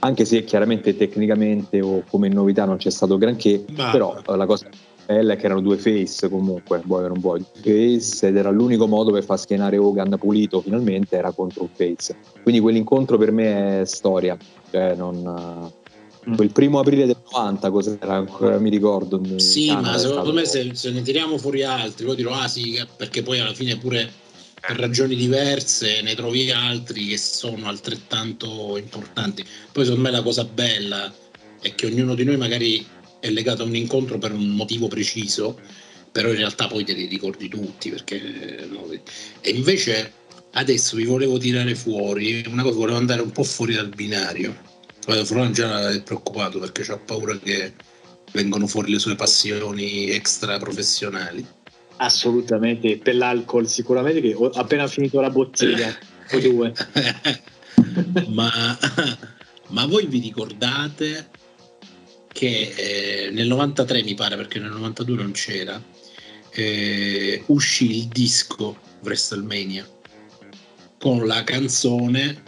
anche 0.04 0.24
se 0.24 0.44
chiaramente 0.44 0.96
tecnicamente 0.96 1.80
o 1.80 2.02
come 2.08 2.28
novità 2.28 2.64
non 2.64 2.76
c'è 2.76 2.90
stato 2.90 3.18
granché, 3.18 3.64
Ma... 3.74 3.90
però 3.90 4.20
la 4.26 4.46
cosa 4.46 4.68
bella 5.06 5.34
è 5.34 5.36
che 5.36 5.46
erano 5.46 5.60
due 5.60 5.76
face 5.76 6.28
comunque, 6.28 6.82
vuoi 6.84 7.04
o 7.04 7.08
non 7.08 7.20
vuoi, 7.20 7.44
face 7.60 8.28
ed 8.28 8.36
era 8.36 8.50
l'unico 8.50 8.86
modo 8.86 9.12
per 9.12 9.24
far 9.24 9.38
schienare 9.38 9.76
Hogan 9.76 10.16
pulito 10.18 10.60
finalmente 10.60 11.16
era 11.16 11.30
contro 11.30 11.62
un 11.62 11.68
face. 11.72 12.16
Quindi 12.42 12.60
quell'incontro 12.60 13.16
per 13.16 13.30
me 13.30 13.82
è 13.82 13.84
storia, 13.84 14.36
cioè 14.70 14.94
non... 14.94 15.70
Mm. 16.28 16.34
Quel 16.36 16.52
primo 16.52 16.78
aprile 16.78 17.06
del 17.06 17.16
90 17.32 17.70
cos'era 17.72 18.14
ancora 18.14 18.56
mi 18.58 18.70
ricordo. 18.70 19.20
Sì, 19.40 19.72
ma 19.72 19.98
secondo 19.98 20.32
me 20.32 20.44
se, 20.44 20.70
se, 20.72 20.92
ne 20.92 21.02
tiriamo 21.02 21.36
fuori 21.36 21.64
altri, 21.64 22.06
poi 22.06 22.14
dirò 22.14 22.32
ah 22.32 22.46
sì, 22.46 22.80
perché 22.96 23.22
poi 23.22 23.40
alla 23.40 23.52
fine 23.52 23.76
pure 23.76 24.08
per 24.64 24.78
ragioni 24.78 25.16
diverse 25.16 26.02
ne 26.02 26.14
trovi 26.14 26.52
altri 26.52 27.08
che 27.08 27.18
sono 27.18 27.66
altrettanto 27.66 28.76
importanti. 28.76 29.44
Poi 29.72 29.84
secondo 29.84 30.08
me 30.08 30.14
la 30.14 30.22
cosa 30.22 30.44
bella 30.44 31.12
è 31.60 31.74
che 31.74 31.86
ognuno 31.86 32.14
di 32.14 32.22
noi 32.22 32.36
magari 32.36 32.86
è 33.18 33.28
legato 33.30 33.62
a 33.62 33.66
un 33.66 33.74
incontro 33.74 34.18
per 34.18 34.32
un 34.32 34.50
motivo 34.50 34.86
preciso, 34.86 35.58
però 36.12 36.28
in 36.28 36.36
realtà 36.36 36.68
poi 36.68 36.84
te 36.84 36.92
li 36.92 37.06
ricordi 37.06 37.48
tutti. 37.48 37.90
Perché, 37.90 38.68
no? 38.70 38.88
E 39.40 39.50
invece 39.50 40.12
adesso 40.52 40.94
vi 40.94 41.06
volevo 41.06 41.38
tirare 41.38 41.74
fuori 41.74 42.44
una 42.46 42.62
cosa, 42.62 42.76
volevo 42.76 42.98
andare 42.98 43.20
un 43.20 43.32
po' 43.32 43.42
fuori 43.42 43.74
dal 43.74 43.88
binario. 43.88 44.70
Florian 45.04 45.52
già 45.52 45.90
è 45.90 46.00
preoccupato 46.02 46.60
perché 46.60 46.82
ha 46.92 46.98
paura 46.98 47.36
che 47.36 47.74
vengano 48.30 48.68
fuori 48.68 48.92
le 48.92 49.00
sue 49.00 49.16
passioni 49.16 50.08
extra 50.10 50.58
professionali. 50.58 51.44
Assolutamente, 51.96 52.98
per 52.98 53.16
l'alcol 53.16 53.68
sicuramente 53.68 54.20
che 54.20 54.34
ho 54.34 54.48
appena 54.48 54.86
finito 54.86 55.20
la 55.20 55.30
bottiglia 55.30 55.96
o 56.32 56.38
due. 56.40 56.72
ma, 58.28 58.78
ma 59.68 59.86
voi 59.86 60.06
vi 60.06 60.20
ricordate 60.20 61.28
che 62.32 62.72
eh, 62.76 63.30
nel 63.30 63.46
93 63.46 64.02
mi 64.02 64.14
pare, 64.14 64.36
perché 64.36 64.58
nel 64.58 64.70
92 64.70 65.16
non 65.16 65.32
c'era, 65.32 65.80
eh, 66.50 67.42
uscì 67.46 67.98
il 67.98 68.08
disco 68.08 68.76
WrestleMania 69.02 69.86
con 70.98 71.26
la 71.26 71.42
canzone 71.44 72.42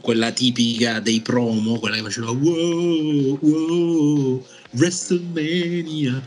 quella 0.00 0.30
tipica 0.30 1.00
dei 1.00 1.20
promo, 1.20 1.78
quella 1.78 1.96
che 1.96 2.02
faceva 2.02 2.30
wow, 2.30 3.38
wow, 3.40 4.46
WrestleMania, 4.72 6.22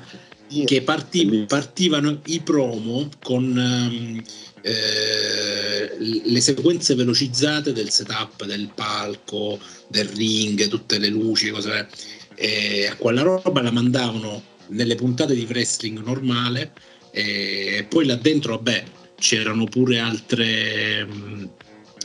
che 0.66 0.82
parti, 0.82 1.46
partivano 1.48 2.22
i 2.26 2.42
promo 2.42 3.10
con 3.24 3.44
um, 3.44 4.22
eh, 4.62 5.96
le 6.00 6.42
sequenze 6.42 6.96
velocizzate 6.96 7.74
del 7.74 7.90
setup 7.90 8.46
del 8.46 8.70
palco, 8.74 9.60
del 9.88 10.08
ring, 10.08 10.68
tutte 10.68 10.98
le 10.98 11.08
luci, 11.08 11.50
cose. 11.50 11.88
E 12.36 12.88
a 12.88 12.96
quella 12.96 13.22
roba 13.22 13.62
la 13.62 13.72
mandavano 13.72 14.44
nelle 14.68 14.96
puntate 14.96 15.34
di 15.34 15.46
wrestling 15.50 16.02
normale 16.04 16.72
e 17.12 17.86
poi 17.90 18.06
là 18.06 18.16
dentro, 18.16 18.56
vabbè, 18.56 18.84
c'erano 19.20 19.66
pure 19.66 20.00
altre, 20.00 21.06
mh, 21.06 21.50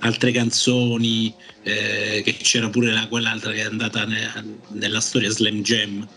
altre 0.01 0.33
canzoni, 0.33 1.33
eh, 1.63 2.23
che 2.25 2.37
c'era 2.39 2.69
pure 2.69 2.93
la, 2.93 3.07
quell'altra 3.09 3.53
che 3.53 3.61
è 3.61 3.65
andata 3.65 4.05
ne, 4.05 4.59
nella 4.69 5.01
storia 5.01 5.31
Slam 5.31 5.63
Jam. 5.63 6.09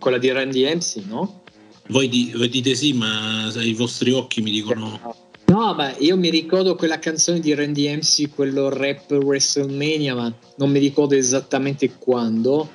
Quella 0.00 0.18
di 0.18 0.32
Randy 0.32 0.64
MC, 0.64 0.96
no? 1.06 1.42
Voi, 1.88 2.08
di, 2.08 2.32
voi 2.34 2.48
dite 2.48 2.74
sì, 2.74 2.92
ma 2.92 3.52
i 3.56 3.74
vostri 3.74 4.10
occhi 4.10 4.40
mi 4.40 4.50
dicono... 4.50 5.18
No, 5.46 5.74
ma 5.74 5.94
io 5.98 6.16
mi 6.16 6.30
ricordo 6.30 6.76
quella 6.76 6.98
canzone 6.98 7.40
di 7.40 7.52
Randy 7.54 7.94
MC, 7.96 8.32
quello 8.34 8.68
rap 8.68 9.10
WrestleMania, 9.10 10.14
ma 10.14 10.32
non 10.56 10.70
mi 10.70 10.78
ricordo 10.78 11.14
esattamente 11.14 11.96
quando. 11.98 12.70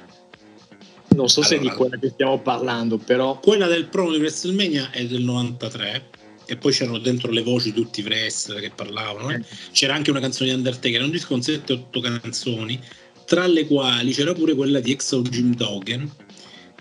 Non 1.16 1.30
so 1.30 1.40
allora, 1.40 1.56
se 1.56 1.56
è 1.56 1.60
di 1.60 1.70
quella 1.70 1.98
che 1.98 2.10
stiamo 2.10 2.40
parlando, 2.40 2.98
però. 2.98 3.40
Quella 3.40 3.68
del 3.68 3.86
promo 3.86 4.12
di 4.12 4.18
WrestleMania 4.18 4.92
è 4.92 5.06
del 5.06 5.24
93 5.24 6.10
e 6.46 6.58
poi 6.58 6.72
c'erano 6.72 7.00
dentro 7.00 7.32
le 7.32 7.42
voci 7.42 7.74
tutti 7.74 8.02
i 8.02 8.04
wrestler 8.04 8.60
che 8.60 8.72
parlavano. 8.76 9.30
Eh. 9.32 9.42
C'era 9.72 9.94
anche 9.94 10.12
una 10.12 10.20
canzone 10.20 10.50
di 10.50 10.56
Undertaker, 10.56 10.96
era 10.96 11.06
un 11.06 11.12
disco 11.12 11.30
con 11.30 11.40
7-8 11.40 12.20
canzoni, 12.22 12.80
tra 13.26 13.48
le 13.48 13.66
quali 13.66 14.12
c'era 14.12 14.34
pure 14.34 14.54
quella 14.54 14.80
di 14.80 14.92
Exo 14.92 15.22
Jim 15.22 15.56
Duggan, 15.56 16.12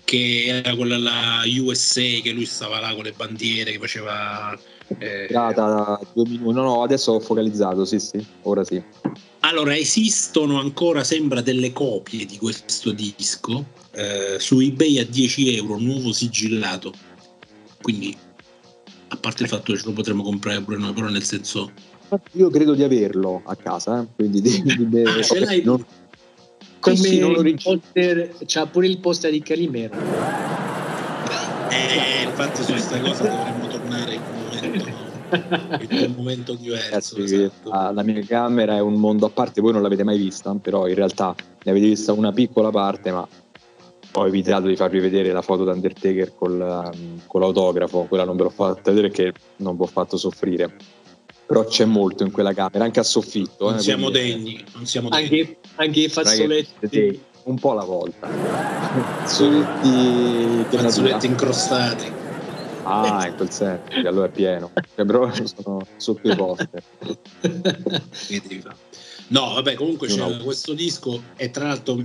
che 0.05 0.45
era 0.47 0.77
quella 0.77 0.99
la 0.99 1.43
USA, 1.47 2.03
che 2.23 2.31
lui 2.33 2.47
stava 2.47 2.81
là 2.81 2.95
con 2.95 3.05
le 3.05 3.13
bandiere, 3.13 3.73
che 3.73 3.79
faceva... 3.79 4.57
Eh... 4.99 5.29
due 6.13 6.29
minuti. 6.29 6.55
No, 6.55 6.63
no, 6.63 6.83
adesso 6.83 7.13
ho 7.13 7.21
focalizzato, 7.21 7.85
sì, 7.85 7.99
sì, 7.99 8.25
ora 8.43 8.65
sì. 8.65 8.83
Allora, 9.41 9.77
esistono 9.77 10.59
ancora, 10.59 11.05
sembra, 11.05 11.41
delle 11.41 11.73
copie 11.73 12.25
di 12.27 12.39
questo 12.39 12.93
disco 12.93 13.65
eh, 13.93 14.37
su 14.39 14.61
eBay 14.61 14.99
a 14.99 15.05
10 15.05 15.57
euro, 15.57 15.79
nuovo 15.79 16.13
sigillato. 16.13 16.93
Quindi 17.81 18.17
a 19.09 19.17
parte 19.17 19.43
il 19.45 19.49
fatto 19.49 19.73
che 19.73 19.79
ce 19.79 19.87
lo 19.87 19.93
potremmo 19.93 20.23
comprare 20.23 20.61
pure 20.61 20.77
noi, 20.77 20.93
però 20.93 21.09
nel 21.09 21.23
senso... 21.23 21.71
Io 22.33 22.49
credo 22.51 22.75
di 22.75 22.83
averlo 22.83 23.43
a 23.45 23.57
casa, 23.57 24.03
eh? 24.03 24.07
quindi 24.15 24.41
di, 24.41 24.87
di, 24.89 25.03
ah, 25.03 25.23
ce 25.23 25.41
l'hai 25.41 25.63
non... 25.63 25.85
come 26.85 26.97
sì, 26.97 27.17
il 27.17 27.61
poster, 27.63 28.31
c'ha 28.45 28.67
pure 28.67 28.87
il 28.87 28.99
poster 28.99 29.31
di 29.31 29.41
Calimero. 29.41 29.95
Eh, 31.71 32.25
infatti 32.25 32.63
su 32.63 32.73
questa 32.73 33.01
cosa 33.01 33.27
dovremmo 33.27 33.67
tornare 33.69 34.15
in 34.15 34.21
un 34.21 34.43
momento, 34.45 35.95
in 35.95 36.05
un 36.09 36.15
momento 36.15 36.55
diverso. 36.55 37.17
Ragazzi, 37.17 37.43
esatto. 37.43 37.71
la, 37.71 37.91
la 37.91 38.03
mia 38.03 38.23
camera 38.27 38.77
è 38.77 38.81
un 38.81 38.95
mondo 38.95 39.25
a 39.25 39.31
parte, 39.31 39.63
voi 39.63 39.73
non 39.73 39.81
l'avete 39.81 40.05
mai 40.05 40.19
vista, 40.19 40.55
però 40.61 40.87
in 40.87 40.95
realtà 40.95 41.35
ne 41.63 41.71
avete 41.71 41.87
vista 41.87 42.13
una 42.13 42.33
piccola 42.33 42.69
parte, 42.69 43.11
ma 43.11 43.27
ho 44.17 44.27
evitato 44.27 44.67
di 44.67 44.77
farvi 44.77 45.01
vedere 45.01 45.33
la 45.33 45.43
foto 45.43 45.65
d'Undertaker 45.65 46.35
col, 46.37 46.61
um, 46.93 47.21
con 47.27 47.41
l'autografo, 47.41 48.05
quella 48.05 48.25
non 48.25 48.37
ve 48.37 48.43
l'ho 48.43 48.51
fatta 48.51 48.91
vedere 48.91 49.09
perché 49.09 49.33
non 49.57 49.75
vi 49.75 49.83
ho 49.83 49.87
fatto 49.87 50.19
soffrire. 50.19 50.77
Però 51.47 51.65
c'è 51.65 51.85
molto 51.85 52.25
in 52.25 52.31
quella 52.31 52.53
camera, 52.55 52.85
anche 52.85 53.01
a 53.01 53.03
soffitto. 53.03 53.69
Non, 53.69 53.79
eh, 53.79 53.83
siamo, 53.83 54.11
degni, 54.11 54.65
non 54.75 54.87
siamo 54.87 55.09
degni, 55.09 55.23
anche, 55.23 55.57
anche 55.77 56.01
i 56.01 56.09
fazzoletti. 56.09 57.21
Un 57.45 57.59
po' 57.59 57.73
alla 57.73 57.85
volta. 57.85 58.29
Fazzoletti, 59.23 60.77
fazzoletti 60.77 61.27
incrostati. 61.27 62.13
Ah, 62.85 63.27
in 63.27 63.35
quel 63.37 63.51
senso, 63.51 63.83
allora 64.07 64.27
è 64.27 64.31
pieno. 64.31 64.71
Cioè, 64.95 65.05
però 65.05 65.31
sono 65.33 65.87
sotto 65.97 66.31
i 66.31 66.37
poster. 66.37 66.83
no, 69.29 69.55
vabbè, 69.55 69.75
comunque 69.75 70.09
c'è 70.09 70.17
no. 70.17 70.37
questo 70.43 70.75
disco 70.75 71.23
e 71.37 71.51
tra 71.51 71.67
l'altro 71.67 72.03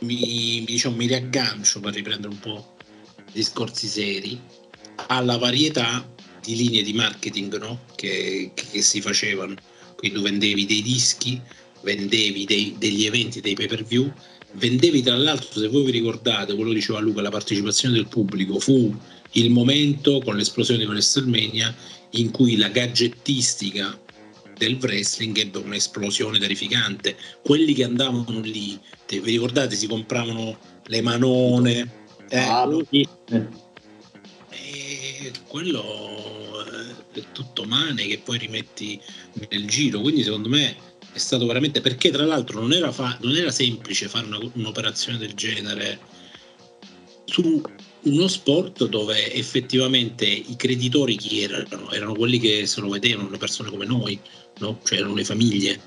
mi, 0.00 0.64
diciamo, 0.66 0.96
mi 0.96 1.06
riaggancio 1.06 1.80
per 1.80 1.94
riprendere 1.94 2.32
un 2.32 2.38
po' 2.38 2.74
discorsi 3.32 3.86
seri 3.86 4.40
alla 5.08 5.36
varietà 5.36 6.04
di 6.46 6.54
linee 6.54 6.82
di 6.82 6.92
marketing 6.92 7.58
no? 7.58 7.80
che, 7.96 8.52
che, 8.54 8.80
si 8.80 9.00
facevano. 9.00 9.54
Quindi 9.96 10.18
tu 10.18 10.22
vendevi 10.22 10.64
dei 10.64 10.82
dischi, 10.82 11.40
vendevi 11.82 12.44
dei, 12.44 12.76
degli 12.78 13.04
eventi, 13.04 13.40
dei 13.40 13.54
pay 13.54 13.66
per 13.66 13.84
view, 13.84 14.12
vendevi 14.52 15.02
tra 15.02 15.16
l'altro, 15.16 15.60
se 15.60 15.66
voi 15.66 15.84
vi 15.84 15.90
ricordate, 15.90 16.54
quello 16.54 16.70
che 16.70 16.76
diceva 16.76 17.00
Luca, 17.00 17.20
la 17.20 17.30
partecipazione 17.30 17.94
del 17.94 18.06
pubblico 18.06 18.60
fu 18.60 18.94
il 19.32 19.50
momento 19.50 20.20
con 20.24 20.36
l'esplosione 20.36 20.80
di 20.80 20.86
WrestleMania 20.86 21.74
in 22.10 22.30
cui 22.30 22.56
la 22.56 22.68
gadgettistica 22.68 23.98
del 24.56 24.78
wrestling 24.80 25.36
ebbe 25.36 25.58
un'esplosione 25.58 26.38
terrificante. 26.38 27.16
Quelli 27.42 27.74
che 27.74 27.84
andavano 27.84 28.40
lì, 28.40 28.78
te, 29.04 29.20
vi 29.20 29.32
ricordate, 29.32 29.74
si 29.74 29.86
compravano 29.86 30.56
le 30.86 31.00
manone. 31.02 32.04
Eh, 32.28 32.38
ah, 32.38 32.68
e 34.50 35.32
quello 35.46 36.35
è 37.20 37.32
tutto 37.32 37.64
mane 37.64 38.06
che 38.06 38.18
poi 38.18 38.38
rimetti 38.38 39.00
nel 39.48 39.66
giro. 39.66 40.00
Quindi 40.00 40.22
secondo 40.22 40.48
me 40.48 40.76
è 41.12 41.18
stato 41.18 41.46
veramente 41.46 41.80
perché 41.80 42.10
tra 42.10 42.24
l'altro 42.24 42.60
non 42.60 42.72
era, 42.72 42.92
fa, 42.92 43.16
non 43.22 43.34
era 43.34 43.50
semplice 43.50 44.08
fare 44.08 44.26
una, 44.26 44.38
un'operazione 44.54 45.18
del 45.18 45.34
genere 45.34 45.98
su 47.24 47.62
uno 48.02 48.28
sport 48.28 48.86
dove 48.86 49.32
effettivamente 49.32 50.24
i 50.26 50.54
creditori 50.56 51.16
chi 51.16 51.40
erano? 51.40 51.90
Erano 51.90 52.14
quelli 52.14 52.38
che 52.38 52.66
se 52.66 52.80
lo 52.80 52.88
vedevano, 52.88 53.30
le 53.30 53.38
persone 53.38 53.70
come 53.70 53.84
noi, 53.84 54.18
no? 54.58 54.78
cioè 54.84 54.98
erano 54.98 55.14
le 55.14 55.24
famiglie. 55.24 55.80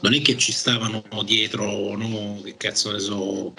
Non 0.00 0.14
è 0.14 0.20
che 0.20 0.36
ci 0.36 0.52
stavano 0.52 1.02
dietro, 1.24 1.96
no? 1.96 2.40
che 2.44 2.56
cazzo 2.56 2.92
ne 2.92 3.00
so, 3.00 3.54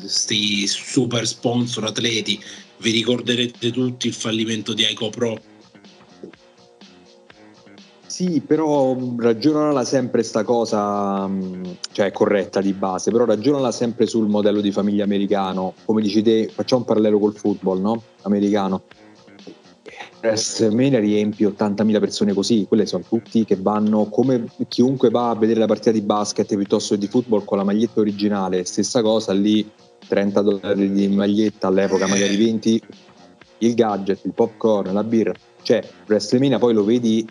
questi 0.00 0.66
super 0.66 1.26
sponsor 1.26 1.84
atleti. 1.84 2.42
Vi 2.78 2.90
ricorderete 2.90 3.70
tutti 3.70 4.06
il 4.06 4.14
fallimento 4.14 4.72
di 4.72 4.84
Aiko 4.84 5.10
Pro 5.10 5.40
sì, 8.16 8.40
però 8.40 8.96
ragionala 9.18 9.84
sempre 9.84 10.22
sta 10.22 10.42
cosa, 10.42 11.30
cioè 11.92 12.06
è 12.06 12.12
corretta 12.12 12.62
di 12.62 12.72
base, 12.72 13.10
però 13.10 13.26
ragionala 13.26 13.70
sempre 13.70 14.06
sul 14.06 14.26
modello 14.26 14.62
di 14.62 14.72
famiglia 14.72 15.04
americano. 15.04 15.74
Come 15.84 16.00
dici 16.00 16.22
te, 16.22 16.50
facciamo 16.50 16.80
un 16.80 16.86
parallelo 16.86 17.18
col 17.18 17.36
football, 17.36 17.78
no? 17.82 18.02
Americano. 18.22 18.84
WrestleMania 20.22 20.98
riempie 20.98 21.46
80.000 21.46 22.00
persone 22.00 22.32
così, 22.32 22.64
quelle 22.66 22.86
sono 22.86 23.04
tutti 23.06 23.44
che 23.44 23.58
vanno 23.60 24.06
come 24.06 24.46
chiunque 24.66 25.10
va 25.10 25.28
a 25.28 25.36
vedere 25.36 25.60
la 25.60 25.66
partita 25.66 25.90
di 25.90 26.00
basket 26.00 26.56
piuttosto 26.56 26.94
che 26.94 27.00
di 27.00 27.08
football 27.08 27.44
con 27.44 27.58
la 27.58 27.64
maglietta 27.64 28.00
originale, 28.00 28.64
stessa 28.64 29.02
cosa 29.02 29.34
lì, 29.34 29.70
30 30.08 30.40
dollari 30.40 30.90
di 30.90 31.08
maglietta 31.08 31.66
all'epoca, 31.66 32.06
magari 32.06 32.34
20, 32.34 32.82
il 33.58 33.74
gadget, 33.74 34.24
il 34.24 34.32
popcorn, 34.32 34.90
la 34.94 35.04
birra, 35.04 35.34
cioè 35.60 35.86
WrestleMania 36.06 36.58
poi 36.58 36.72
lo 36.72 36.82
vedi 36.82 37.28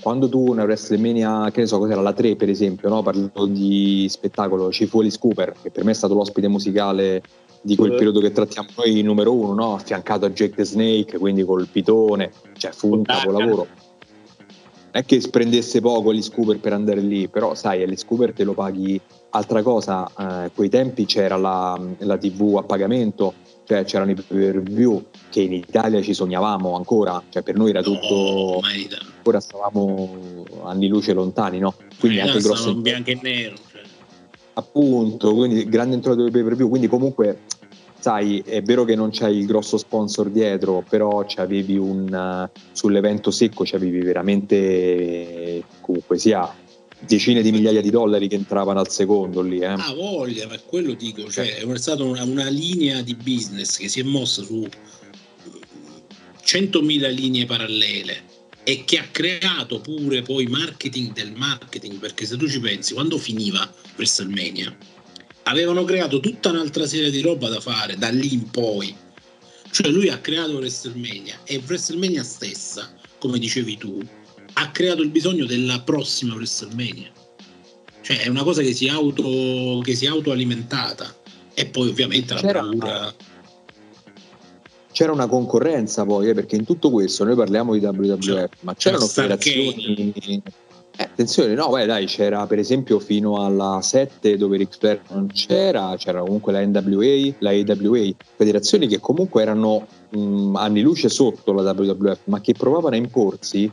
quando 0.00 0.28
tu 0.28 0.48
una 0.48 0.62
WrestleMania, 0.62 1.50
che 1.50 1.60
ne 1.60 1.66
so, 1.66 1.78
cos'era 1.78 2.00
la 2.00 2.12
3 2.12 2.36
per 2.36 2.48
esempio, 2.48 2.88
no? 2.88 3.02
parlo 3.02 3.46
di 3.46 4.06
spettacolo, 4.08 4.70
ci 4.70 4.86
fu 4.86 5.00
Alice 5.00 5.18
Cooper, 5.18 5.54
che 5.60 5.70
per 5.70 5.84
me 5.84 5.90
è 5.90 5.94
stato 5.94 6.14
l'ospite 6.14 6.48
musicale 6.48 7.22
di 7.60 7.74
quel 7.74 7.90
periodo 7.90 8.20
che 8.20 8.30
trattiamo 8.30 8.68
noi 8.76 9.02
numero 9.02 9.34
uno, 9.34 9.54
no? 9.54 9.74
affiancato 9.74 10.26
a 10.26 10.30
Jake 10.30 10.54
the 10.54 10.64
Snake, 10.64 11.18
quindi 11.18 11.44
col 11.44 11.66
pitone, 11.66 12.30
cioè 12.56 12.70
fu 12.72 12.92
un 12.92 13.02
capolavoro. 13.02 13.66
Non 14.90 15.02
è 15.02 15.04
che 15.04 15.20
prendesse 15.30 15.80
poco 15.80 16.10
Alice 16.10 16.30
Cooper 16.32 16.58
per 16.60 16.72
andare 16.72 17.00
lì, 17.00 17.28
però 17.28 17.54
sai, 17.54 17.82
Alice 17.82 18.06
Cooper 18.06 18.32
te 18.32 18.44
lo 18.44 18.54
paghi. 18.54 19.00
Altra 19.30 19.62
cosa, 19.62 20.10
eh, 20.18 20.50
quei 20.54 20.70
tempi 20.70 21.04
c'era 21.04 21.36
la, 21.36 21.78
la 21.98 22.16
TV 22.16 22.56
a 22.56 22.62
pagamento, 22.62 23.34
cioè 23.68 23.84
c'erano 23.84 24.12
i 24.12 24.14
per 24.14 24.62
view 24.62 25.04
che 25.28 25.42
in 25.42 25.52
Italia 25.52 26.00
ci 26.00 26.14
sognavamo 26.14 26.74
ancora, 26.74 27.22
cioè 27.28 27.42
per 27.42 27.54
noi 27.54 27.68
era 27.68 27.82
tutto, 27.82 28.62
ancora 29.16 29.40
stavamo 29.40 30.44
anni 30.62 30.88
luce 30.88 31.12
lontani, 31.12 31.58
no? 31.58 31.74
Quindi 32.00 32.18
anche 32.18 32.40
grosso 32.40 32.70
in 32.70 32.80
bianco 32.80 33.10
e 33.10 33.18
nero. 33.20 33.56
Cioè. 33.70 33.82
Appunto, 34.54 35.34
quindi 35.34 35.68
grande 35.68 35.96
entrata 35.96 36.22
dei 36.22 36.30
pay 36.30 36.42
per 36.42 36.56
view, 36.56 36.70
quindi 36.70 36.88
comunque 36.88 37.40
sai, 37.98 38.42
è 38.46 38.62
vero 38.62 38.84
che 38.84 38.94
non 38.94 39.10
c'hai 39.12 39.36
il 39.36 39.44
grosso 39.44 39.76
sponsor 39.76 40.30
dietro, 40.30 40.82
però 40.88 41.24
c'avevi 41.26 41.76
un 41.76 42.48
sull'evento 42.72 43.30
secco, 43.30 43.64
c'avevi 43.66 43.98
veramente 43.98 45.62
comunque 45.82 46.16
sia 46.16 46.50
decine 47.00 47.42
di 47.42 47.52
migliaia 47.52 47.80
di 47.80 47.90
dollari 47.90 48.28
che 48.28 48.34
entravano 48.34 48.80
al 48.80 48.90
secondo 48.90 49.42
lì. 49.42 49.58
Eh. 49.60 49.66
Ah, 49.66 49.94
voglia, 49.94 50.46
per 50.46 50.64
quello 50.64 50.94
dico, 50.94 51.30
cioè, 51.30 51.56
è 51.56 51.78
stata 51.78 52.02
una, 52.02 52.22
una, 52.24 52.48
linea 52.48 53.02
di 53.02 53.14
business 53.14 53.76
che 53.76 53.88
si 53.88 54.00
è 54.00 54.02
mossa 54.02 54.42
su 54.42 54.66
100.000 56.44 57.12
linee 57.12 57.46
parallele 57.46 58.36
e 58.64 58.84
che 58.84 58.98
ha 58.98 59.06
creato 59.10 59.80
pure 59.80 60.22
poi 60.22 60.46
marketing 60.46 61.12
del 61.12 61.32
marketing, 61.32 61.98
perché 61.98 62.26
se 62.26 62.36
tu 62.36 62.48
ci 62.48 62.60
pensi, 62.60 62.94
quando 62.94 63.16
finiva 63.18 63.70
WrestleMania, 63.96 64.76
avevano 65.44 65.84
creato 65.84 66.20
tutta 66.20 66.50
un'altra 66.50 66.86
serie 66.86 67.10
di 67.10 67.20
roba 67.20 67.48
da 67.48 67.60
fare 67.60 67.96
da 67.96 68.10
lì 68.10 68.32
in 68.32 68.50
poi. 68.50 68.94
Cioè 69.70 69.88
lui 69.88 70.08
ha 70.08 70.18
creato 70.18 70.56
WrestleMania 70.56 71.40
e 71.44 71.62
WrestleMania 71.64 72.22
stessa, 72.22 72.92
come 73.18 73.38
dicevi 73.38 73.76
tu, 73.76 74.00
ha 74.60 74.70
creato 74.70 75.02
il 75.02 75.10
bisogno 75.10 75.46
della 75.46 75.80
prossima 75.80 76.34
WrestleMania. 76.34 77.10
Cioè 78.00 78.22
è 78.22 78.28
una 78.28 78.42
cosa 78.42 78.62
che 78.62 78.72
si 78.72 78.88
auto, 78.88 79.80
che 79.82 79.94
si 79.94 80.06
è 80.06 80.08
autoalimentata. 80.08 81.14
E 81.54 81.66
poi 81.66 81.88
ovviamente 81.88 82.34
la 82.34 82.40
C'era, 82.40 82.60
paura... 82.60 83.14
C'era 84.90 85.12
una 85.12 85.26
concorrenza 85.26 86.04
poi, 86.04 86.30
eh, 86.30 86.34
perché 86.34 86.56
in 86.56 86.64
tutto 86.64 86.90
questo 86.90 87.24
noi 87.24 87.36
parliamo 87.36 87.74
di 87.74 87.84
WWF, 87.84 88.18
Cioè, 88.20 88.48
ma 88.60 88.74
c'erano 88.74 89.06
c'era 89.06 89.36
federazioni... 89.36 90.42
Eh, 91.00 91.04
attenzione, 91.04 91.54
no, 91.54 91.68
beh, 91.68 91.86
dai, 91.86 92.06
c'era 92.06 92.44
per 92.48 92.58
esempio 92.58 92.98
fino 92.98 93.44
alla 93.44 93.78
7 93.80 94.36
dove 94.36 94.56
Ric 94.56 94.76
Flair 94.76 95.00
non 95.10 95.28
c'era, 95.28 95.94
c'era 95.96 96.22
comunque 96.22 96.52
la 96.52 96.66
NWA, 96.66 97.34
la 97.38 97.50
AWA, 97.50 98.10
federazioni 98.34 98.88
che 98.88 98.98
comunque 98.98 99.42
erano 99.42 99.86
mh, 100.08 100.56
anni 100.56 100.80
luce 100.80 101.08
sotto 101.08 101.52
la 101.52 101.70
WWF, 101.70 102.18
ma 102.24 102.40
che 102.40 102.52
provavano 102.54 102.96
a 102.96 102.98
imporsi 102.98 103.70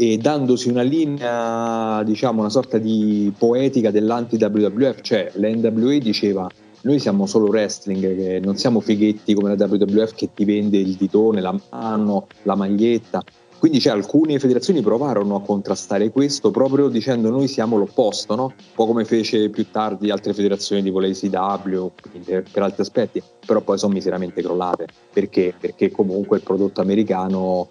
e 0.00 0.16
dandosi 0.16 0.70
una 0.70 0.80
linea, 0.80 2.02
diciamo, 2.04 2.40
una 2.40 2.48
sorta 2.48 2.78
di 2.78 3.30
poetica 3.36 3.90
dell'anti-WWF, 3.90 5.02
cioè 5.02 5.30
la 5.34 5.50
NWA 5.50 5.98
diceva 5.98 6.48
noi 6.82 6.98
siamo 6.98 7.26
solo 7.26 7.48
wrestling, 7.48 8.38
non 8.38 8.56
siamo 8.56 8.80
fighetti 8.80 9.34
come 9.34 9.54
la 9.54 9.62
WWF 9.62 10.14
che 10.14 10.30
ti 10.34 10.46
vende 10.46 10.78
il 10.78 10.94
ditone, 10.94 11.42
la 11.42 11.54
mano, 11.68 12.28
la 12.44 12.54
maglietta. 12.54 13.22
Quindi 13.58 13.78
cioè, 13.78 13.92
alcune 13.92 14.38
federazioni 14.38 14.80
provarono 14.80 15.36
a 15.36 15.42
contrastare 15.42 16.08
questo 16.08 16.50
proprio 16.50 16.88
dicendo 16.88 17.28
noi 17.28 17.46
siamo 17.46 17.76
l'opposto, 17.76 18.34
no? 18.34 18.44
un 18.44 18.54
po' 18.74 18.86
come 18.86 19.04
fece 19.04 19.50
più 19.50 19.70
tardi 19.70 20.10
altre 20.10 20.32
federazioni 20.32 20.82
tipo 20.82 20.98
l'ACW 20.98 21.90
per, 22.24 22.44
per 22.50 22.62
altri 22.62 22.80
aspetti, 22.80 23.22
però 23.44 23.60
poi 23.60 23.76
sono 23.76 23.92
miseramente 23.92 24.40
crollate. 24.40 24.86
Perché? 25.12 25.52
Perché 25.60 25.90
comunque 25.90 26.38
il 26.38 26.42
prodotto 26.42 26.80
americano 26.80 27.68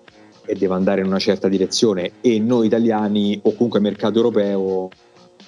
e 0.49 0.55
deve 0.55 0.73
andare 0.73 1.01
in 1.01 1.07
una 1.07 1.19
certa 1.19 1.47
direzione 1.47 2.13
e 2.21 2.39
noi 2.39 2.65
italiani 2.65 3.39
o 3.43 3.53
comunque 3.53 3.79
mercato 3.79 4.17
europeo 4.17 4.89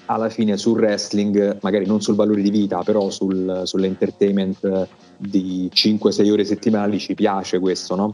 alla 0.05 0.29
fine 0.29 0.57
sul 0.57 0.77
wrestling, 0.77 1.57
magari 1.61 1.87
non 1.87 2.01
sul 2.01 2.13
valore 2.13 2.41
di 2.41 2.51
vita, 2.51 2.83
però 2.83 3.09
sul, 3.09 3.61
sull'entertainment 3.63 4.87
di 5.17 5.71
5-6 5.73 6.31
ore 6.31 6.45
settimanali 6.45 6.99
ci 6.99 7.15
piace 7.15 7.57
questo, 7.57 7.95
no? 7.95 8.11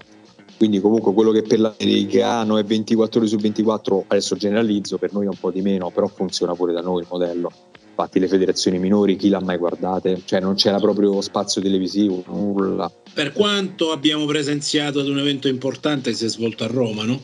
Quindi 0.58 0.80
comunque 0.80 1.14
quello 1.14 1.32
che 1.32 1.42
per 1.42 1.60
l'americano 1.60 2.58
è 2.58 2.64
24 2.64 3.20
ore 3.20 3.30
su 3.30 3.38
24, 3.38 4.06
adesso 4.08 4.36
generalizzo, 4.36 4.98
per 4.98 5.12
noi 5.12 5.26
è 5.26 5.30
un 5.30 5.38
po' 5.40 5.52
di 5.52 5.62
meno, 5.62 5.92
però 5.92 6.08
funziona 6.08 6.54
pure 6.54 6.72
da 6.72 6.82
noi 6.82 7.02
il 7.02 7.08
modello. 7.10 7.52
Infatti 8.00 8.20
le 8.20 8.28
federazioni 8.28 8.78
minori, 8.78 9.16
chi 9.16 9.28
l'ha 9.28 9.42
mai 9.42 9.58
guardate? 9.58 10.22
Cioè 10.24 10.40
non 10.40 10.54
c'era 10.54 10.78
proprio 10.78 11.20
spazio 11.22 11.64
televisivo, 11.64 12.24
nulla. 12.28 12.92
Per 13.12 13.34
quanto 13.34 13.92
abbiamo 13.92 14.26
presenziato 14.26 15.00
ad 15.00 15.08
un 15.08 15.18
evento 15.18 15.48
importante 15.48 16.12
che 16.12 16.16
si 16.16 16.26
è 16.26 16.30
svolto 16.30 16.64
a 16.64 16.68
Roma, 16.68 17.04
no? 17.06 17.20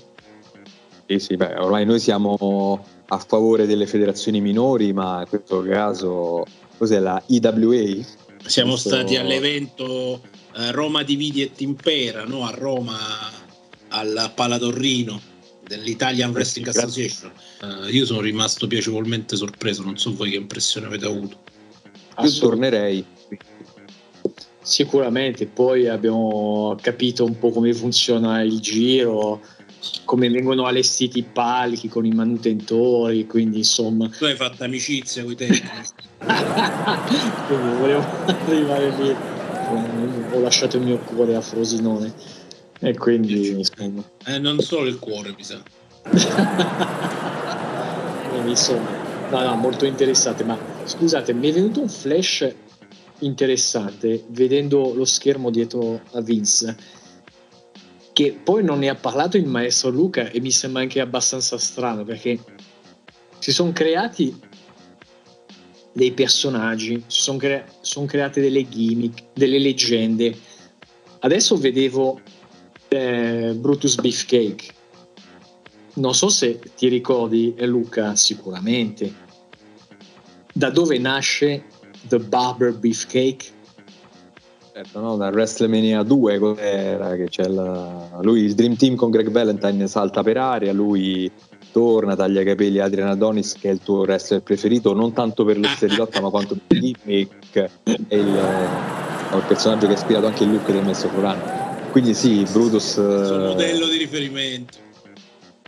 Sì, 1.06 1.20
sì, 1.20 1.36
beh, 1.38 1.58
ormai 1.60 1.86
noi 1.86 2.00
siamo 2.00 2.84
a 3.08 3.18
favore 3.20 3.68
delle 3.68 3.86
federazioni 3.86 4.42
minori, 4.42 4.94
ma 4.94 5.20
in 5.22 5.28
questo 5.28 5.62
caso 5.62 6.44
cos'è 6.76 6.98
la 6.98 7.22
IWA? 7.28 8.04
Siamo 8.44 8.72
Questo- 8.72 8.90
stati 8.90 9.16
all'evento 9.16 10.22
eh, 10.58 10.72
Roma 10.72 11.04
Dividi 11.04 11.44
et 11.44 11.62
Impera, 11.62 12.24
no? 12.24 12.48
a 12.48 12.50
Roma 12.50 12.98
al 13.90 14.32
Palatorrino 14.34 15.22
dell'Italian 15.76 16.32
Wrestling 16.32 16.70
grazie. 16.70 17.06
Association. 17.06 17.32
Eh, 17.62 17.92
io 17.92 18.06
sono 18.06 18.22
rimasto 18.22 18.68
piacevolmente 18.68 19.36
sorpreso, 19.36 19.84
non 19.84 19.98
so 19.98 20.14
voi 20.16 20.32
che 20.32 20.38
impressione 20.38 20.88
avete 20.88 21.06
avuto. 21.06 21.38
Io 22.22 22.32
tornerei. 22.32 23.06
Sicuramente, 24.62 25.46
poi 25.46 25.88
abbiamo 25.88 26.78
capito 26.82 27.26
un 27.26 27.38
po' 27.38 27.52
come 27.52 27.74
funziona 27.74 28.42
il 28.42 28.60
giro, 28.60 29.42
come 30.06 30.30
vengono 30.30 30.66
allestiti 30.66 31.20
i 31.20 31.24
palchi 31.24 31.90
con 31.90 32.06
i 32.06 32.12
manutentori, 32.12 33.28
quindi 33.28 33.58
insomma, 33.58 34.08
Tu 34.08 34.24
hai 34.24 34.36
fatto 34.36 34.64
amicizia 34.64 35.24
con 35.24 35.34
i 35.34 35.36
tecnici. 35.36 35.64
quindi 37.48 37.78
volevo 37.78 38.06
arrivare 38.26 38.96
lì, 39.02 39.16
ho 40.32 40.40
lasciato 40.40 40.78
il 40.78 40.84
mio 40.84 40.98
cuore 41.00 41.36
a 41.36 41.42
Frosinone 41.42 42.14
e 42.84 42.98
quindi 42.98 43.50
insomma, 43.50 44.04
Eh, 44.26 44.40
non 44.40 44.60
solo 44.60 44.88
il 44.88 45.00
cuore, 45.00 45.34
mi 45.36 45.44
sa. 45.44 45.62
quindi, 48.30 48.50
insomma 48.50 48.90
no, 49.30 49.42
no, 49.42 49.56
molto 49.56 49.86
interessante, 49.86 50.44
ma 50.44 50.58
scusate, 50.84 51.34
mi 51.34 51.50
è 51.50 51.54
venuto 51.54 51.82
un 51.82 51.90
flash 51.90 52.54
interessante 53.20 54.26
vedendo 54.28 54.94
lo 54.94 55.06
schermo 55.06 55.50
dietro 55.50 56.02
a 56.12 56.20
Vince 56.20 56.76
che 58.12 58.38
poi 58.44 58.64
non 58.64 58.80
ne 58.80 58.90
ha 58.90 58.96
parlato 58.96 59.38
il 59.38 59.46
maestro 59.46 59.90
Luca 59.90 60.30
e 60.30 60.42
mi 60.42 60.52
sembra 60.52 60.82
anche 60.82 61.00
abbastanza 61.00 61.58
strano 61.58 62.04
perché 62.04 62.38
si 63.40 63.52
sono 63.52 63.72
creati 63.72 64.38
dei 65.94 66.12
personaggi, 66.12 67.04
si 67.08 67.22
sono, 67.22 67.38
crea- 67.38 67.66
sono 67.82 68.06
create 68.06 68.42
delle 68.42 68.68
gimmick, 68.68 69.24
delle 69.34 69.60
leggende. 69.60 70.36
Adesso 71.20 71.58
vedevo 71.58 72.20
eh, 72.94 73.54
Brutus 73.56 73.96
Beefcake. 73.96 74.82
Non 75.96 76.14
so 76.16 76.30
se 76.30 76.60
ti 76.76 76.88
ricordi, 76.88 77.54
eh, 77.56 77.66
Luca, 77.66 78.16
sicuramente. 78.16 79.14
Da 80.52 80.70
dove 80.70 80.98
nasce 80.98 81.64
The 82.08 82.20
Barber 82.20 82.74
Beefcake? 82.74 83.62
Certo, 84.74 85.00
no? 85.00 85.18
Da 85.18 85.28
WrestleMania 85.30 86.02
2 86.02 86.40
cos'era 86.40 87.16
che 87.16 87.26
c'è 87.26 87.48
la- 87.48 88.20
lui 88.22 88.42
il 88.42 88.56
Dream 88.56 88.76
Team 88.76 88.96
con 88.96 89.12
Greg 89.12 89.30
Valentine 89.30 89.88
salta 89.88 90.24
per 90.24 90.38
aria, 90.38 90.74
lui 90.74 91.32
torna, 91.72 92.16
taglia 92.16 92.42
i 92.42 92.46
capelli 92.46 92.80
a 92.80 92.86
Adrian 92.86 93.10
Adonis 93.10 93.54
che 93.54 93.70
è 93.70 93.72
il 93.72 93.82
tuo 93.84 94.02
wrestler 94.02 94.42
preferito, 94.42 94.94
non 94.94 95.14
tanto 95.14 95.46
per 95.46 95.60
lo 95.60 95.68
sterilotta 95.68 96.22
ma 96.22 96.30
quanto 96.30 96.58
per 96.66 96.78
il 96.78 96.96
gimmick 97.04 97.56
e 97.84 98.18
il, 98.18 98.36
è 98.36 99.36
il 99.36 99.44
personaggio 99.48 99.86
che 99.86 99.94
ha 99.94 99.96
ispirato 99.96 100.26
anche 100.26 100.44
il 100.44 100.52
look 100.52 100.72
del 100.72 100.84
Messo 100.84 101.08
Florano. 101.10 101.63
Quindi 101.94 102.16
sì, 102.16 102.44
Brutus... 102.52 102.98
Il 102.98 103.24
suo 103.24 103.36
eh, 103.36 103.48
modello 103.50 103.88
di 103.88 103.98
riferimento. 103.98 104.80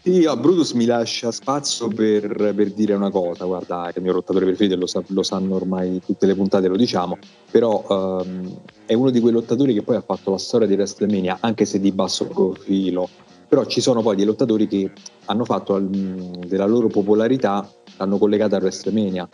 Sì, 0.02 0.24
no, 0.24 0.36
Brutus 0.38 0.72
mi 0.72 0.86
lascia 0.86 1.32
spazio 1.32 1.88
per, 1.88 2.54
per 2.56 2.72
dire 2.72 2.96
una 2.96 3.12
cosa, 3.12 3.46
guarda, 3.46 3.84
che 3.84 3.90
è 3.90 3.98
il 3.98 4.02
mio 4.02 4.14
rottatore 4.14 4.44
preferito, 4.44 4.76
lo, 4.76 4.88
sa- 4.88 5.04
lo 5.06 5.22
sanno 5.22 5.54
ormai 5.54 6.02
tutte 6.04 6.26
le 6.26 6.34
puntate, 6.34 6.68
lo 6.68 6.78
diciamo, 6.78 7.20
però 7.52 8.24
ehm, 8.24 8.58
è 8.88 8.96
uno 8.96 9.12
di 9.12 9.20
quei 9.20 9.34
lottatori 9.34 9.76
che 9.76 9.84
poi 9.84 9.98
ha 9.98 10.02
fatto 10.02 10.32
la 10.32 10.40
storia 10.40 10.66
di 10.66 10.74
WrestleMania, 10.74 11.38
anche 11.42 11.66
se 11.66 11.80
di 11.80 11.92
basso 11.92 12.26
profilo, 12.26 13.08
però 13.48 13.64
ci 13.66 13.80
sono 13.80 14.02
poi 14.02 14.16
dei 14.16 14.26
lottatori 14.26 14.68
che 14.68 14.92
hanno 15.26 15.46
fatto 15.46 15.76
al- 15.76 15.90
della 15.90 16.66
loro 16.66 16.88
popolarità, 16.88 17.72
l'hanno 17.98 18.18
collegata 18.18 18.56
a 18.58 18.62
WrestleMania, 18.62 19.30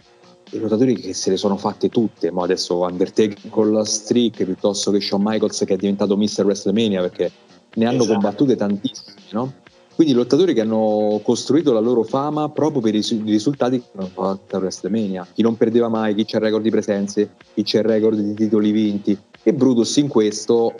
i 0.51 0.59
lottatori 0.59 0.95
che 0.95 1.13
se 1.13 1.29
le 1.29 1.37
sono 1.37 1.57
fatte 1.57 1.89
tutte, 1.89 2.31
ma 2.31 2.43
adesso 2.43 2.79
Undertaker 2.79 3.49
con 3.49 3.71
la 3.71 3.85
streak, 3.85 4.43
piuttosto 4.43 4.91
che 4.91 4.99
Shawn 4.99 5.21
Michaels 5.23 5.63
che 5.65 5.73
è 5.73 5.77
diventato 5.77 6.17
Mr. 6.17 6.43
WrestleMania, 6.43 7.01
perché 7.01 7.31
ne 7.75 7.85
hanno 7.85 8.03
Esatto. 8.03 8.13
combattute 8.13 8.55
tantissime, 8.55 9.15
no? 9.31 9.53
Quindi 9.95 10.13
lottatori 10.13 10.53
che 10.53 10.61
hanno 10.61 11.19
costruito 11.23 11.73
la 11.73 11.79
loro 11.79 12.03
fama 12.03 12.49
proprio 12.49 12.81
per 12.81 12.93
i 12.93 12.97
risu- 12.97 13.21
i 13.25 13.29
risultati 13.31 13.79
che 13.79 13.85
hanno 13.95 14.09
fatto 14.11 14.55
a 14.55 14.59
WrestleMania. 14.59 15.27
Chi 15.33 15.41
non 15.41 15.57
perdeva 15.57 15.89
mai, 15.89 16.15
chi 16.15 16.25
c'ha 16.25 16.37
il 16.37 16.43
record 16.43 16.63
di 16.63 16.69
presenze, 16.71 17.31
chi 17.53 17.63
c'è 17.63 17.79
il 17.79 17.85
record 17.85 18.17
di 18.19 18.33
titoli 18.33 18.71
vinti. 18.71 19.17
E 19.43 19.53
Brutus 19.53 19.95
in 19.97 20.07
questo 20.07 20.73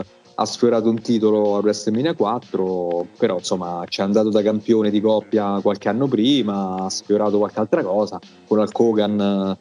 eh, 0.00 0.04
ha 0.36 0.44
sfiorato 0.44 0.88
un 0.88 1.00
titolo 1.00 1.56
a 1.56 1.60
WrestleMania 1.60 2.14
4, 2.14 3.06
però 3.16 3.38
insomma 3.38 3.84
ci 3.88 4.00
è 4.00 4.02
andato 4.02 4.30
da 4.30 4.42
campione 4.42 4.90
di 4.90 5.00
coppia 5.00 5.60
qualche 5.62 5.88
anno 5.88 6.06
prima, 6.08 6.84
ha 6.84 6.90
sfiorato 6.90 7.38
qualche 7.38 7.60
altra 7.60 7.82
cosa. 7.82 8.18
Con 8.46 8.58
Hulk 8.58 8.78
Hogan, 8.78 9.56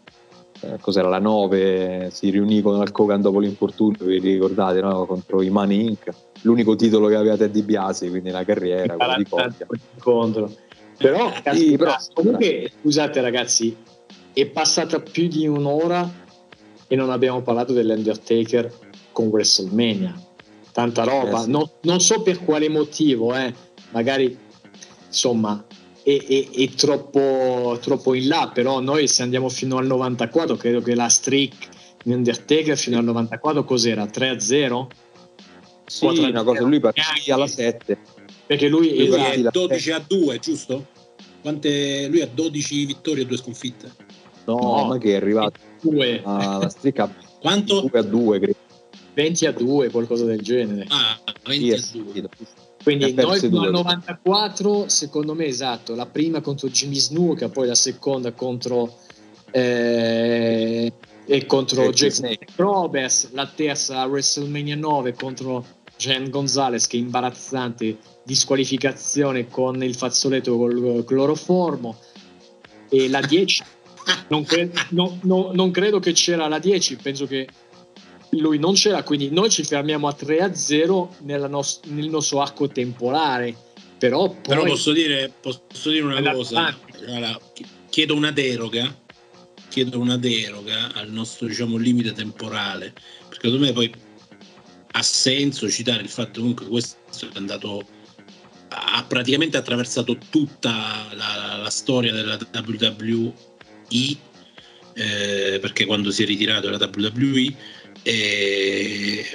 eh, 0.61 0.77
cos'era 0.81 1.09
la 1.09 1.19
9, 1.19 2.09
si 2.11 2.29
riunì 2.29 2.61
con 2.61 2.75
Hulk 2.75 2.97
Hogan 2.97 3.21
dopo 3.21 3.39
l'infortunio, 3.39 4.05
vi 4.05 4.19
ricordate, 4.19 4.81
no? 4.81 5.05
contro 5.05 5.41
i 5.41 5.49
Money 5.49 5.87
Inc 5.87 6.11
l'unico 6.43 6.75
titolo 6.75 7.07
che 7.07 7.15
aveva 7.15 7.35
Teddy 7.35 7.61
Biasi, 7.61 8.09
quindi 8.09 8.29
la 8.29 8.43
carriera, 8.43 8.95
quello 8.95 9.15
di 9.17 9.25
coppia. 9.25 9.67
Contro. 9.99 10.51
Però, 10.97 11.31
Sì, 11.33 11.41
caspita, 11.41 11.77
però- 11.77 11.95
comunque, 12.13 12.71
scusate 12.81 13.21
ragazzi, 13.21 13.75
è 14.31 14.45
passata 14.45 14.99
più 14.99 15.27
di 15.27 15.47
un'ora 15.47 16.09
e 16.87 16.95
non 16.95 17.09
abbiamo 17.09 17.41
parlato 17.41 17.73
dell'Undertaker 17.73 18.71
con 19.11 19.27
WrestleMania. 19.27 20.13
Tanta 20.73 21.03
roba, 21.03 21.39
Eh 21.39 21.43
sì. 21.43 21.51
non, 21.51 21.69
non 21.83 22.01
so 22.01 22.21
per 22.23 22.43
quale 22.43 22.67
motivo, 22.67 23.33
eh. 23.35 23.53
magari 23.91 24.35
insomma 25.07 25.63
è, 26.01 26.17
è- 26.27 26.49
è 26.49 26.69
troppo, 26.69 27.77
troppo 27.79 28.13
in 28.15 28.27
là, 28.27 28.49
però 28.51 28.79
noi 28.79 29.07
se 29.07 29.21
andiamo 29.21 29.49
fino 29.49 29.77
al 29.77 29.85
94, 29.85 30.55
credo 30.57 30.81
che 30.81 30.95
la 30.95 31.07
streak 31.07 31.69
di 32.03 32.11
Undertaker 32.11 32.75
fino 32.75 32.97
al 32.97 33.03
94 33.05 33.63
cos'era? 33.63 34.03
3-0? 34.05 34.87
Sì, 35.85 36.05
una 36.05 36.43
cosa, 36.43 36.63
lui 36.63 36.79
partì 36.79 37.31
alla 37.31 37.47
7. 37.47 37.97
Perché 38.47 38.67
lui, 38.67 39.07
lui 39.07 39.21
è 39.21 39.41
12 39.41 39.91
a 39.91 40.03
2, 40.05 40.39
giusto? 40.39 40.87
Quante, 41.41 42.07
lui 42.07 42.21
ha 42.21 42.27
12 42.27 42.85
vittorie 42.85 43.23
e 43.23 43.25
2 43.27 43.37
sconfitte. 43.37 43.91
No, 44.45 44.55
no, 44.57 44.85
ma 44.87 44.97
che 44.97 45.11
è 45.11 45.15
arrivato 45.15 45.59
alla 46.23 46.67
striscia 46.69 47.13
Quanto? 47.39 47.81
2 47.81 47.99
a 47.99 48.01
2, 48.01 48.39
credo. 48.39 48.57
20 49.13 49.45
a 49.45 49.51
2, 49.51 49.89
qualcosa 49.89 50.25
del 50.25 50.41
genere. 50.41 50.85
Ah, 50.89 51.19
20 51.45 51.77
sì, 51.77 51.99
a 51.99 52.21
2. 52.21 52.29
Quindi 52.83 53.13
noi 53.13 53.39
al 53.39 53.71
94, 53.71 54.89
secondo 54.89 55.33
me 55.33 55.45
esatto, 55.45 55.95
la 55.95 56.05
prima 56.05 56.41
contro 56.41 56.67
Jimmy 56.67 56.99
Snuka, 56.99 57.47
poi 57.47 57.67
la 57.67 57.75
seconda 57.75 58.33
contro 58.33 58.97
eh, 59.51 60.91
e 61.25 61.45
contro 61.45 61.89
Jack 61.91 62.45
Roberts, 62.55 63.29
la 63.31 63.47
terza 63.47 64.01
a 64.01 64.05
WrestleMania 64.05 64.75
9 64.75 65.13
contro 65.13 65.65
Jen 65.97 66.29
Gonzalez 66.29 66.87
che 66.87 66.97
è 66.97 66.99
imbarazzante 66.99 67.97
disqualificazione 68.23 69.47
con 69.47 69.81
il 69.83 69.95
fazzoletto 69.95 70.57
col 70.57 71.03
cloroformo 71.05 71.97
e 72.89 73.09
la 73.09 73.21
10 73.21 73.63
non, 74.29 74.43
cre- 74.43 74.71
no, 74.89 75.17
no, 75.21 75.51
non 75.53 75.71
credo 75.71 75.99
che 75.99 76.11
c'era 76.13 76.47
la 76.47 76.59
10 76.59 76.97
penso 76.97 77.25
che 77.25 77.47
lui 78.39 78.59
non 78.59 78.73
c'era, 78.73 79.03
quindi 79.03 79.29
noi 79.29 79.49
ci 79.49 79.63
fermiamo 79.63 80.07
a 80.07 80.13
3 80.13 80.39
a 80.39 80.53
0 80.53 81.15
nos- 81.21 81.81
nel 81.85 82.09
nostro 82.09 82.41
arco 82.41 82.67
temporale. 82.67 83.55
Però, 83.97 84.29
poi... 84.29 84.41
Però 84.41 84.63
posso, 84.63 84.91
dire, 84.91 85.31
posso 85.39 85.89
dire 85.89 86.03
una 86.03 86.33
cosa: 86.33 86.77
allora, 87.05 87.39
chiedo 87.89 88.15
una 88.15 88.31
deroga. 88.31 89.01
Chiedo 89.69 89.99
una 89.99 90.17
deroga 90.17 90.93
al 90.93 91.09
nostro 91.09 91.47
diciamo, 91.47 91.77
limite 91.77 92.11
temporale, 92.11 92.93
perché 93.27 93.47
secondo 93.47 93.65
me 93.65 93.71
poi 93.71 93.91
ha 94.91 95.01
senso 95.01 95.67
citare 95.67 96.03
il 96.03 96.09
fatto 96.09 96.33
che 96.33 96.39
comunque 96.39 96.67
questo 96.67 97.25
è 97.25 97.37
andato 97.37 97.83
ha 98.75 99.03
praticamente 99.07 99.57
attraversato 99.57 100.17
tutta 100.29 101.07
la, 101.13 101.57
la 101.61 101.69
storia 101.69 102.11
della 102.11 102.37
WWE 102.51 103.33
eh, 104.93 105.59
perché 105.59 105.85
quando 105.85 106.11
si 106.11 106.23
è 106.23 106.25
ritirato 106.25 106.69
dalla 106.69 106.89
WWE 106.91 107.55
e, 108.03 109.25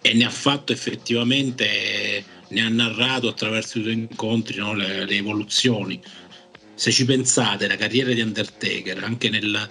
e 0.00 0.14
ne 0.14 0.24
ha 0.24 0.30
fatto 0.30 0.72
effettivamente, 0.72 2.24
ne 2.48 2.60
ha 2.60 2.68
narrato 2.68 3.28
attraverso 3.28 3.78
i 3.78 3.82
suoi 3.82 3.94
incontri 3.94 4.56
no, 4.56 4.74
le, 4.74 5.04
le, 5.04 5.16
evoluzioni. 5.16 6.00
Se 6.74 6.90
ci 6.90 7.04
pensate, 7.04 7.66
la 7.66 7.76
carriera 7.76 8.12
di 8.12 8.20
Undertaker, 8.20 9.02
anche 9.04 9.28
nel, 9.28 9.68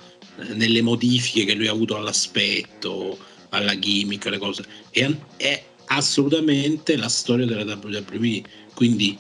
nelle 0.54 0.82
modifiche 0.82 1.46
che 1.46 1.56
lui 1.56 1.68
ha 1.68 1.72
avuto 1.72 1.96
all'aspetto, 1.96 3.18
alla 3.50 3.78
gimmick, 3.78 4.28
alle 4.28 4.38
cose, 4.38 4.64
è, 4.92 5.10
è 5.38 5.64
assolutamente 5.88 6.96
la 6.96 7.10
storia 7.10 7.46
della 7.46 7.78
WWE. 7.82 8.44
Quindi 8.74 9.18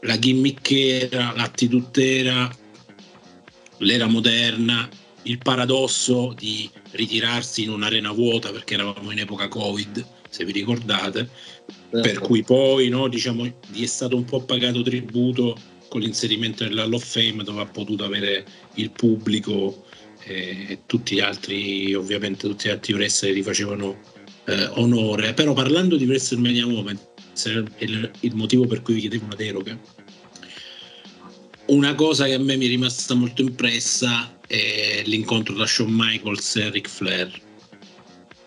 la 0.00 0.18
gimmick 0.18 0.70
era, 0.70 1.32
l'attitudera, 1.36 2.50
l'era 3.78 4.06
moderna, 4.06 4.88
il 5.22 5.38
paradosso 5.38 6.34
di 6.36 6.68
ritirarsi 6.92 7.64
in 7.64 7.70
un'arena 7.70 8.12
vuota 8.12 8.50
perché 8.50 8.74
eravamo 8.74 9.10
in 9.10 9.18
epoca 9.18 9.48
Covid, 9.48 10.06
se 10.28 10.44
vi 10.44 10.52
ricordate, 10.52 11.28
certo. 11.66 12.00
per 12.00 12.18
cui 12.20 12.42
poi 12.42 12.88
no, 12.88 13.08
diciamo, 13.08 13.44
gli 13.70 13.82
è 13.82 13.86
stato 13.86 14.16
un 14.16 14.24
po' 14.24 14.42
pagato 14.42 14.82
tributo 14.82 15.56
con 15.88 16.00
l'inserimento 16.00 16.64
nell'Hall 16.64 16.92
of 16.92 17.04
Fame 17.04 17.42
dove 17.42 17.62
ha 17.62 17.66
potuto 17.66 18.04
avere 18.04 18.44
il 18.74 18.90
pubblico 18.90 19.84
eh, 20.24 20.66
e 20.68 20.78
tutti 20.86 21.16
gli 21.16 21.20
altri, 21.20 21.94
ovviamente 21.94 22.46
tutti 22.46 22.68
gli 22.68 22.70
altri 22.70 22.92
wrestler 22.92 23.34
gli 23.34 23.42
facevano 23.42 23.98
eh, 24.46 24.66
onore. 24.74 25.34
Però 25.34 25.52
parlando 25.52 25.96
di 25.96 26.06
WrestleMania 26.06 26.66
Moment, 26.66 27.00
il, 27.78 28.10
il 28.20 28.34
motivo 28.34 28.66
per 28.66 28.82
cui 28.82 28.94
vi 28.94 29.00
chiedevo 29.00 29.24
una 29.24 29.34
deroga, 29.34 29.78
una 31.66 31.94
cosa 31.94 32.26
che 32.26 32.34
a 32.34 32.38
me 32.38 32.56
mi 32.56 32.66
è 32.66 32.68
rimasta 32.68 33.14
molto 33.14 33.42
impressa 33.42 34.39
è 34.50 35.02
l'incontro 35.04 35.54
tra 35.54 35.64
Shawn 35.64 35.92
Michaels 35.92 36.56
e 36.56 36.70
Ric 36.70 36.88
Flair, 36.88 37.30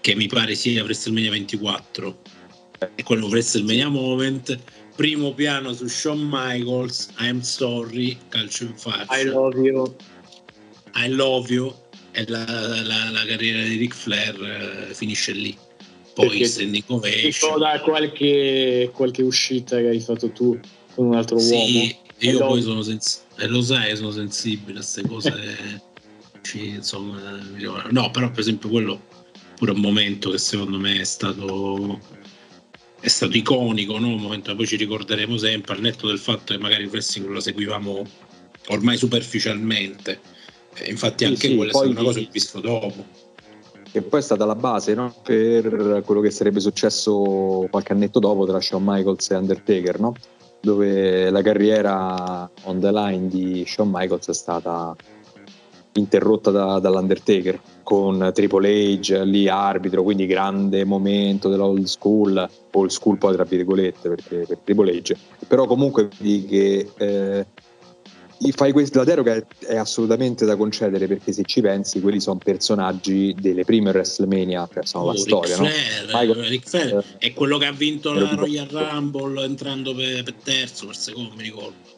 che 0.01 0.15
mi 0.15 0.27
pare 0.27 0.53
sia 0.53 0.83
WrestleMania 0.83 1.31
24. 1.31 2.21
E 2.95 3.03
quello 3.03 3.27
WrestleMania 3.27 3.87
Moment, 3.87 4.59
primo 4.97 5.33
piano 5.33 5.73
su 5.73 5.87
Shawn 5.87 6.27
Michaels, 6.29 7.11
I'm 7.19 7.39
sorry, 7.39 8.17
calcio 8.27 8.65
in 8.65 8.75
faccia. 8.75 9.17
I 9.17 9.23
love 9.23 9.57
you. 9.57 9.95
I 10.95 11.07
love 11.07 11.53
you. 11.53 11.73
E 12.11 12.25
la, 12.27 12.43
la, 12.47 13.09
la 13.09 13.25
carriera 13.25 13.63
di 13.63 13.77
Ric 13.77 13.95
Flair 13.95 14.89
uh, 14.89 14.93
finisce 14.93 15.31
lì. 15.31 15.57
Poi 16.13 16.45
standing 16.45 16.83
ovation. 16.87 17.59
da 17.59 17.79
qualche, 17.79 18.91
qualche 18.93 19.23
uscita 19.23 19.77
che 19.77 19.87
hai 19.87 19.99
fatto 20.01 20.29
tu 20.31 20.59
con 20.93 21.07
un 21.07 21.15
altro 21.15 21.39
sì, 21.39 21.53
uomo. 21.53 22.01
Io 22.19 22.37
poi 22.39 22.61
sono 22.61 22.81
sensibile, 22.81 23.45
e 23.45 23.47
lo 23.47 23.61
sai, 23.61 23.95
sono 23.95 24.11
sensibile 24.11 24.79
a 24.79 24.81
queste 24.81 25.07
cose. 25.07 25.81
insomma, 26.53 27.19
no, 27.89 28.11
però 28.11 28.29
per 28.29 28.39
esempio 28.39 28.69
quello 28.69 29.01
pure 29.55 29.71
un 29.71 29.79
momento 29.79 30.29
che 30.31 30.37
secondo 30.37 30.77
me 30.77 30.99
è 30.99 31.03
stato 31.03 31.99
è 32.99 33.09
stato 33.09 33.35
iconico, 33.35 33.99
no? 33.99 34.07
un 34.07 34.21
momento 34.21 34.51
che 34.51 34.55
poi 34.55 34.65
ci 34.65 34.77
ricorderemo 34.77 35.35
sempre, 35.37 35.73
al 35.73 35.81
netto 35.81 36.07
del 36.07 36.19
fatto 36.19 36.53
che 36.53 36.59
magari 36.59 36.83
il 36.83 36.89
wrestling 36.89 37.29
lo 37.29 37.41
seguivamo 37.41 38.05
ormai 38.69 38.95
superficialmente. 38.95 40.21
Eh, 40.75 40.89
infatti 40.89 41.25
anche 41.25 41.49
sì, 41.49 41.55
quella 41.57 41.71
è 41.71 41.75
stata 41.75 41.89
una 41.89 42.01
cosa 42.01 42.19
che 42.19 42.25
ho 42.27 42.31
visto 42.31 42.59
dopo. 42.61 43.05
E 43.91 44.01
poi 44.01 44.19
è 44.21 44.23
stata 44.23 44.45
la 44.45 44.55
base 44.55 44.93
no? 44.93 45.13
per 45.21 46.01
quello 46.05 46.21
che 46.21 46.31
sarebbe 46.31 46.61
successo 46.61 47.67
qualche 47.69 47.91
annetto 47.91 48.19
dopo 48.19 48.45
tra 48.45 48.61
Shawn 48.61 48.83
Michaels 48.85 49.31
e 49.31 49.35
Undertaker, 49.35 49.99
no? 49.99 50.15
dove 50.61 51.29
la 51.29 51.41
carriera 51.41 52.49
on 52.63 52.79
the 52.79 52.89
line 52.89 53.27
di 53.27 53.65
Shawn 53.67 53.89
Michaels 53.91 54.29
è 54.29 54.33
stata 54.33 54.95
interrotta 55.93 56.51
da, 56.51 56.79
dall'Undertaker 56.79 57.59
con 57.83 58.31
Triple 58.33 58.97
H 58.97 59.23
lì 59.23 59.47
arbitro, 59.47 60.03
quindi 60.03 60.25
grande 60.25 60.83
momento 60.85 61.49
dell'old 61.49 61.85
school, 61.85 62.49
old 62.71 62.89
school 62.89 63.17
poi 63.17 63.33
tra 63.33 63.43
virgolette 63.43 64.09
perché 64.09 64.45
per 64.47 64.57
Triple 64.63 65.01
H, 65.01 65.15
però 65.47 65.65
comunque 65.65 66.09
vedi 66.17 66.45
che 66.45 66.89
eh, 66.97 67.45
fai 68.51 68.71
questo, 68.71 68.99
la 68.99 69.05
deroga 69.05 69.35
è, 69.35 69.45
è, 69.67 69.75
assolutamente 69.75 70.45
da 70.45 70.55
concedere 70.55 71.07
perché 71.07 71.31
se 71.31 71.43
ci 71.43 71.61
pensi 71.61 72.01
quelli 72.01 72.19
sono 72.19 72.39
personaggi 72.43 73.35
delle 73.39 73.63
prime 73.63 73.91
WrestleMania, 73.91 74.67
cioè 74.73 74.85
sono 74.85 75.05
oh, 75.05 75.11
la 75.11 75.17
storia. 75.17 75.57
Ric 75.57 75.71
Flair, 75.71 76.05
no? 76.05 76.19
Michael, 76.19 76.47
Ric 76.47 76.67
Flair 76.67 76.97
eh, 76.97 77.27
è 77.27 77.33
quello 77.33 77.57
che 77.57 77.65
ha 77.65 77.71
vinto 77.71 78.13
la 78.13 78.33
Royal 78.33 78.67
Rumble 78.67 79.43
entrando 79.43 79.93
per, 79.93 80.23
per 80.23 80.33
terzo, 80.43 80.87
per 80.87 80.95
secondo 80.95 81.33
mi 81.35 81.43
ricordo. 81.43 81.92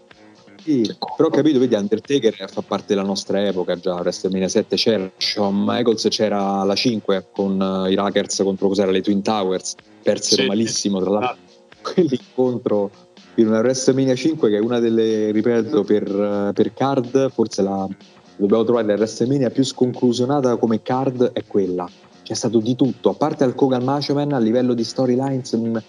Sì, 0.66 0.82
però 1.16 1.30
ho 1.30 1.32
capito, 1.32 1.60
vedi, 1.60 1.76
Undertaker 1.76 2.50
fa 2.50 2.64
parte 2.64 2.86
della 2.88 3.04
nostra 3.04 3.46
epoca 3.46 3.76
già, 3.76 3.94
WrestleMania 3.94 4.48
7 4.48 4.76
c'era 4.76 5.12
Shawn 5.16 5.64
Michaels, 5.64 6.08
c'era 6.10 6.64
la 6.64 6.74
5 6.74 7.28
con 7.32 7.62
uh, 7.62 7.86
i 7.86 7.94
Rackers 7.94 8.42
contro 8.42 8.70
cos'era, 8.70 8.90
le 8.90 9.02
Twin 9.02 9.22
Towers, 9.22 9.76
persero 10.02 10.42
sì, 10.42 10.48
malissimo, 10.48 11.00
tra 11.00 11.10
l'altro 11.12 11.38
quell'incontro 11.84 12.90
in 13.36 13.46
una 13.46 13.60
WrestleMania 13.60 14.16
5 14.16 14.50
che 14.50 14.56
è 14.56 14.60
una 14.60 14.80
delle, 14.80 15.30
ripeto, 15.30 15.84
per, 15.84 16.52
per 16.56 16.74
card, 16.74 17.30
forse 17.30 17.62
la 17.62 17.88
dobbiamo 18.36 18.64
trovare 18.64 18.88
la 18.88 18.94
WrestleMania 18.94 19.52
più 19.52 19.64
sconclusionata 19.64 20.56
come 20.56 20.82
card 20.82 21.32
è 21.34 21.44
quella. 21.46 21.88
C'è 22.24 22.34
stato 22.34 22.58
di 22.58 22.76
tutto, 22.76 23.12
a 23.12 23.14
parte 23.14 23.44
al 23.44 23.54
Kogan 23.54 23.84
Machoman 23.84 24.32
a 24.32 24.40
livello 24.40 24.74
di 24.74 24.84
storylines 24.84 25.52
un, 25.52 25.80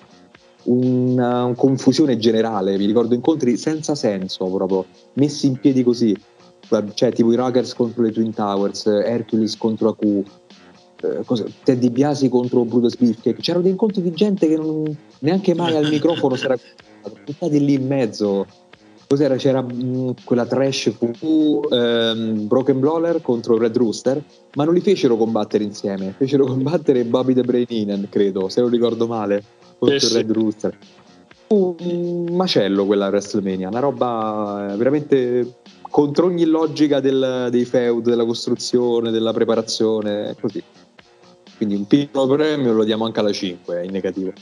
una, 0.66 1.52
confusione 1.56 2.16
generale, 2.16 2.76
mi 2.78 2.86
ricordo 2.86 3.14
incontri 3.14 3.56
senza 3.56 3.94
senso 3.94 4.46
proprio, 4.46 4.86
messi 5.14 5.46
in 5.46 5.58
piedi 5.58 5.82
così, 5.82 6.16
cioè 6.94 7.12
tipo 7.12 7.32
i 7.32 7.36
Rockers 7.36 7.74
contro 7.74 8.02
le 8.02 8.12
Twin 8.12 8.32
Towers, 8.32 8.86
Hercules 8.86 9.56
contro 9.56 9.90
Aku, 9.90 10.24
eh, 11.02 11.44
Teddy 11.62 11.90
Biasi 11.90 12.28
contro 12.28 12.64
Brutus 12.64 12.96
Beefcake, 12.96 13.40
c'erano 13.40 13.62
dei 13.62 13.72
incontri 13.72 14.02
di 14.02 14.12
gente 14.12 14.48
che 14.48 14.56
non, 14.56 14.96
neanche 15.20 15.54
mai 15.54 15.76
al 15.76 15.88
microfono 15.88 16.34
si 16.34 16.44
era 16.44 16.58
buttati 17.24 17.64
lì 17.64 17.74
in 17.74 17.86
mezzo. 17.86 18.46
Cos'era? 19.08 19.36
C'era 19.36 19.62
mh, 19.62 19.72
mm, 19.72 20.10
quella 20.24 20.46
trash 20.46 20.90
fu 20.90 21.62
ehm, 21.70 22.48
Broken 22.48 22.80
Brawler 22.80 23.22
contro 23.22 23.56
Red 23.56 23.76
Rooster, 23.76 24.20
ma 24.54 24.64
non 24.64 24.74
li 24.74 24.80
fecero 24.80 25.16
combattere 25.16 25.62
insieme, 25.62 26.12
fecero 26.16 26.44
combattere 26.44 27.04
Bobby 27.04 27.32
the 27.32 27.42
Brain 27.42 27.66
Inan, 27.68 28.08
credo, 28.10 28.48
se 28.48 28.60
non 28.60 28.68
ricordo 28.68 29.06
male, 29.06 29.44
contro 29.78 29.98
sì, 29.98 30.14
Red 30.14 30.30
Rooster. 30.30 30.78
Un 31.48 32.26
macello 32.32 32.86
quella 32.86 33.06
WrestleMania, 33.06 33.68
una 33.68 33.78
roba 33.78 34.74
veramente 34.76 35.58
contro 35.82 36.26
ogni 36.26 36.44
logica 36.44 37.00
del, 37.00 37.48
dei 37.50 37.64
feud, 37.64 38.04
della 38.04 38.24
costruzione, 38.24 39.10
della 39.10 39.32
preparazione, 39.32 40.34
così. 40.40 40.62
Quindi 41.56 41.76
un 41.76 41.86
piccolo 41.86 42.34
premio 42.34 42.72
lo 42.72 42.84
diamo 42.84 43.04
anche 43.04 43.20
alla 43.20 43.32
5, 43.32 43.84
in 43.84 43.92
negativo. 43.92 44.32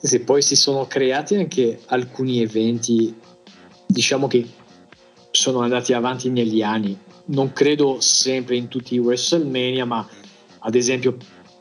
Sì, 0.00 0.20
poi 0.20 0.42
si 0.42 0.56
sono 0.56 0.86
creati 0.86 1.36
anche 1.36 1.80
alcuni 1.86 2.42
eventi, 2.42 3.14
diciamo 3.86 4.26
che 4.26 4.46
sono 5.30 5.60
andati 5.60 5.92
avanti 5.92 6.28
negli 6.28 6.62
anni. 6.62 6.96
Non 7.26 7.52
credo 7.52 7.96
sempre 8.00 8.56
in 8.56 8.68
tutti 8.68 8.94
i 8.94 8.98
WrestleMania, 8.98 9.84
ma 9.84 10.06
ad 10.58 10.74
esempio 10.74 11.16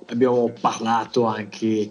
abbiamo 0.07 0.51
parlato 0.59 1.25
anche 1.25 1.89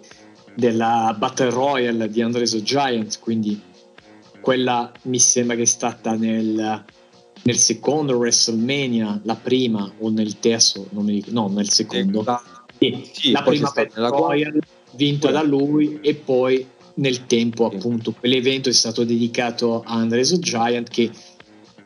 della 0.55 1.15
Battle 1.17 1.51
Royale 1.51 2.09
di 2.09 2.23
Andres 2.23 2.53
the 2.53 2.63
Giant, 2.63 3.19
quindi 3.21 3.61
quella 4.41 4.91
mi 5.03 5.19
sembra 5.19 5.57
che 5.57 5.63
è 5.63 5.67
stata 5.67 6.15
nel, 6.15 6.85
nel 7.43 7.57
secondo 7.57 8.17
WrestleMania, 8.17 9.21
la 9.25 9.37
prima 9.37 9.91
o 9.99 10.11
nel 10.11 10.39
terzo, 10.39 10.87
non 10.91 11.05
mi 11.05 11.15
ricordo, 11.15 11.41
no, 11.41 11.49
nel 11.49 11.69
secondo. 11.71 12.25
Sì, 12.79 13.11
sì, 13.13 13.31
la 13.33 13.43
prima 13.43 13.71
Battle 13.75 14.09
Royale 14.09 14.61
vinta 14.93 15.31
da 15.31 15.43
lui 15.43 16.01
e 16.01 16.15
poi 16.15 16.67
nel 16.95 17.27
tempo 17.27 17.67
appunto 17.67 18.13
quell'evento 18.13 18.69
è 18.69 18.73
stato 18.73 19.05
dedicato 19.05 19.83
a 19.83 19.95
Andres 19.95 20.39
Giant 20.39 20.89
che 20.89 21.11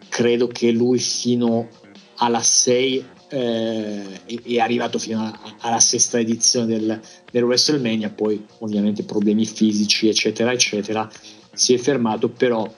credo 0.08 0.46
che 0.46 0.70
lui 0.70 0.98
fino 0.98 1.68
alla 2.16 2.40
6 2.40 3.04
eh, 3.34 4.20
è, 4.24 4.58
arrivato 4.58 4.98
fino 4.98 5.20
a, 5.20 5.56
alla 5.60 5.80
sesta 5.80 6.18
edizione 6.18 6.66
del, 6.66 7.00
del 7.30 7.42
WrestleMania 7.42 8.10
poi 8.10 8.44
ovviamente 8.58 9.04
problemi 9.04 9.44
fisici 9.44 10.08
eccetera 10.08 10.52
eccetera 10.52 11.10
si 11.52 11.74
è 11.74 11.78
fermato 11.78 12.28
però 12.28 12.70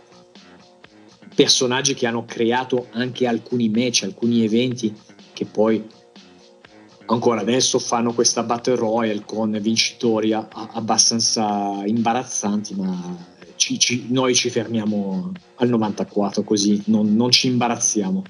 personaggi 1.35 1.95
che 1.95 2.07
hanno 2.07 2.25
creato 2.25 2.87
anche 2.93 3.27
alcuni 3.27 3.69
match 3.69 4.03
alcuni 4.05 4.45
eventi 4.45 4.95
che 5.33 5.45
poi 5.45 5.85
ancora 7.07 7.41
adesso 7.41 7.79
fanno 7.79 8.13
questa 8.13 8.43
battle 8.43 8.77
royale 8.77 9.23
con 9.25 9.57
vincitori 9.61 10.33
a, 10.33 10.49
a, 10.51 10.71
abbastanza 10.73 11.83
imbarazzanti, 11.85 12.75
ma 12.75 13.35
ci, 13.57 13.79
ci, 13.79 14.07
noi 14.09 14.35
ci 14.35 14.51
fermiamo 14.51 15.33
al 15.57 15.69
94 15.69 16.43
così 16.43 16.83
non, 16.87 17.15
non, 17.15 17.31
ci 17.31 17.49
imbarazziamo. 17.49 18.23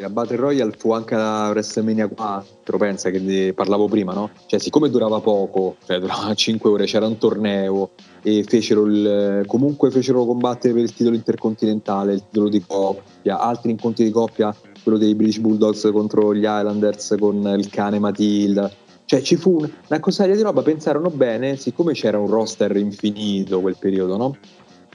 La 0.00 0.08
Battle 0.08 0.36
Royale 0.36 0.72
fu 0.78 0.92
anche 0.92 1.14
la 1.14 1.50
WrestleMania 1.50 2.08
4, 2.08 2.78
pensa 2.78 3.10
che 3.10 3.18
ne 3.18 3.52
parlavo 3.52 3.86
prima, 3.86 4.14
no? 4.14 4.30
Cioè, 4.46 4.58
siccome 4.58 4.88
durava 4.88 5.20
poco, 5.20 5.76
cioè 5.84 5.98
durava 5.98 6.32
5 6.34 6.70
ore, 6.70 6.86
c'era 6.86 7.06
un 7.06 7.18
torneo 7.18 7.90
e 8.22 8.42
fecero 8.44 8.86
il, 8.86 9.44
comunque 9.46 9.90
fecero 9.90 10.24
combattere 10.24 10.72
per 10.72 10.84
il 10.84 10.94
titolo 10.94 11.16
intercontinentale, 11.16 12.14
il 12.14 12.24
titolo 12.24 12.48
di 12.48 12.64
coppia, 12.66 13.40
altri 13.40 13.72
incontri 13.72 14.04
di 14.04 14.10
coppia 14.10 14.54
quello 14.82 14.96
dei 14.96 15.14
British 15.14 15.38
Bulldogs 15.38 15.90
contro 15.92 16.34
gli 16.34 16.44
Islanders 16.44 17.16
con 17.18 17.54
il 17.58 17.68
cane 17.68 17.98
Matilda. 17.98 18.72
Cioè 19.04 19.20
ci 19.20 19.36
fu 19.36 19.58
una 19.58 20.00
cosa 20.00 20.24
di 20.24 20.40
roba, 20.40 20.62
pensarono 20.62 21.10
bene, 21.10 21.56
siccome 21.56 21.92
c'era 21.92 22.18
un 22.18 22.28
roster 22.28 22.74
infinito 22.76 23.60
quel 23.60 23.76
periodo, 23.78 24.16
no? 24.16 24.36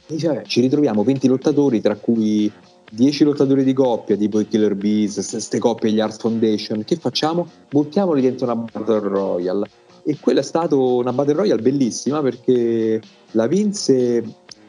Dice, 0.07 0.43
ci 0.47 0.61
ritroviamo 0.61 1.03
20 1.03 1.27
lottatori, 1.27 1.81
tra 1.81 1.95
cui 1.95 2.51
10 2.91 3.23
lottatori 3.23 3.63
di 3.63 3.73
coppia, 3.73 4.15
tipo 4.15 4.39
i 4.39 4.47
Killer 4.47 4.75
Bees, 4.75 5.25
queste 5.29 5.59
coppie 5.59 5.91
gli 5.91 5.99
Art 5.99 6.19
Foundation, 6.19 6.83
che 6.83 6.95
facciamo? 6.95 7.47
Buttiamoli 7.69 8.21
dentro 8.21 8.45
una 8.45 8.55
Battle 8.55 8.99
Royale. 8.99 9.69
E 10.03 10.17
quella 10.19 10.41
è 10.41 10.43
stata 10.43 10.75
una 10.75 11.11
Battle 11.11 11.33
Royale 11.33 11.61
bellissima 11.61 12.21
perché 12.21 13.01
la 13.31 13.47
vinse 13.47 14.23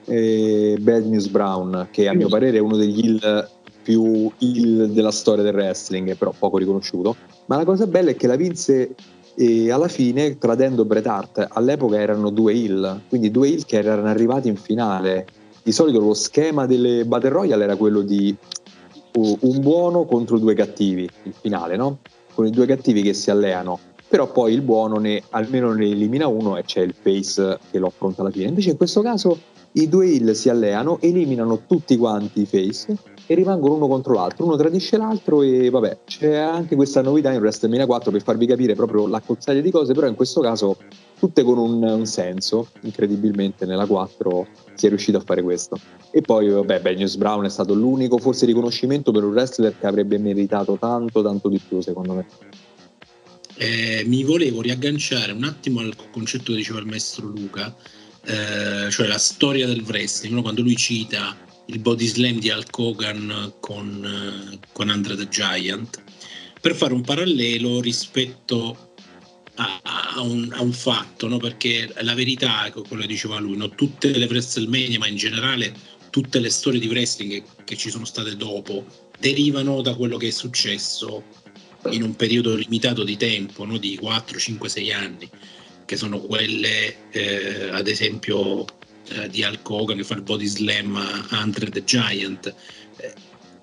eh, 0.07 0.77
Bad 0.81 1.07
News 1.07 1.29
Brown, 1.29 1.89
che 1.91 2.09
a 2.09 2.15
mio 2.15 2.29
parere 2.29 2.57
è 2.57 2.61
uno 2.61 2.77
degli 2.77 3.05
heel 3.05 3.49
più 3.83 4.29
il 4.39 4.91
della 4.91 5.13
storia 5.13 5.45
del 5.45 5.55
wrestling, 5.55 6.17
però 6.17 6.33
poco 6.37 6.59
riconosciuto. 6.59 7.15
Ma 7.47 7.57
la 7.57 7.65
cosa 7.65 7.87
bella 7.87 8.11
è 8.11 8.17
che 8.17 8.27
la 8.27 8.35
vinse 8.35 8.95
e 9.37 9.71
alla 9.71 9.89
fine 9.89 10.39
tradendo 10.39 10.85
Bret 10.85 11.07
Hart. 11.07 11.47
All'epoca 11.51 12.01
erano 12.01 12.31
due 12.31 12.55
heel, 12.55 13.03
quindi 13.09 13.31
due 13.31 13.49
heel 13.49 13.65
che 13.65 13.77
erano 13.77 14.09
arrivati 14.09 14.49
in 14.49 14.57
finale. 14.57 15.27
Di 15.67 15.73
solito 15.73 15.99
lo 15.99 16.15
schema 16.15 16.65
delle 16.65 17.05
Battle 17.07 17.31
Royale 17.31 17.65
era 17.65 17.75
quello 17.75 18.03
di 18.03 18.33
un 19.15 19.61
buono 19.61 20.05
contro 20.05 20.39
due 20.39 20.55
cattivi, 20.55 21.11
il 21.25 21.35
finale, 21.37 21.75
no? 21.75 21.99
Con 22.35 22.47
i 22.47 22.51
due 22.51 22.67
cattivi 22.67 23.03
che 23.03 23.13
si 23.13 23.33
alleano. 23.33 23.81
Però 24.07 24.31
poi 24.31 24.53
il 24.53 24.61
buono 24.61 24.99
ne, 24.99 25.25
almeno 25.31 25.73
ne 25.73 25.87
elimina 25.87 26.29
uno 26.29 26.57
e 26.57 26.63
c'è 26.63 26.83
il 26.83 26.95
face 26.95 27.59
che 27.69 27.81
lo 27.81 27.89
affronta 27.89 28.21
alla 28.21 28.31
fine. 28.31 28.47
Invece 28.47 28.71
in 28.71 28.77
questo 28.77 29.03
caso 29.03 29.37
i 29.73 29.89
due 29.89 30.07
heel 30.07 30.37
si 30.37 30.49
alleano, 30.49 31.01
eliminano 31.01 31.63
tutti 31.67 31.97
quanti 31.97 32.43
i 32.43 32.47
face 32.47 32.97
e 33.27 33.35
rimangono 33.35 33.75
uno 33.75 33.89
contro 33.89 34.15
l'altro, 34.15 34.45
uno 34.45 34.55
tradisce 34.55 34.97
l'altro 34.97 35.43
e 35.43 35.69
vabbè, 35.69 35.99
c'è 36.05 36.37
anche 36.37 36.77
questa 36.77 37.03
novità 37.03 37.33
in 37.33 37.41
WrestleMania 37.41 37.87
4 37.87 38.13
per 38.13 38.23
farvi 38.23 38.47
capire 38.47 38.77
proprio 38.77 39.09
la 39.09 39.21
di 39.21 39.71
cose, 39.73 39.95
però 39.95 40.07
in 40.07 40.15
questo 40.15 40.41
caso 40.41 40.77
tutte 41.19 41.43
con 41.43 41.59
un, 41.59 41.83
un, 41.83 42.07
senso, 42.07 42.69
incredibilmente 42.83 43.65
nella 43.67 43.87
4 43.87 44.47
si 44.75 44.87
è 44.87 44.89
riuscito 44.89 45.19
a 45.19 45.23
fare 45.23 45.43
questo. 45.43 45.79
E 46.11 46.21
poi 46.21 46.49
vabbè, 46.49 46.81
Benius 46.81 47.17
Brown 47.17 47.45
è 47.45 47.51
stato 47.51 47.75
l'unico 47.75 48.19
forse 48.19 48.47
riconoscimento 48.47 49.13
per 49.13 49.25
un 49.25 49.33
wrestler 49.33 49.79
che 49.79 49.87
avrebbe 49.87 50.19
meritato 50.19 50.77
tanto, 50.79 51.23
tanto 51.23 51.49
di 51.49 51.59
più 51.59 51.81
secondo 51.81 52.15
me. 52.15 52.27
Eh, 53.59 54.05
mi 54.07 54.23
volevo 54.23 54.61
riagganciare 54.61 55.33
un 55.33 55.45
attimo 55.45 55.81
al 55.81 55.95
concetto 56.11 56.53
che 56.53 56.59
diceva 56.59 56.79
il 56.79 56.87
maestro 56.87 57.27
Luca, 57.27 57.75
eh, 58.25 58.91
cioè 58.91 59.07
la 59.07 59.19
storia 59.19 59.67
del 59.67 59.83
wrestling, 59.87 60.35
no? 60.35 60.43
quando 60.43 60.61
lui 60.61 60.77
cita 60.77 61.35
il 61.67 61.79
body 61.79 62.07
slam 62.07 62.39
di 62.39 62.51
Hulk 62.51 62.79
Hogan 62.79 63.53
con, 63.61 64.53
eh, 64.53 64.59
con 64.73 64.91
Andre 64.91 65.17
the 65.17 65.29
Giant, 65.29 66.03
per 66.61 66.75
fare 66.75 66.93
un 66.93 67.01
parallelo 67.01 67.81
rispetto 67.81 68.86
a, 69.57 70.21
un, 70.21 70.51
a 70.53 70.63
un, 70.63 70.73
fatto, 70.73 71.29
no? 71.29 71.39
perché 71.39 71.93
la 72.01 72.15
verità, 72.15 72.71
quello 72.73 73.03
che 73.03 73.09
diceva 73.09 73.39
lui, 73.39 73.57
no? 73.57 73.71
tutte 73.71 74.17
le 74.17 74.27
WrestleMania, 74.27 74.99
ma 74.99 75.07
in 75.07 75.17
generale 75.17 75.75
tutte 76.11 76.39
le 76.39 76.51
storie 76.51 76.81
di 76.81 76.89
wrestling 76.89 77.31
che, 77.31 77.45
che 77.65 77.77
ci 77.77 77.91
sono 77.91 78.05
state 78.05 78.37
dopo, 78.37 78.85
derivano 79.19 79.81
da 79.81 79.95
quello 79.95 80.17
che 80.17 80.29
è 80.29 80.31
successo 80.31 81.25
in 81.91 82.03
un 82.03 82.17
periodo 82.17 82.55
limitato 82.55 83.05
di 83.05 83.17
tempo, 83.17 83.65
no? 83.65 83.79
di 83.79 83.97
4, 83.97 84.39
5, 84.39 84.69
6 84.69 84.93
anni, 84.93 85.31
che 85.85 85.97
sono 85.97 86.19
quelle, 86.21 87.11
eh, 87.11 87.69
ad 87.71 87.89
esempio, 87.89 88.65
eh, 89.09 89.29
di 89.29 89.43
Hulk 89.43 89.71
Hogan 89.71 89.97
che 89.97 90.05
fa 90.05 90.15
il 90.15 90.23
body 90.23 90.47
slam 90.47 90.97
a 90.97 91.27
Andre 91.31 91.71
the 91.71 91.85
Giant, 91.85 92.55
eh, 92.97 93.15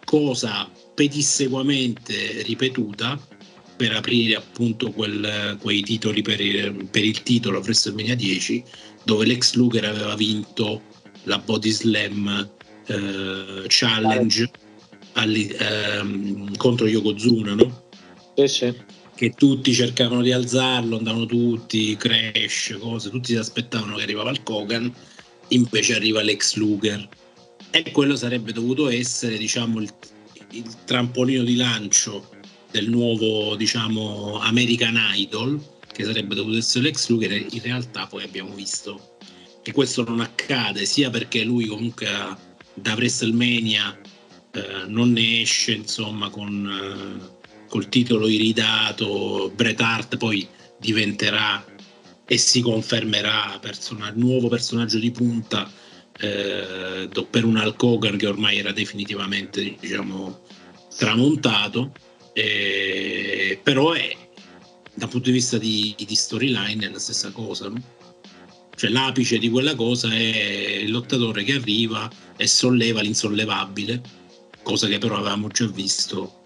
cosa 0.06 0.70
pedissequamente 0.94 2.44
ripetuta 2.44 3.20
per 3.84 3.92
aprire 3.98 4.36
appunto 4.36 4.92
quel, 4.92 5.58
quei 5.60 5.82
titoli 5.82 6.22
per 6.22 6.40
il, 6.40 6.88
per 6.90 7.04
il 7.04 7.22
titolo 7.22 7.60
WrestleMania 7.60 8.16
10 8.16 8.64
dove 9.04 9.26
l'ex 9.26 9.56
Luger 9.56 9.84
aveva 9.84 10.16
vinto 10.16 10.84
la 11.24 11.38
body 11.38 11.70
slam 11.70 12.50
eh, 12.86 13.66
challenge 13.68 14.50
alli, 15.14 15.50
ehm, 15.50 16.56
contro 16.56 16.88
Yokozuna 16.88 17.56
no? 17.56 17.88
Sì, 18.38 18.48
sì. 18.48 18.74
che 19.16 19.32
tutti 19.32 19.74
cercavano 19.74 20.22
di 20.22 20.32
alzarlo 20.32 20.96
andavano 20.96 21.26
tutti 21.26 21.98
crash 21.98 22.78
cose 22.80 23.10
tutti 23.10 23.34
si 23.34 23.38
aspettavano 23.38 23.98
che 23.98 24.04
arrivava 24.04 24.32
il 24.32 24.44
Kogan 24.44 24.94
invece 25.50 25.96
arriva 25.96 26.22
l'ex 26.22 26.54
Luger 26.54 27.06
e 27.70 27.92
quello 27.92 28.16
sarebbe 28.16 28.54
dovuto 28.54 28.88
essere 28.88 29.36
diciamo 29.36 29.82
il, 29.82 29.90
il 30.52 30.74
trampolino 30.86 31.44
di 31.44 31.58
lancio 31.58 32.33
del 32.74 32.90
nuovo 32.90 33.56
diciamo 33.56 34.40
American 34.40 35.00
Idol 35.14 35.64
che 35.92 36.04
sarebbe 36.04 36.34
dovuto 36.34 36.58
essere 36.58 36.86
l'ex 36.86 37.08
Luger 37.08 37.32
in 37.32 37.62
realtà 37.62 38.08
poi 38.08 38.24
abbiamo 38.24 38.56
visto 38.56 39.18
che 39.62 39.72
questo 39.72 40.04
non 40.04 40.22
accade 40.22 40.86
sia 40.86 41.12
perché 41.12 41.44
lui 41.44 41.68
comunque 41.68 42.08
da 42.74 42.94
WrestleMania 42.94 44.02
eh, 44.52 44.86
non 44.88 45.12
ne 45.12 45.42
esce 45.42 45.74
insomma 45.74 46.32
con 46.32 47.22
eh, 47.22 47.66
col 47.68 47.90
titolo 47.90 48.28
iridato 48.28 49.52
Bret 49.54 49.80
Hart 49.80 50.18
poi 50.18 50.48
diventerà 50.80 51.64
e 52.26 52.38
si 52.38 52.62
confermerà 52.62 53.60
persona, 53.62 54.12
nuovo 54.16 54.48
personaggio 54.48 54.98
di 54.98 55.12
punta 55.12 55.72
eh, 56.20 57.08
per 57.30 57.46
un 57.46 57.56
Hulk 57.56 57.84
Hogan 57.84 58.18
che 58.18 58.26
ormai 58.26 58.58
era 58.58 58.72
definitivamente 58.72 59.76
diciamo, 59.80 60.42
tramontato 60.98 61.92
eh, 62.34 63.60
però 63.62 63.94
è 63.94 64.16
dal 64.94 65.10
punto 65.10 65.28
di 65.28 65.36
vista 65.36 65.58
di, 65.58 65.96
di 65.98 66.16
storyline 66.16 66.86
è 66.86 66.90
la 66.90 67.00
stessa 67.00 67.32
cosa 67.32 67.70
no? 67.70 67.82
cioè 68.76 68.90
l'apice 68.90 69.38
di 69.38 69.50
quella 69.50 69.76
cosa 69.76 70.12
è 70.12 70.80
il 70.82 70.92
lottatore 70.92 71.44
che 71.44 71.54
arriva 71.54 72.10
e 72.36 72.48
solleva 72.48 73.02
l'insollevabile 73.02 74.02
cosa 74.62 74.88
che 74.88 74.98
però 74.98 75.18
avevamo 75.18 75.48
già 75.48 75.68
visto 75.68 76.42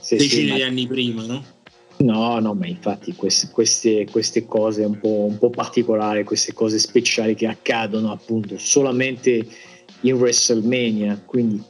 sì, 0.00 0.16
decine 0.16 0.48
sì, 0.48 0.54
di 0.54 0.62
anni 0.62 0.86
prima 0.86 1.24
no? 1.24 1.60
No, 2.02 2.40
no, 2.40 2.54
ma 2.54 2.66
infatti 2.66 3.14
queste, 3.14 3.50
queste, 3.52 4.06
queste 4.10 4.44
cose 4.44 4.84
un 4.84 4.98
po', 4.98 5.26
un 5.28 5.38
po', 5.38 5.50
particolari, 5.50 6.24
queste 6.24 6.52
cose 6.52 6.80
speciali 6.80 7.36
che 7.36 7.46
accadono 7.46 8.10
appunto 8.10 8.58
solamente 8.58 9.46
in 10.00 10.14
WrestleMania, 10.14 11.22
quindi, 11.24 11.62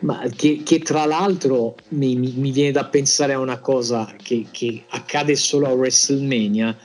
ma 0.00 0.26
che, 0.34 0.62
che 0.62 0.80
tra 0.80 1.06
l'altro 1.06 1.76
mi, 1.88 2.16
mi, 2.16 2.50
viene 2.50 2.72
da 2.72 2.84
pensare 2.84 3.32
a 3.32 3.38
una 3.38 3.58
cosa 3.58 4.14
che, 4.22 4.46
che 4.50 4.84
accade 4.88 5.34
solo 5.36 5.66
a 5.66 5.72
WrestleMania, 5.72 6.76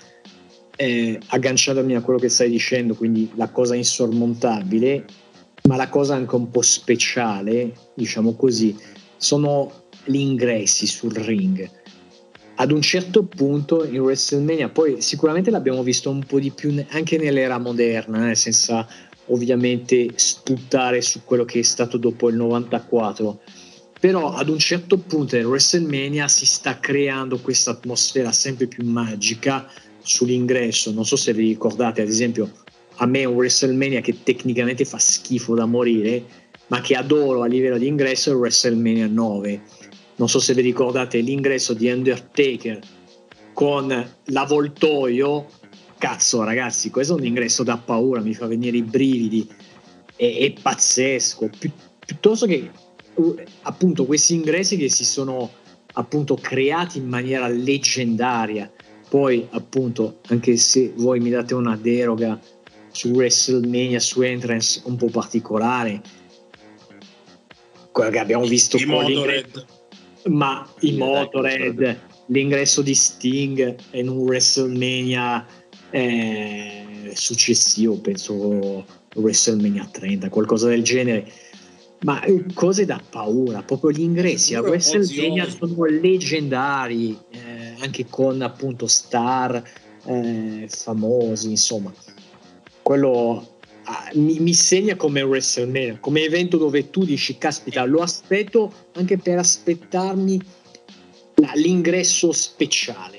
eh, 0.78 1.20
agganciandomi 1.28 1.96
a 1.96 2.02
quello 2.02 2.20
che 2.20 2.30
stai 2.30 2.50
dicendo, 2.50 2.96
quindi 2.96 3.30
la 3.36 3.50
cosa 3.50 3.76
insormontabile, 3.76 5.06
ma 5.64 5.76
la 5.76 5.90
cosa 5.90 6.16
anche 6.16 6.36
un 6.36 6.50
po' 6.50 6.62
speciale, 6.62 7.74
diciamo 7.94 8.34
così, 8.36 8.76
sono 9.18 9.72
gli 10.06 10.16
ingressi 10.16 10.88
sul 10.88 11.14
ring. 11.14 11.70
Ad 12.56 12.72
un 12.72 12.82
certo 12.82 13.24
punto 13.24 13.86
in 13.86 14.00
WrestleMania, 14.00 14.70
poi 14.70 15.02
sicuramente 15.02 15.52
l'abbiamo 15.52 15.84
visto 15.84 16.10
un 16.10 16.24
po' 16.24 16.40
di 16.40 16.52
più 16.52 16.84
anche 16.90 17.18
nell'era 17.18 17.58
moderna, 17.58 18.32
eh, 18.32 18.36
senza 18.36 18.88
ovviamente 19.32 20.08
sputtare 20.16 21.02
su 21.02 21.22
quello 21.24 21.46
che 21.46 21.60
è 21.60 21.64
stato 21.64 21.98
dopo 21.98 22.30
il 22.30 22.36
94. 22.36 23.42
Però 24.00 24.34
ad 24.34 24.50
un 24.50 24.58
certo 24.58 24.98
punto 24.98 25.36
in 25.36 25.46
WrestleMania 25.46 26.28
si 26.28 26.46
sta 26.46 26.80
creando 26.80 27.40
questa 27.40 27.72
atmosfera 27.72 28.32
sempre 28.32 28.68
più 28.68 28.86
magica 28.86 29.70
sull'ingresso. 30.02 30.92
Non 30.92 31.06
so 31.06 31.16
se 31.16 31.34
vi 31.34 31.48
ricordate, 31.48 32.02
ad 32.02 32.08
esempio, 32.08 32.50
a 32.96 33.06
me 33.06 33.26
un 33.26 33.36
WrestleMania 33.36 34.02
che 34.02 34.24
tecnicamente 34.24 34.86
fa 34.86 34.98
schifo 34.98 35.54
da 35.54 35.66
morire, 35.66 36.24
ma 36.68 36.82
che 36.82 36.96
adoro 36.96 37.44
a 37.44 37.48
livello 37.48 37.78
di 37.78 37.88
ingresso 37.88 38.30
è 38.30 38.34
il 38.34 38.40
WrestleMania 38.40 39.08
9 39.08 39.62
non 40.22 40.30
so 40.30 40.40
se 40.40 40.54
vi 40.54 40.62
ricordate 40.62 41.20
l'ingresso 41.20 41.74
di 41.74 41.90
Undertaker 41.90 42.80
con 43.54 44.16
l'avvoltoio 44.26 45.50
cazzo 46.02 46.44
ragazzi 46.44 46.90
questo 46.90 47.14
è 47.14 47.20
un 47.20 47.26
ingresso 47.26 47.62
da 47.62 47.78
paura 47.78 48.22
mi 48.22 48.34
fa 48.34 48.48
venire 48.48 48.78
i 48.78 48.82
brividi. 48.82 49.48
È, 50.16 50.36
è 50.36 50.54
pazzesco. 50.60 51.48
Pi- 51.60 51.72
piuttosto 52.04 52.48
che 52.48 52.72
uh, 53.14 53.36
appunto 53.62 54.06
questi 54.06 54.34
ingressi 54.34 54.78
che 54.78 54.90
si 54.90 55.06
sono 55.06 55.52
appunto 55.94 56.36
creati 56.42 56.98
in 56.98 57.08
maniera 57.08 57.48
leggendaria. 57.48 58.72
Poi 59.08 59.46
appunto 59.52 60.22
anche 60.30 60.58
se 60.58 60.92
voi 60.96 61.20
mi 61.20 61.30
date 61.30 61.54
una 61.54 61.76
deroga 61.76 62.40
su 62.90 63.10
WrestleMania 63.10 64.00
su 64.00 64.22
Entrance 64.22 64.82
un 64.86 64.96
po' 64.96 65.08
particolare 65.08 66.02
quello 67.92 68.10
che 68.10 68.20
abbiamo 68.20 68.46
visto 68.46 68.78
con 68.86 69.04
l'ingresso 69.06 69.66
ma 70.26 70.68
i 70.82 70.94
Motorhead, 70.98 72.00
l'ingresso 72.28 72.82
di 72.82 72.94
Sting 72.94 73.76
in 73.92 74.10
un 74.10 74.18
WrestleMania 74.18 75.46
eh, 75.92 77.12
successivo, 77.14 77.96
penso 77.98 78.86
WrestleMania 79.16 79.88
30, 79.92 80.30
qualcosa 80.30 80.68
del 80.68 80.84
genere. 80.84 81.32
Ma 82.04 82.24
eh, 82.24 82.46
cose 82.54 82.86
da 82.86 83.00
paura, 83.08 83.62
proprio 83.62 83.92
gli 83.92 84.02
ingressi 84.02 84.56
a 84.56 84.62
WrestleMania 84.62 85.48
sono 85.48 85.86
leggendari, 85.86 87.16
eh, 87.30 87.76
anche 87.80 88.08
con 88.10 88.42
appunto 88.42 88.88
star 88.88 89.64
eh, 90.06 90.68
famosi, 90.68 91.52
insomma. 91.52 91.94
Quello 92.82 93.52
Ah, 93.86 94.12
mi, 94.14 94.40
mi, 94.40 94.54
segna 94.54 94.96
come 94.96 95.22
WrestleMania, 95.22 95.98
come 96.00 96.22
evento 96.22 96.58
dove 96.58 96.92
tu 96.92 97.04
dici, 97.04 97.38
caspita, 97.38 97.84
lo 97.84 98.02
aspetto 98.02 98.72
anche 98.94 99.18
per 99.18 99.40
aspettarmi 99.40 100.40
l'ingresso 101.56 102.32
speciale. 102.32 103.11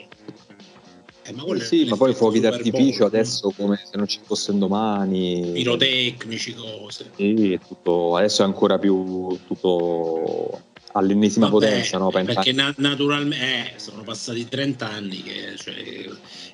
Eh, 1.33 1.55
ma 1.55 1.61
sì, 1.61 1.85
ma 1.85 1.97
poi 1.97 2.15
fuochi 2.15 2.41
d'artificio 2.41 3.05
adesso 3.05 3.53
come 3.57 3.77
se 3.77 3.97
non 3.97 4.07
ci 4.07 4.21
fossero 4.23 4.59
domani. 4.59 5.51
Pirotecnici, 5.53 6.55
cose. 6.55 7.11
Sì, 7.17 7.59
tutto, 7.67 8.17
adesso 8.17 8.43
è 8.43 8.45
ancora 8.45 8.79
più 8.79 9.39
tutto 9.47 10.61
all'ennesima 10.93 11.49
Vabbè, 11.49 11.67
potenza, 11.67 11.99
no? 11.99 12.11
Perché 12.11 12.53
na- 12.53 12.75
naturalmente 12.77 13.45
eh, 13.45 13.73
sono 13.77 14.03
passati 14.03 14.47
30 14.47 14.91
anni 14.91 15.23
che, 15.23 15.57
cioè, 15.57 15.75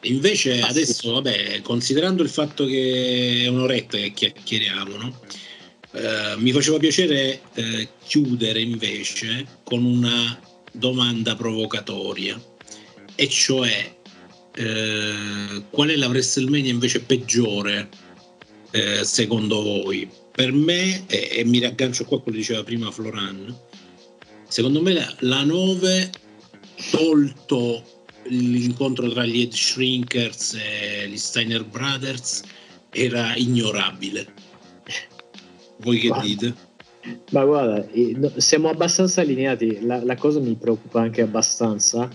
invece 0.03 0.61
ah, 0.61 0.69
adesso, 0.69 1.09
sì. 1.09 1.11
vabbè, 1.11 1.61
considerando 1.63 2.23
il 2.23 2.29
fatto 2.29 2.65
che 2.65 3.43
è 3.45 3.49
un'oretta 3.49 3.97
che 3.97 4.13
chiacchieriamo, 4.13 4.97
no? 4.97 5.13
eh, 5.93 6.35
mi 6.37 6.53
faceva 6.53 6.79
piacere 6.79 7.41
eh, 7.55 7.89
chiudere 8.05 8.61
invece 8.61 9.47
con 9.65 9.85
una 9.85 10.39
domanda 10.73 11.35
provocatoria, 11.35 12.41
e 13.15 13.29
cioè 13.29 13.97
eh, 14.55 15.63
qual 15.71 15.89
è 15.89 15.97
la 15.97 16.09
WrestleMania 16.09 16.71
invece 16.71 17.01
peggiore 17.01 17.89
eh, 18.71 19.05
secondo 19.05 19.63
voi? 19.63 20.09
Per 20.33 20.53
me, 20.53 21.07
e, 21.07 21.29
e 21.33 21.45
mi 21.45 21.59
riaggancio 21.59 22.05
qua 22.05 22.19
a 22.19 22.21
quello 22.21 22.37
che 22.37 22.45
diceva 22.45 22.63
prima 22.63 22.91
Floran, 22.91 23.57
Secondo 24.49 24.81
me 24.81 24.95
la, 24.95 25.15
la 25.21 25.45
9, 25.45 26.11
tolto 26.91 27.83
l'incontro 28.29 29.11
tra 29.11 29.27
gli 29.27 29.43
Ed 29.43 29.53
Shrinkers 29.53 30.55
e 30.55 31.09
gli 31.09 31.19
Steiner 31.19 31.65
Brothers, 31.65 32.43
era 32.91 33.37
ignorabile. 33.37 34.27
Voi 35.81 35.99
che 35.99 36.11
dite? 36.23 36.55
Ma 37.31 37.45
guarda, 37.45 37.87
siamo 38.37 38.71
abbastanza 38.71 39.21
allineati, 39.21 39.81
la, 39.83 40.03
la 40.03 40.17
cosa 40.17 40.41
mi 40.41 40.55
preoccupa 40.55 41.03
anche 41.03 41.21
abbastanza 41.21 42.09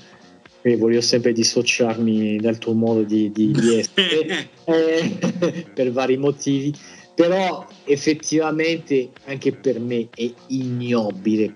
quindi 0.64 0.80
voglio 0.80 1.01
sempre 1.01 1.34
dissociarmi 1.34 2.38
dal 2.38 2.57
tuo 2.57 2.72
modo 2.72 3.03
di, 3.03 3.30
di, 3.34 3.51
di 3.51 3.80
essere 3.80 4.49
eh, 4.64 5.66
per 5.76 5.91
vari 5.91 6.16
motivi 6.16 6.74
però 7.14 7.68
effettivamente 7.84 9.09
anche 9.26 9.51
per 9.51 9.80
me 9.80 10.07
è 10.16 10.32
ignobile. 10.47 11.53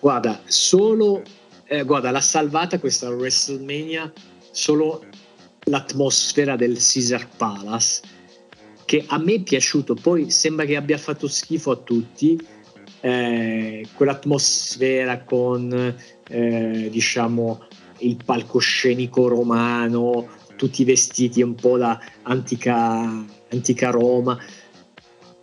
Guarda, 0.00 0.40
solo 0.46 1.22
eh, 1.66 1.82
guarda, 1.82 2.10
l'ha 2.10 2.20
salvata 2.20 2.78
questa 2.78 3.10
WrestleMania 3.10 4.10
solo 4.50 5.04
l'atmosfera 5.64 6.56
del 6.56 6.78
Caesar 6.78 7.28
Palace 7.36 8.00
che 8.86 9.04
a 9.08 9.18
me 9.18 9.34
è 9.34 9.42
piaciuto, 9.42 9.94
poi 9.94 10.30
sembra 10.30 10.64
che 10.64 10.76
abbia 10.76 10.96
fatto 10.96 11.28
schifo 11.28 11.72
a 11.72 11.76
tutti. 11.76 12.40
Eh, 13.00 13.86
quell'atmosfera 13.92 15.22
con 15.22 15.94
eh, 16.28 16.88
diciamo 16.90 17.67
il 17.98 18.16
palcoscenico 18.24 19.28
romano, 19.28 20.28
tutti 20.56 20.84
vestiti 20.84 21.42
un 21.42 21.54
po' 21.54 21.78
da 21.78 21.98
antica, 22.22 23.24
antica 23.50 23.90
Roma 23.90 24.38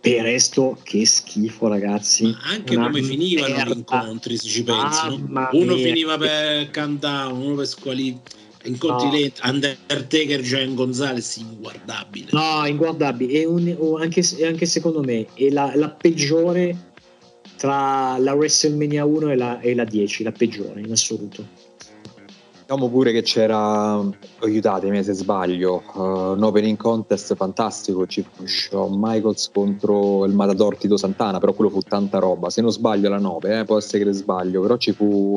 per 0.06 0.14
il 0.14 0.22
resto, 0.22 0.78
che 0.84 1.04
schifo, 1.04 1.66
ragazzi. 1.66 2.26
Ma 2.26 2.38
anche 2.44 2.76
Una 2.76 2.86
come 2.86 3.02
finivano 3.02 3.54
merda. 3.54 3.74
gli 3.74 3.76
incontri, 3.76 4.36
se 4.36 4.46
ci 4.46 4.62
pensi. 4.62 5.08
No? 5.26 5.48
Uno 5.50 5.74
mia. 5.74 5.84
finiva 5.84 6.16
per 6.16 6.70
countdown, 6.70 7.40
uno 7.40 7.54
per 7.56 7.66
squalifica. 7.66 8.44
Incontri 8.66 9.06
no. 9.06 9.12
lenti, 9.12 9.40
Undertaker, 9.44 10.40
Gian 10.42 10.74
Gonzalez, 10.74 11.36
inguardabile. 11.36 12.28
No, 12.30 12.66
inguardabile. 12.66 13.44
Un, 13.44 13.98
anche, 14.00 14.22
anche, 14.44 14.66
secondo 14.66 15.02
me 15.02 15.26
è 15.34 15.50
la, 15.50 15.72
la, 15.74 15.90
peggiore 15.90 16.92
tra 17.56 18.16
la 18.18 18.34
WrestleMania 18.34 19.04
1 19.04 19.30
e 19.30 19.36
la, 19.36 19.60
e 19.60 19.74
la 19.74 19.84
10, 19.84 20.22
la 20.22 20.32
peggiore 20.32 20.80
in 20.80 20.92
assoluto. 20.92 21.46
Diciamo 22.68 22.88
pure 22.88 23.12
che 23.12 23.22
c'era, 23.22 24.02
aiutatemi 24.40 25.04
se 25.04 25.12
sbaglio, 25.12 25.84
uh, 25.94 26.00
un 26.00 26.42
opening 26.42 26.76
contest 26.76 27.36
fantastico, 27.36 28.08
ci 28.08 28.24
fu 28.28 28.44
Shawn 28.44 28.98
Michaels 28.98 29.52
contro 29.52 30.24
il 30.24 30.34
Matador 30.34 30.76
Tito 30.76 30.96
Santana, 30.96 31.38
però 31.38 31.52
quello 31.52 31.70
fu 31.70 31.80
tanta 31.82 32.18
roba, 32.18 32.50
se 32.50 32.62
non 32.62 32.72
sbaglio 32.72 33.08
la 33.08 33.20
9, 33.20 33.60
eh, 33.60 33.64
può 33.64 33.78
essere 33.78 34.02
che 34.02 34.10
sbaglio, 34.10 34.62
però 34.62 34.76
ci 34.78 34.90
fu 34.90 35.32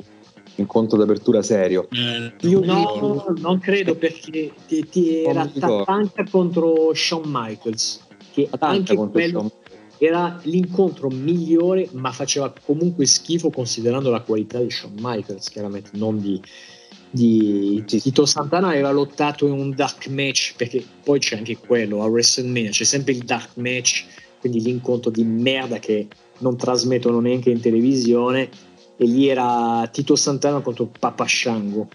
incontro 0.55 0.97
d'apertura 0.97 1.43
serio. 1.43 1.87
Eh, 1.91 2.47
Io 2.47 2.65
no, 2.65 3.23
non 3.37 3.59
credo 3.59 3.93
perché 3.93 4.51
ti, 4.65 4.89
ti 4.89 5.23
era 5.23 5.45
Tatanka 5.45 6.23
contro 6.31 6.95
Shawn 6.95 7.25
Michaels, 7.27 8.07
che 8.31 8.47
Tatanka 8.49 8.93
anche 8.93 8.95
quello 9.11 9.51
era 9.99 10.39
l'incontro 10.45 11.09
migliore, 11.09 11.89
ma 11.91 12.11
faceva 12.11 12.51
comunque 12.65 13.05
schifo 13.05 13.51
considerando 13.51 14.09
la 14.09 14.21
qualità 14.21 14.57
di 14.57 14.71
Shawn 14.71 14.95
Michaels, 14.97 15.47
chiaramente 15.49 15.91
non 15.93 16.19
di 16.19 16.41
di 17.11 17.83
Tito 17.85 18.25
Santana 18.25 18.67
aveva 18.67 18.91
lottato 18.91 19.47
in 19.47 19.53
un 19.53 19.73
dark 19.73 20.07
match 20.07 20.53
perché 20.55 20.83
poi 21.03 21.19
c'è 21.19 21.37
anche 21.37 21.57
quello 21.57 22.03
a 22.03 22.07
WrestleMania 22.07 22.69
c'è 22.69 22.83
sempre 22.83 23.13
il 23.13 23.23
dark 23.23 23.55
match 23.55 24.05
quindi 24.39 24.61
l'incontro 24.61 25.09
di 25.09 25.23
merda 25.23 25.79
che 25.79 26.07
non 26.39 26.55
trasmettono 26.55 27.19
neanche 27.19 27.49
in 27.49 27.59
televisione 27.59 28.49
e 28.95 29.05
lì 29.05 29.27
era 29.27 29.87
Tito 29.91 30.15
Santana 30.15 30.59
contro 30.59 30.89
Papa 30.99 31.25
Shango. 31.25 31.87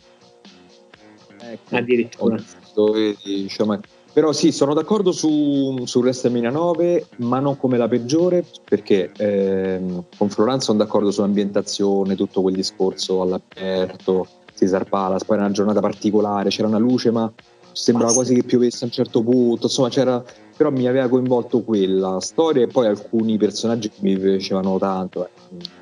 Ecco, 1.39 1.77
addirittura. 1.77 2.43
dove, 2.75 3.15
diciamo, 3.23 3.79
però 4.13 4.33
sì 4.33 4.51
sono 4.51 4.73
d'accordo 4.73 5.13
su, 5.13 5.83
su 5.85 5.99
WrestleMania 6.01 6.51
9 6.51 7.07
ma 7.17 7.39
non 7.39 7.59
come 7.59 7.77
la 7.77 7.87
peggiore 7.87 8.45
perché 8.65 9.13
ehm, 9.15 10.05
con 10.17 10.31
Floranza 10.31 10.67
sono 10.67 10.79
d'accordo 10.79 11.11
sull'ambientazione 11.11 12.17
tutto 12.17 12.41
quel 12.41 12.55
discorso 12.55 13.21
all'aperto 13.21 14.27
Cesar 14.55 14.85
Palace, 14.89 15.25
poi 15.25 15.37
era 15.37 15.47
una 15.47 15.55
giornata 15.55 15.81
particolare, 15.81 16.51
c'era 16.51 16.69
una 16.69 16.79
luce 16.79 17.11
ma 17.11 17.31
sembrava 17.73 18.13
Basta. 18.13 18.25
quasi 18.25 18.41
che 18.41 18.47
piovesse 18.47 18.85
a 18.85 18.87
un 18.87 18.93
certo 18.93 19.23
punto, 19.23 19.67
insomma 19.67 19.89
c'era, 19.89 20.25
però 20.57 20.71
mi 20.71 20.87
aveva 20.87 21.09
coinvolto 21.09 21.63
quella 21.63 22.21
storia 22.21 22.63
e 22.63 22.69
poi 22.69 22.87
alcuni 22.87 23.37
personaggi 23.37 23.89
che 23.89 23.97
mi 24.01 24.17
piacevano 24.17 24.79
tanto, 24.79 25.27
eh, 25.27 25.31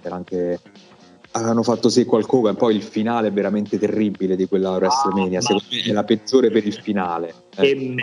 era 0.02 0.14
anche 0.14 0.60
hanno 1.32 1.62
fatto 1.62 1.88
sì 1.88 2.04
qualcosa 2.04 2.50
e 2.50 2.54
poi 2.54 2.76
il 2.76 2.82
finale 2.82 3.28
è 3.28 3.32
veramente 3.32 3.78
terribile 3.78 4.36
di 4.36 4.46
quella 4.46 4.72
WrestleMania, 4.72 5.38
ah, 5.38 5.42
secondo 5.42 5.64
me 5.70 5.82
è 5.82 5.92
la 5.92 6.04
peggiore 6.04 6.50
per 6.50 6.66
il 6.66 6.74
finale. 6.74 7.34
Eh, 7.56 7.96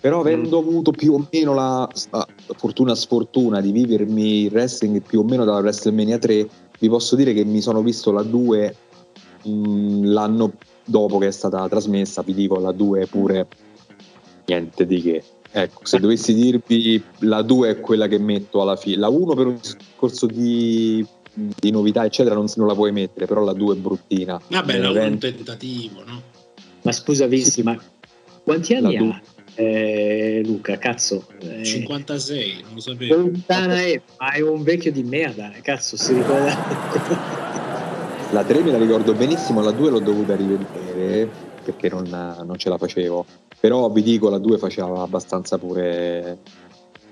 però 0.00 0.20
avendo 0.20 0.58
avuto 0.58 0.90
più 0.90 1.14
o 1.14 1.26
meno 1.32 1.54
la, 1.54 1.88
la 2.10 2.26
fortuna 2.56 2.94
sfortuna 2.94 3.60
di 3.60 3.72
vivermi 3.72 4.42
il 4.42 4.52
wrestling 4.52 5.00
più 5.00 5.20
o 5.20 5.24
meno 5.24 5.44
dalla 5.44 5.60
WrestleMania 5.60 6.18
3 6.18 6.48
vi 6.78 6.88
posso 6.88 7.16
dire 7.16 7.32
che 7.32 7.44
mi 7.44 7.60
sono 7.60 7.82
visto 7.82 8.10
la 8.12 8.22
2 8.22 8.76
mh, 9.42 10.04
l'anno 10.06 10.52
dopo 10.84 11.18
che 11.18 11.28
è 11.28 11.30
stata 11.30 11.68
trasmessa, 11.68 12.22
vi 12.22 12.34
dico 12.34 12.58
la 12.58 12.72
2 12.72 13.06
pure 13.06 13.46
niente 14.46 14.86
di 14.86 15.00
che. 15.00 15.22
Ecco, 15.56 15.84
se 15.84 16.00
dovessi 16.00 16.34
dirvi 16.34 17.02
la 17.20 17.42
2 17.42 17.70
è 17.70 17.80
quella 17.80 18.08
che 18.08 18.18
metto 18.18 18.60
alla 18.60 18.76
fine, 18.76 18.96
la 18.96 19.08
1 19.08 19.34
per 19.34 19.46
un 19.46 19.58
discorso 19.60 20.26
di, 20.26 21.06
di 21.32 21.70
novità 21.70 22.04
eccetera 22.04 22.34
non, 22.34 22.46
non, 22.56 22.66
la 22.66 22.74
puoi 22.74 22.90
mettere, 22.90 23.26
però 23.26 23.42
la 23.44 23.52
2 23.52 23.74
è 23.74 23.78
bruttina. 23.78 24.40
Vabbè, 24.48 24.78
la 24.78 24.90
1 24.90 25.00
è 25.00 25.06
un 25.06 25.18
tentativo, 25.18 26.02
no? 26.04 26.22
Ma 26.82 26.92
scusa 26.92 27.26
Vinci, 27.26 27.50
sì. 27.50 27.62
ma 27.62 27.80
quanti 28.42 28.74
anni 28.74 28.96
ha 28.96 29.22
eh, 29.54 30.42
Luca? 30.44 30.78
Cazzo. 30.78 31.26
Eh, 31.40 31.64
56, 31.64 32.62
non 32.64 32.74
lo 32.74 32.80
sapevo. 32.80 33.16
Lontana 33.16 33.80
è, 33.80 34.00
ma 34.18 34.32
è 34.32 34.40
un 34.40 34.62
vecchio 34.62 34.92
di 34.92 35.02
merda, 35.02 35.50
cazzo, 35.62 35.96
si 35.96 36.14
ricorda. 36.14 36.56
la 38.30 38.44
3 38.44 38.62
me 38.62 38.70
la 38.72 38.78
ricordo 38.78 39.12
benissimo, 39.14 39.60
la 39.62 39.70
2 39.70 39.90
l'ho 39.90 40.00
dovuta 40.00 40.34
rivedere 40.34 41.28
perché 41.64 41.88
non, 41.88 42.08
non 42.44 42.58
ce 42.58 42.68
la 42.68 42.76
facevo 42.76 43.24
però 43.64 43.88
vi 43.88 44.02
dico 44.02 44.28
la 44.28 44.36
2 44.36 44.58
faceva 44.58 45.00
abbastanza 45.00 45.56
pure 45.56 46.36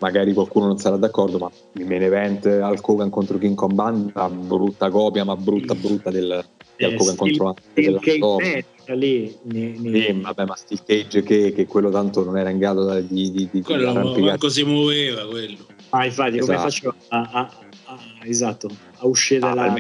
magari 0.03 0.33
qualcuno 0.35 0.67
non 0.67 0.79
sarà 0.79 0.97
d'accordo 0.97 1.39
ma 1.39 1.51
il 1.75 1.87
main 1.87 2.03
event 2.03 2.45
Hulk 2.45 2.89
Hogan 2.89 3.09
contro 3.09 3.39
King 3.39 3.55
Kong 3.55 3.73
Banda 3.73 4.29
brutta 4.29 4.91
copia 4.91 5.25
ma 5.25 5.37
brutta 5.37 5.75
brutta 5.77 6.11
del, 6.11 6.45
di 6.77 6.85
Hulk 6.85 7.01
Hogan 7.01 7.17
contro 7.17 7.57
Steel 7.71 7.99
Cage 8.01 8.65
lì 8.95 9.35
ne, 9.45 9.75
ne... 9.79 10.03
Sì, 10.03 10.21
vabbè 10.21 10.45
ma 10.45 10.57
Steel 10.57 10.83
Cage 10.85 11.23
che, 11.23 11.53
che, 11.53 11.67
quello 11.67 11.89
tanto 11.91 12.25
non 12.25 12.37
era 12.37 12.51
in 12.51 12.59
grado 12.59 13.01
di, 13.01 13.31
di, 13.31 13.49
di 13.51 13.63
quello 13.63 13.93
manco 13.93 14.49
si 14.49 14.65
muoveva 14.65 15.27
quello. 15.29 15.67
Ah 15.91 16.05
infatti 16.05 16.39
esatto. 16.39 16.53
come 16.53 16.59
faceva 16.59 16.95
a, 17.09 17.31
a, 17.33 17.51
a, 17.85 17.99
esatto 18.25 18.69
a 18.97 19.07
uscire 19.07 19.47
ah, 19.47 19.55
dalla, 19.55 19.75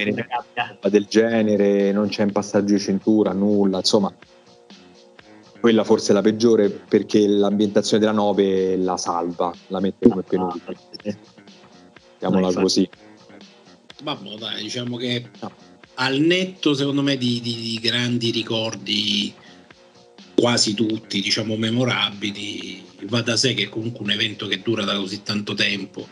dalla 0.55 0.89
del 0.89 1.07
genere 1.09 1.91
non 1.91 2.09
c'è 2.09 2.23
in 2.23 2.31
passaggio 2.31 2.75
di 2.75 2.81
cintura 2.81 3.33
nulla 3.33 3.79
insomma 3.79 4.15
quella 5.63 5.85
forse 5.85 6.11
è 6.11 6.15
la 6.15 6.23
peggiore 6.23 6.69
perché 6.71 7.25
l'ambientazione 7.25 8.01
della 8.01 8.17
9 8.17 8.79
la 8.79 8.97
salva, 8.97 9.55
la 9.69 9.79
mette 9.79 10.09
come 10.09 10.25
penultima. 10.25 10.77
Chiamiamola 12.19 12.53
no, 12.53 12.63
così. 12.63 12.89
Vabbè, 14.03 14.35
dai, 14.39 14.63
diciamo 14.65 14.97
che 14.97 15.31
no. 15.39 15.53
al 15.95 16.19
netto, 16.19 16.75
secondo 16.75 17.03
me, 17.03 17.17
di, 17.17 17.41
di, 17.41 17.55
di, 17.55 17.79
grandi 17.81 18.33
ricordi, 18.33 19.33
quasi 20.35 20.75
tutti, 20.75 21.21
diciamo, 21.21 21.55
memorabili, 21.57 22.85
va 23.03 23.23
da 23.23 23.37
sé 23.37 23.55
che 23.55 23.63
è 23.63 23.69
comunque 23.69 24.03
un 24.03 24.11
evento 24.11 24.49
che 24.49 24.63
dura 24.63 24.83
da 24.83 24.97
così 24.97 25.23
tanto 25.23 25.55
tempo, 25.55 26.05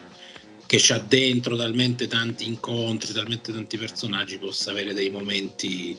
che 0.64 0.76
c'ha 0.78 0.98
dentro 0.98 1.56
talmente 1.56 2.06
tanti 2.06 2.46
incontri, 2.46 3.12
talmente 3.12 3.52
tanti 3.52 3.76
personaggi, 3.78 4.38
possa 4.38 4.70
avere 4.70 4.94
dei 4.94 5.10
momenti 5.10 5.98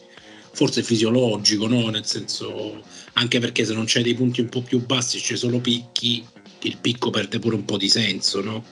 forse 0.53 0.83
fisiologico, 0.83 1.67
no? 1.67 1.89
Nel 1.89 2.05
senso, 2.05 2.81
anche 3.13 3.39
perché 3.39 3.65
se 3.65 3.73
non 3.73 3.85
c'è 3.85 4.01
dei 4.01 4.15
punti 4.15 4.41
un 4.41 4.49
po' 4.49 4.61
più 4.61 4.85
bassi, 4.85 5.19
c'è 5.19 5.35
solo 5.35 5.59
picchi, 5.59 6.25
il 6.63 6.77
picco 6.77 7.09
perde 7.09 7.39
pure 7.39 7.55
un 7.55 7.65
po' 7.65 7.77
di 7.77 7.89
senso, 7.89 8.41
no? 8.41 8.65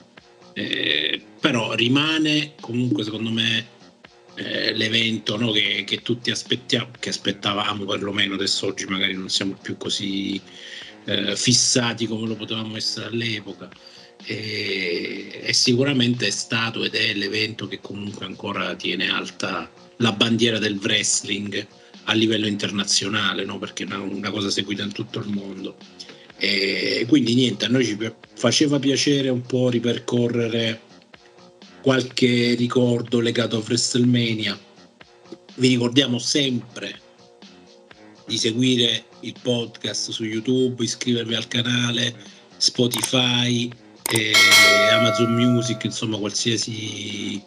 Eh, 0.52 1.22
però 1.38 1.74
rimane 1.74 2.54
comunque 2.60 3.04
secondo 3.04 3.30
me 3.30 3.66
eh, 4.34 4.72
l'evento 4.74 5.36
no? 5.36 5.52
che, 5.52 5.84
che, 5.86 6.02
tutti 6.02 6.30
aspettiamo, 6.30 6.88
che 6.98 7.10
aspettavamo 7.10 7.84
perlomeno 7.84 8.34
adesso 8.34 8.66
oggi 8.66 8.84
magari 8.86 9.14
non 9.14 9.28
siamo 9.28 9.56
più 9.60 9.76
così 9.76 10.40
eh, 11.04 11.36
fissati 11.36 12.06
come 12.06 12.26
lo 12.26 12.34
potevamo 12.34 12.76
essere 12.76 13.06
all'epoca 13.06 13.68
e, 14.24 15.40
e, 15.42 15.52
sicuramente 15.52 16.26
è 16.26 16.30
stato 16.30 16.84
ed 16.84 16.94
è 16.94 17.14
l'evento 17.14 17.66
che 17.66 17.80
comunque 17.80 18.26
ancora 18.26 18.74
tiene 18.74 19.08
alta 19.08 19.70
la 19.96 20.12
bandiera 20.12 20.58
del 20.58 20.78
wrestling 20.82 21.66
a 22.10 22.14
livello 22.14 22.46
internazionale, 22.46 23.44
no? 23.44 23.58
perché 23.58 23.84
è 23.84 23.86
una, 23.86 23.98
una, 23.98 24.30
cosa 24.30 24.50
seguita 24.50 24.82
in 24.82 24.92
tutto 24.92 25.20
il 25.20 25.28
mondo. 25.28 25.76
E 26.36 27.04
quindi 27.06 27.34
niente, 27.34 27.66
a 27.66 27.68
noi 27.68 27.84
ci 27.84 27.96
faceva 28.34 28.78
piacere 28.78 29.28
un 29.28 29.42
po' 29.42 29.68
ripercorrere 29.68 30.80
qualche 31.82 32.54
ricordo 32.54 33.20
legato 33.20 33.56
a 33.56 33.60
WrestleMania. 33.60 34.58
Vi 35.56 35.68
ricordiamo 35.68 36.18
sempre 36.18 37.00
di 38.26 38.38
seguire 38.38 39.04
il 39.20 39.34
podcast 39.40 40.10
su 40.10 40.24
YouTube, 40.24 40.82
iscrivervi 40.82 41.34
al 41.34 41.46
canale, 41.46 42.14
Spotify, 42.56 43.70
Amazon 44.92 45.32
Music, 45.34 45.84
insomma 45.84 46.16
qualsiasi 46.16 47.40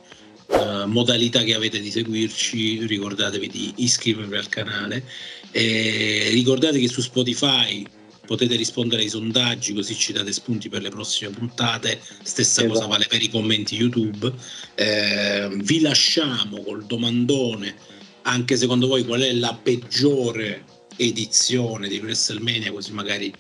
uh, 0.48 0.88
modalità 0.88 1.44
che 1.44 1.54
avete 1.54 1.80
di 1.80 1.92
seguirci, 1.92 2.86
ricordatevi 2.86 3.48
di 3.48 3.74
iscrivervi 3.78 4.36
al 4.36 4.50
canale. 4.50 5.04
E 5.52 6.30
ricordate 6.32 6.80
che 6.80 6.88
su 6.88 7.02
Spotify 7.02 7.86
potete 8.26 8.56
rispondere 8.56 9.02
ai 9.02 9.10
sondaggi 9.10 9.74
così 9.74 9.96
ci 9.96 10.14
date 10.14 10.32
spunti 10.32 10.70
per 10.70 10.82
le 10.82 10.90
prossime 10.90 11.32
puntate 11.32 12.00
stessa 12.24 12.62
esatto. 12.62 12.68
cosa 12.74 12.88
vale 12.88 13.06
per 13.08 13.22
i 13.22 13.30
commenti 13.30 13.76
youtube 13.76 14.34
eh, 14.76 15.50
vi 15.54 15.82
lasciamo 15.82 16.64
col 16.64 16.86
domandone 16.86 17.76
anche 18.24 18.56
secondo 18.56 18.88
voi 18.88 19.04
qual 19.04 19.22
è 19.22 19.34
la 19.34 19.58
peggiore 19.62 20.64
edizione 20.96 21.90
di 21.90 22.00
WrestleMania 22.00 22.72
così 22.72 22.94
magari 22.94 23.34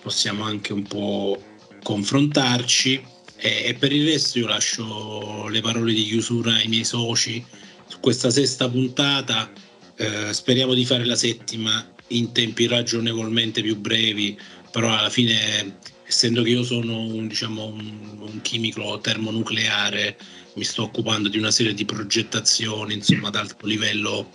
possiamo 0.00 0.44
anche 0.44 0.72
un 0.72 0.82
po' 0.82 1.42
confrontarci 1.82 3.02
e, 3.40 3.74
per 3.78 3.92
il 3.92 4.06
resto 4.06 4.38
io 4.38 4.46
lascio 4.46 5.48
le 5.48 5.60
parole 5.60 5.92
di 5.92 6.04
chiusura 6.04 6.54
ai 6.54 6.68
miei 6.68 6.84
soci 6.84 7.44
su 7.86 7.98
questa 8.00 8.30
sesta 8.30 8.68
puntata. 8.68 9.50
Eh, 9.96 10.32
speriamo 10.32 10.74
di 10.74 10.84
fare 10.84 11.04
la 11.04 11.16
settima 11.16 11.86
in 12.08 12.32
tempi 12.32 12.66
ragionevolmente 12.66 13.62
più 13.62 13.76
brevi, 13.76 14.38
però 14.70 14.96
alla 14.96 15.10
fine, 15.10 15.78
essendo 16.06 16.42
che 16.42 16.50
io 16.50 16.62
sono 16.62 17.00
un, 17.00 17.26
diciamo, 17.26 17.66
un, 17.66 18.18
un 18.20 18.40
chimico 18.42 18.98
termonucleare, 19.00 20.16
mi 20.54 20.64
sto 20.64 20.84
occupando 20.84 21.28
di 21.28 21.38
una 21.38 21.50
serie 21.50 21.74
di 21.74 21.84
progettazioni 21.84 22.94
insomma, 22.94 23.28
ad 23.28 23.36
alto 23.36 23.66
livello 23.66 24.30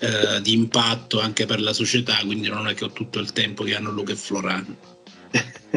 eh, 0.00 0.40
di 0.40 0.52
impatto 0.52 1.20
anche 1.20 1.46
per 1.46 1.60
la 1.60 1.72
società, 1.72 2.18
quindi 2.24 2.48
non 2.48 2.68
è 2.68 2.74
che 2.74 2.84
ho 2.84 2.92
tutto 2.92 3.18
il 3.18 3.32
tempo 3.32 3.64
che 3.64 3.74
hanno 3.74 3.90
Luca 3.90 4.12
e 4.12 4.16
Florano. 4.16 4.97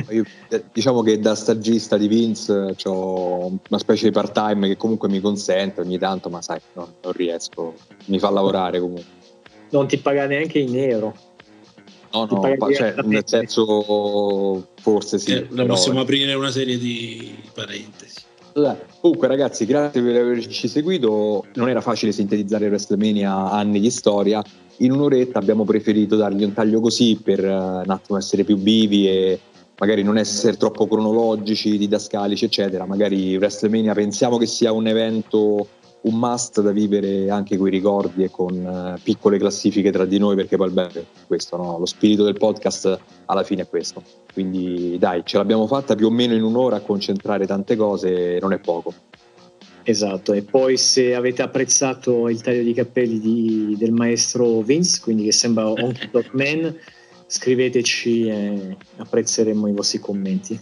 Io, 0.10 0.24
eh, 0.50 0.64
diciamo 0.72 1.02
che 1.02 1.20
da 1.20 1.36
stagista 1.36 1.98
di 1.98 2.08
Vince 2.08 2.76
ho 2.86 3.48
una 3.48 3.80
specie 3.80 4.06
di 4.06 4.12
part 4.12 4.32
time 4.32 4.68
che 4.68 4.78
comunque 4.78 5.10
mi 5.10 5.20
consente 5.20 5.82
ogni 5.82 5.98
tanto, 5.98 6.30
ma 6.30 6.42
sai, 6.42 6.60
no, 6.74 6.94
non 7.02 7.12
riesco, 7.12 7.76
mi 8.06 8.20
fa 8.20 8.30
lavorare 8.30 8.80
comunque. 8.80 9.06
Non 9.72 9.88
ti 9.88 9.98
paga 9.98 10.26
neanche 10.26 10.60
in 10.60 10.72
nero. 10.72 11.16
No, 12.14 12.26
no, 12.30 12.56
pa- 12.58 12.74
cioè, 12.74 12.94
nel 13.04 13.24
senso 13.26 14.68
forse 14.82 15.18
sì. 15.18 15.34
Eh, 15.34 15.42
però... 15.44 15.66
Possiamo 15.66 16.02
aprire 16.02 16.34
una 16.34 16.52
serie 16.52 16.78
di 16.78 17.38
parentesi. 17.54 18.20
Comunque 19.00 19.28
ragazzi, 19.30 19.66
grazie 19.66 20.02
per 20.02 20.16
averci 20.18 20.68
seguito. 20.68 21.46
Non 21.54 21.70
era 21.70 21.80
facile 21.80 22.12
sintetizzare 22.12 22.68
WrestleMania 22.68 23.50
anni 23.50 23.80
di 23.80 23.90
storia, 23.90 24.44
in 24.82 24.92
un'oretta 24.92 25.40
abbiamo 25.40 25.64
preferito 25.64 26.16
dargli 26.16 26.44
un 26.44 26.54
taglio 26.54 26.80
così 26.80 27.20
per 27.24 27.44
uh, 27.44 27.82
un 27.84 27.90
attimo 27.90 28.18
essere 28.18 28.44
più 28.44 28.58
vivi 28.58 29.08
e 29.08 29.40
magari 29.78 30.04
non 30.04 30.18
essere 30.18 30.58
troppo 30.58 30.88
cronologici, 30.88 31.78
didascalici, 31.78 32.46
eccetera. 32.46 32.86
Magari 32.86 33.36
WrestleMania 33.36 33.94
pensiamo 33.94 34.38
che 34.38 34.46
sia 34.46 34.72
un 34.72 34.88
evento, 34.88 35.68
un 36.02 36.20
must 36.20 36.62
da 36.62 36.72
vivere 36.72 37.30
anche 37.30 37.58
con 37.58 37.68
i 37.68 37.72
ricordi 37.72 38.24
e 38.24 38.30
con 38.30 38.54
uh, 38.54 39.02
piccole 39.02 39.38
classifiche 39.38 39.92
tra 39.92 40.06
di 40.06 40.20
noi, 40.20 40.36
perché 40.36 40.58
poi 40.58 40.72
è 40.76 41.04
questo, 41.26 41.58
no? 41.58 41.78
lo 41.80 41.86
spirito 41.86 42.24
del 42.24 42.38
podcast 42.38 43.00
alla 43.26 43.44
fine 43.44 43.64
è 43.64 43.68
questo. 43.68 44.04
Quindi 44.34 44.98
dai, 45.00 45.22
ce 45.26 45.38
l'abbiamo 45.38 45.68
fatta 45.68 45.96
più 45.96 46.08
o 46.08 46.12
meno 46.12 46.34
in 46.34 46.44
un'ora 46.44 46.78
a 46.78 46.82
concentrare 46.82 47.46
tante 47.46 47.76
cose, 47.76 48.38
non 48.40 48.54
è 48.54 48.60
poco. 48.60 48.94
Esatto, 49.84 50.34
e 50.34 50.44
poi 50.44 50.78
se 50.78 51.16
avete 51.16 51.42
apprezzato 51.42 52.30
il 52.30 52.42
taglio 52.42 52.64
di 52.64 52.74
capelli 52.74 53.20
di, 53.20 53.76
del 53.78 53.92
maestro 53.92 54.62
Vince, 54.62 55.00
quindi 55.02 55.24
che 55.24 55.32
sembra 55.32 55.68
un 55.72 55.94
Man, 56.32 56.76
scriveteci 57.26 58.28
e 58.28 58.78
apprezzeremo 58.98 59.68
i 59.68 59.74
vostri 59.74 60.00
commenti. 60.00 60.60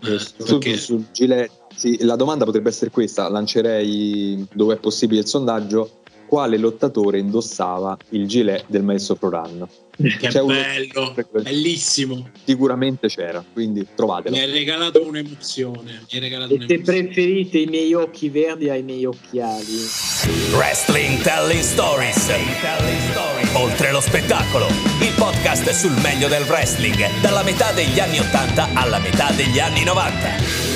Su, 0.00 0.60
su 0.60 1.04
Gilet, 1.10 1.50
sì, 1.74 2.02
la 2.04 2.16
domanda 2.16 2.44
potrebbe 2.44 2.68
essere 2.68 2.90
questa, 2.90 3.28
lancerei 3.28 4.46
dove 4.52 4.74
è 4.74 4.78
possibile 4.78 5.20
il 5.20 5.26
sondaggio, 5.26 6.02
quale 6.26 6.58
lottatore 6.58 7.18
indossava 7.18 7.96
il 8.10 8.26
gilet 8.26 8.64
del 8.68 8.82
maestro 8.82 9.14
Proran? 9.14 9.66
Che 9.96 10.28
C'è 10.28 10.42
bello, 10.42 11.14
uno... 11.14 11.42
bellissimo. 11.42 12.28
Sicuramente 12.44 13.08
c'era, 13.08 13.42
quindi 13.50 13.86
trovatelo. 13.94 14.36
Mi 14.36 14.42
hai 14.42 14.50
regalato 14.50 15.02
un'emozione. 15.02 16.04
Mi 16.12 16.18
regalato 16.18 16.52
un'emozione. 16.52 16.84
Se 16.84 16.90
preferite 16.90 17.58
i 17.58 17.66
miei 17.66 17.94
occhi 17.94 18.28
verdi 18.28 18.68
ai 18.68 18.82
miei 18.82 19.06
occhiali. 19.06 19.64
Wrestling 20.52 21.22
Telling 21.22 21.62
Stories. 21.62 22.30
Oltre 23.54 23.90
lo 23.90 24.00
spettacolo, 24.00 24.66
il 25.00 25.14
podcast 25.16 25.70
sul 25.70 25.98
meglio 26.02 26.28
del 26.28 26.42
wrestling, 26.42 27.20
dalla 27.22 27.42
metà 27.42 27.72
degli 27.72 27.98
anni 27.98 28.18
80 28.18 28.68
alla 28.74 28.98
metà 28.98 29.30
degli 29.32 29.58
anni 29.58 29.82
90. 29.82 30.75